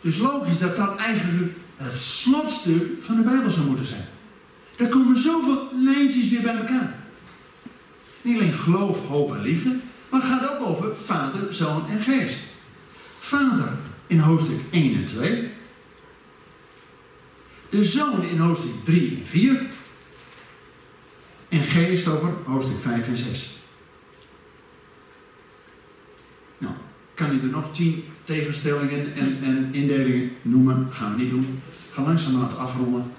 Dus 0.00 0.18
logisch 0.18 0.58
dat 0.58 0.76
dat 0.76 0.96
eigenlijk 0.96 1.52
het 1.76 1.98
slotstuk 1.98 2.82
van 3.00 3.16
de 3.16 3.22
Bijbel 3.22 3.50
zou 3.50 3.66
moeten 3.66 3.86
zijn. 3.86 4.04
Daar 4.76 4.88
komen 4.88 5.18
zoveel 5.18 5.68
lijntjes 5.74 6.28
weer 6.28 6.42
bij 6.42 6.56
elkaar. 6.56 7.05
Niet 8.26 8.40
alleen 8.40 8.52
geloof, 8.52 9.06
hoop 9.06 9.34
en 9.34 9.42
liefde, 9.42 9.76
maar 10.08 10.20
het 10.20 10.30
gaat 10.30 10.50
ook 10.50 10.68
over 10.68 10.96
Vader, 10.96 11.54
Zoon 11.54 11.88
en 11.88 12.00
Geest. 12.00 12.40
Vader 13.18 13.68
in 14.06 14.18
hoofdstuk 14.18 14.60
1 14.70 14.94
en 14.94 15.04
2. 15.04 15.48
De 17.68 17.84
Zoon 17.84 18.22
in 18.22 18.38
hoofdstuk 18.38 18.84
3 18.84 19.10
en 19.10 19.26
4. 19.26 19.66
En 21.48 21.60
Geest 21.60 22.08
over 22.08 22.32
hoofdstuk 22.44 22.80
5 22.80 23.08
en 23.08 23.16
6. 23.16 23.58
Nou, 26.58 26.74
kan 27.14 27.34
ik 27.34 27.42
er 27.42 27.48
nog 27.48 27.74
tien 27.74 28.04
tegenstellingen 28.24 29.14
en, 29.14 29.38
en 29.42 29.68
indelingen 29.72 30.30
noemen? 30.42 30.88
Gaan 30.90 31.16
we 31.16 31.22
niet 31.22 31.30
doen. 31.30 31.60
Ga 31.90 32.02
langzaam 32.02 32.42
afronden. 32.42 33.12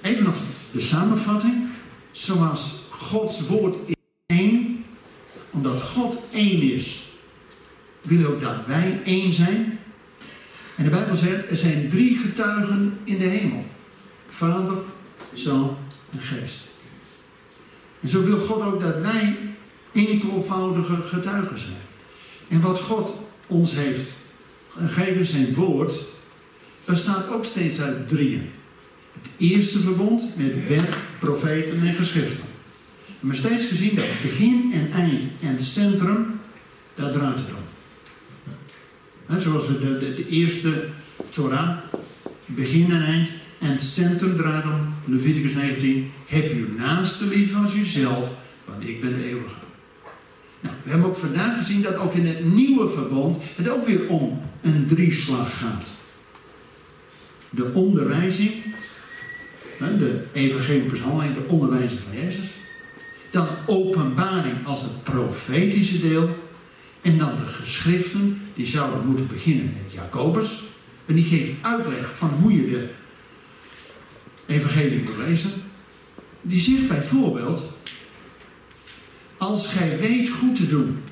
Even 0.00 0.24
nog 0.24 0.36
de 0.70 0.80
samenvatting. 0.80 1.66
Zoals 2.12 2.86
Gods 2.98 3.46
woord 3.46 3.76
is 3.86 3.94
één, 4.26 4.84
omdat 5.50 5.82
God 5.82 6.18
één 6.32 6.62
is, 6.62 7.08
wil 8.02 8.26
ook 8.26 8.40
dat 8.40 8.66
wij 8.66 9.00
één 9.04 9.32
zijn. 9.32 9.78
En 10.74 10.84
de 10.84 10.90
Bijbel 10.90 11.16
zegt, 11.16 11.50
er 11.50 11.56
zijn 11.56 11.88
drie 11.90 12.16
getuigen 12.16 12.98
in 13.04 13.18
de 13.18 13.24
hemel. 13.24 13.64
Vader, 14.28 14.76
Zoon 15.32 15.76
en 16.10 16.18
Geest. 16.18 16.60
En 18.00 18.08
zo 18.08 18.24
wil 18.24 18.38
God 18.38 18.62
ook 18.62 18.80
dat 18.80 19.00
wij 19.00 19.36
enkelvoudige 19.92 20.96
getuigen 20.96 21.58
zijn. 21.58 21.80
En 22.48 22.60
wat 22.60 22.80
God 22.80 23.12
ons 23.46 23.74
heeft 23.74 24.10
gegeven, 24.68 25.26
zijn 25.26 25.54
woord, 25.54 26.04
bestaat 26.84 27.28
ook 27.28 27.44
steeds 27.44 27.80
uit 27.80 28.08
drieën. 28.08 28.50
Het 29.12 29.30
eerste 29.36 29.78
verbond 29.78 30.36
met 30.36 30.68
wet, 30.68 30.96
profeten 31.18 31.80
en 31.80 31.94
geschriften. 31.94 32.47
We 33.20 33.26
hebben 33.26 33.50
steeds 33.50 33.66
gezien 33.66 33.94
dat 33.94 34.04
begin 34.22 34.72
en 34.74 34.92
eind 34.92 35.22
en 35.42 35.60
centrum, 35.60 36.40
daar 36.94 37.12
draait 37.12 37.38
het 37.38 37.48
om. 39.28 39.40
zoals 39.40 39.66
de, 39.66 39.78
de, 39.78 40.14
de, 40.14 40.28
eerste 40.28 40.88
Torah, 41.30 41.78
begin 42.46 42.90
en 42.90 43.02
eind 43.02 43.28
en 43.58 43.80
centrum 43.80 44.36
draait 44.36 44.64
om, 44.64 44.94
Leviticus 45.04 45.52
19, 45.52 46.10
heb 46.26 46.52
je 46.52 46.74
naaste 46.76 47.26
lief 47.26 47.56
als 47.56 47.74
jezelf, 47.74 48.28
want 48.64 48.88
ik 48.88 49.00
ben 49.00 49.14
de 49.14 49.24
eeuwige. 49.24 49.54
Nou, 50.60 50.74
we 50.82 50.90
hebben 50.90 51.08
ook 51.08 51.16
vandaag 51.16 51.56
gezien 51.56 51.82
dat 51.82 51.96
ook 51.96 52.14
in 52.14 52.26
het 52.26 52.44
nieuwe 52.54 52.88
verbond 52.88 53.42
het 53.56 53.68
ook 53.68 53.86
weer 53.86 54.08
om 54.08 54.40
een 54.62 54.86
drieslag 54.86 55.58
gaat. 55.58 55.88
De 57.50 57.70
onderwijzing, 57.74 58.52
de 59.78 60.24
evangelische 60.32 60.88
behandeling, 60.88 61.34
de 61.34 61.48
onderwijzing 61.48 62.00
van 62.00 62.20
Jezus. 62.22 62.57
Dan 63.30 63.48
openbaring 63.66 64.66
als 64.66 64.82
het 64.82 65.02
profetische 65.02 66.00
deel. 66.00 66.46
En 67.00 67.18
dan 67.18 67.30
de 67.36 67.46
geschriften, 67.46 68.40
die 68.54 68.66
zouden 68.66 69.06
moeten 69.06 69.26
beginnen 69.26 69.72
met 69.82 69.92
Jacobus. 69.92 70.62
En 71.06 71.14
die 71.14 71.24
geeft 71.24 71.52
uitleg 71.60 72.16
van 72.16 72.28
hoe 72.28 72.54
je 72.54 72.70
de 72.70 72.88
evangelie 74.46 75.02
moet 75.02 75.26
lezen. 75.26 75.52
Die 76.42 76.60
zegt 76.60 76.88
bijvoorbeeld, 76.88 77.72
als 79.36 79.66
gij 79.66 79.98
weet 79.98 80.28
goed 80.28 80.56
te 80.56 80.68
doen 80.68 81.02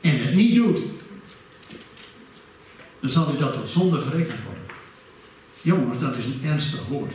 en 0.00 0.24
het 0.24 0.34
niet 0.34 0.54
doet, 0.54 0.80
dan 3.00 3.10
zal 3.10 3.34
u 3.34 3.38
dat 3.38 3.52
tot 3.52 3.70
zonde 3.70 4.00
gerekend 4.00 4.42
worden. 4.44 4.62
Jongens, 5.62 6.00
dat 6.00 6.16
is 6.16 6.24
een 6.24 6.40
ernstig 6.44 6.86
woord. 6.86 7.12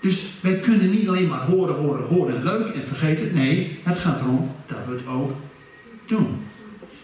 Dus 0.00 0.26
wij 0.40 0.56
kunnen 0.58 0.90
niet 0.90 1.08
alleen 1.08 1.28
maar 1.28 1.40
horen, 1.40 1.74
horen, 1.74 2.06
horen 2.06 2.42
leuk 2.42 2.74
en 2.74 2.84
vergeten. 2.84 3.34
Nee, 3.34 3.78
het 3.82 3.98
gaat 3.98 4.20
erom 4.20 4.54
dat 4.66 4.78
we 4.86 4.92
het 4.92 5.06
ook 5.06 5.32
doen. 6.06 6.46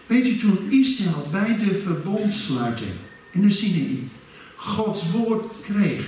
Weet 0.07 0.27
je, 0.27 0.37
toen 0.37 0.71
Israël 0.71 1.27
bij 1.31 1.57
de 1.63 1.75
verbondsluiting 1.75 2.91
in 3.31 3.41
de 3.41 3.51
Sinaï 3.51 4.07
Gods 4.55 5.11
woord 5.11 5.53
kreeg. 5.61 6.05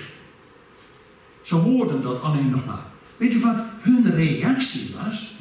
Ze 1.42 1.56
hoorden 1.56 2.02
dat 2.02 2.22
alleen 2.22 2.50
nog 2.50 2.66
maar. 2.66 2.86
Weet 3.18 3.32
je 3.32 3.40
wat 3.40 3.56
hun 3.80 4.12
reactie 4.12 4.96
was? 5.04 5.36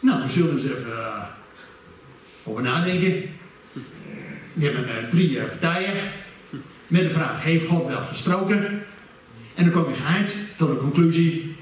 Nou, 0.00 0.22
we 0.22 0.30
zullen 0.30 0.54
eens 0.54 0.64
even 0.64 0.86
uh, 0.86 1.22
over 2.44 2.62
nadenken. 2.62 3.30
We 4.52 4.64
hebben 4.64 4.84
uh, 4.84 5.10
drie 5.10 5.30
uh, 5.30 5.44
partijen 5.44 5.94
met 6.86 7.02
de 7.02 7.10
vraag: 7.10 7.42
Heeft 7.42 7.66
God 7.66 7.86
wel 7.86 8.02
gesproken? 8.02 8.84
En 9.54 9.64
dan 9.64 9.72
kom 9.72 9.92
je 9.92 9.96
geheid 9.96 10.34
tot 10.56 10.68
de 10.68 10.76
conclusie, 10.76 11.56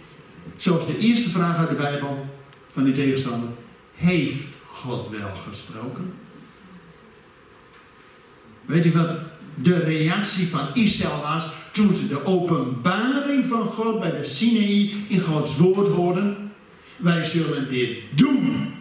zoals 0.57 0.87
de 0.87 0.99
eerste 0.99 1.31
vraag 1.31 1.57
uit 1.57 1.69
de 1.69 1.75
Bijbel 1.75 2.27
van 2.73 2.85
die 2.85 2.95
tegenstander: 2.95 3.49
Heeft 3.95 4.45
God 4.67 5.09
wel 5.11 5.35
gesproken? 5.51 6.13
Weet 8.67 8.85
je 8.85 8.93
wat 8.93 9.11
de 9.55 9.79
reactie 9.79 10.49
van 10.49 10.67
Israël 10.75 11.21
was 11.21 11.51
toen 11.73 11.95
ze 11.95 12.09
de 12.09 12.25
openbaring 12.25 13.47
van 13.47 13.63
God 13.63 14.01
bij 14.01 14.11
de 14.11 14.25
Sinaï 14.25 14.93
in 15.09 15.21
Gods 15.21 15.57
woord 15.57 15.89
hoorden? 15.89 16.53
Wij 16.97 17.25
zullen 17.25 17.69
dit 17.69 17.99
doen. 18.15 18.75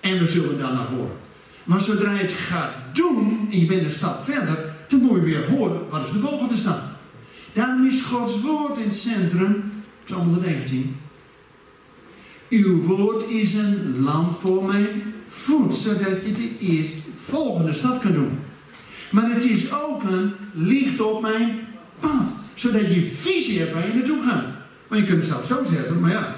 En 0.00 0.18
we 0.18 0.28
zullen 0.28 0.58
daarna 0.58 0.86
horen. 0.86 1.16
Maar 1.64 1.80
zodra 1.80 2.12
je 2.12 2.18
het 2.18 2.32
gaat 2.32 2.72
doen 2.92 3.48
en 3.52 3.60
je 3.60 3.66
bent 3.66 3.84
een 3.84 3.92
stap 3.92 4.24
verder, 4.24 4.74
dan 4.88 5.00
moet 5.00 5.14
je 5.14 5.20
weer 5.20 5.48
horen 5.48 5.88
wat 5.88 6.06
is 6.06 6.12
de 6.12 6.18
volgende 6.18 6.56
stap. 6.56 6.89
Daarom 7.52 7.86
is 7.86 8.02
Gods 8.02 8.40
woord 8.40 8.78
in 8.78 8.88
het 8.88 8.96
centrum, 8.96 9.72
Psalm 10.04 10.24
119. 10.24 10.96
Uw 12.48 12.82
woord 12.82 13.30
is 13.30 13.54
een 13.54 14.00
lamp 14.02 14.40
voor 14.40 14.64
mijn 14.64 15.14
voet, 15.28 15.74
zodat 15.74 16.24
je 16.24 16.32
de 16.32 16.58
eerste 16.58 16.98
volgende 17.24 17.74
stap 17.74 18.00
kan 18.00 18.12
doen. 18.12 18.38
Maar 19.10 19.30
het 19.34 19.44
is 19.44 19.72
ook 19.72 20.02
een 20.02 20.32
licht 20.52 21.00
op 21.00 21.22
mijn 21.22 21.60
pad, 22.00 22.22
zodat 22.54 22.94
je 22.94 23.04
visie 23.04 23.58
hebt 23.58 23.72
waar 23.72 23.86
je 23.86 23.94
naartoe 23.94 24.22
gaat. 24.22 24.46
Maar 24.88 24.98
je 24.98 25.04
kunt 25.04 25.18
het 25.18 25.26
zelf 25.26 25.46
zo 25.46 25.64
zetten, 25.74 26.00
maar 26.00 26.10
ja, 26.10 26.36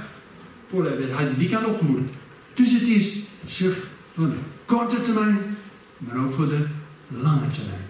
voor 0.70 0.88
had 0.88 1.28
je 1.28 1.38
die 1.38 1.48
kant 1.48 1.66
opgemoedigd. 1.66 2.12
Dus 2.54 2.72
het 2.72 2.82
is 2.82 3.18
zucht 3.46 3.80
voor 4.14 4.26
de 4.26 4.36
korte 4.64 5.02
termijn, 5.02 5.38
maar 5.98 6.24
ook 6.24 6.32
voor 6.32 6.48
de 6.48 6.66
lange 7.08 7.50
termijn. 7.50 7.81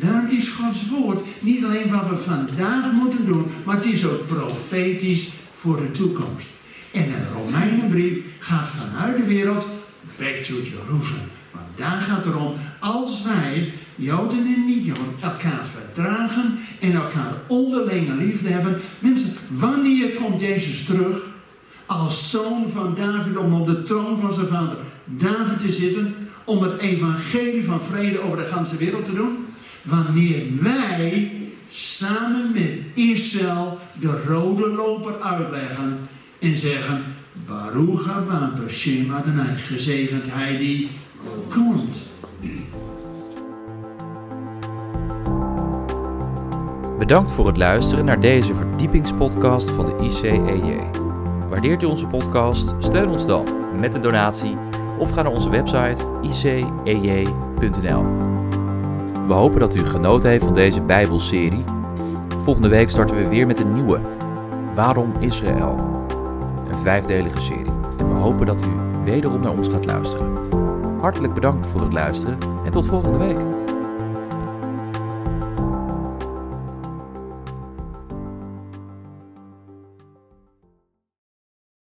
Daarom 0.00 0.28
is 0.28 0.48
Gods 0.48 0.88
woord 0.88 1.26
niet 1.40 1.64
alleen 1.64 1.90
wat 1.90 2.08
we 2.08 2.16
vandaag 2.16 2.92
moeten 2.92 3.26
doen, 3.26 3.46
maar 3.64 3.76
het 3.76 3.86
is 3.86 4.06
ook 4.06 4.26
profetisch 4.26 5.28
voor 5.54 5.76
de 5.76 5.90
toekomst. 5.90 6.46
En 6.92 7.02
een 7.02 7.32
Romeinenbrief 7.34 8.18
gaat 8.38 8.68
vanuit 8.68 9.16
de 9.16 9.24
wereld 9.24 9.66
back 10.18 10.42
to 10.42 10.54
Jerusalem. 10.54 11.28
Want 11.50 11.66
daar 11.76 12.00
gaat 12.00 12.24
het 12.24 12.34
om, 12.34 12.52
als 12.80 13.22
wij, 13.22 13.72
Joden 13.94 14.46
en 14.54 14.66
niet-Joden, 14.66 15.14
elkaar 15.20 15.64
verdragen 15.72 16.58
en 16.80 16.92
elkaar 16.92 17.32
onderlinge 17.46 18.14
liefde 18.14 18.48
hebben. 18.48 18.80
Mensen, 18.98 19.36
wanneer 19.48 20.10
komt 20.10 20.40
Jezus 20.40 20.84
terug? 20.84 21.16
Als 21.86 22.30
zoon 22.30 22.68
van 22.72 22.94
David 22.94 23.36
om 23.36 23.54
op 23.54 23.66
de 23.66 23.82
troon 23.82 24.20
van 24.20 24.34
zijn 24.34 24.46
vader 24.46 24.76
David 25.04 25.60
te 25.60 25.72
zitten, 25.72 26.14
om 26.44 26.62
het 26.62 26.80
evangelie 26.80 27.64
van 27.64 27.80
vrede 27.90 28.22
over 28.22 28.36
de 28.36 28.44
ganse 28.44 28.76
wereld 28.76 29.04
te 29.04 29.14
doen? 29.14 29.48
Wanneer 29.82 30.42
wij 30.60 31.32
samen 31.70 32.52
met 32.52 32.72
Israël 32.94 33.78
de 34.00 34.22
rode 34.26 34.68
loper 34.68 35.20
uitleggen 35.20 35.98
en 36.38 36.58
zeggen, 36.58 37.02
Baruch 37.46 38.04
haba 38.04 38.52
Shem 38.68 39.10
Adonai, 39.10 39.56
gezegend 39.56 40.24
hij 40.26 40.58
die 40.58 40.90
komt. 41.48 41.98
Bedankt 46.98 47.32
voor 47.32 47.46
het 47.46 47.56
luisteren 47.56 48.04
naar 48.04 48.20
deze 48.20 48.54
verdiepingspodcast 48.54 49.70
van 49.70 49.86
de 49.86 50.04
ICEJ. 50.04 50.76
Waardeert 51.48 51.82
u 51.82 51.86
onze 51.86 52.06
podcast? 52.06 52.74
Steun 52.78 53.08
ons 53.08 53.26
dan 53.26 53.46
met 53.80 53.94
een 53.94 54.00
donatie 54.00 54.54
of 54.98 55.10
ga 55.10 55.22
naar 55.22 55.32
onze 55.32 55.50
website 55.50 56.04
icej.nl. 56.22 58.04
We 59.30 59.36
hopen 59.36 59.60
dat 59.60 59.74
u 59.74 59.84
genoten 59.84 60.30
heeft 60.30 60.44
van 60.44 60.54
deze 60.54 60.80
Bijbelserie. 60.80 61.64
Volgende 62.44 62.68
week 62.68 62.90
starten 62.90 63.16
we 63.16 63.28
weer 63.28 63.46
met 63.46 63.60
een 63.60 63.74
nieuwe. 63.74 64.00
Waarom 64.74 65.12
Israël? 65.20 65.76
Een 66.72 66.82
vijfdelige 66.82 67.40
serie. 67.40 67.72
En 67.98 68.08
we 68.08 68.14
hopen 68.14 68.46
dat 68.46 68.64
u 68.64 68.68
wederom 69.04 69.40
naar 69.40 69.52
ons 69.52 69.68
gaat 69.68 69.84
luisteren. 69.84 70.36
Hartelijk 71.00 71.34
bedankt 71.34 71.66
voor 71.66 71.80
het 71.80 71.92
luisteren 71.92 72.38
en 72.64 72.70
tot 72.70 72.86
volgende 72.86 73.18
week. 73.18 73.59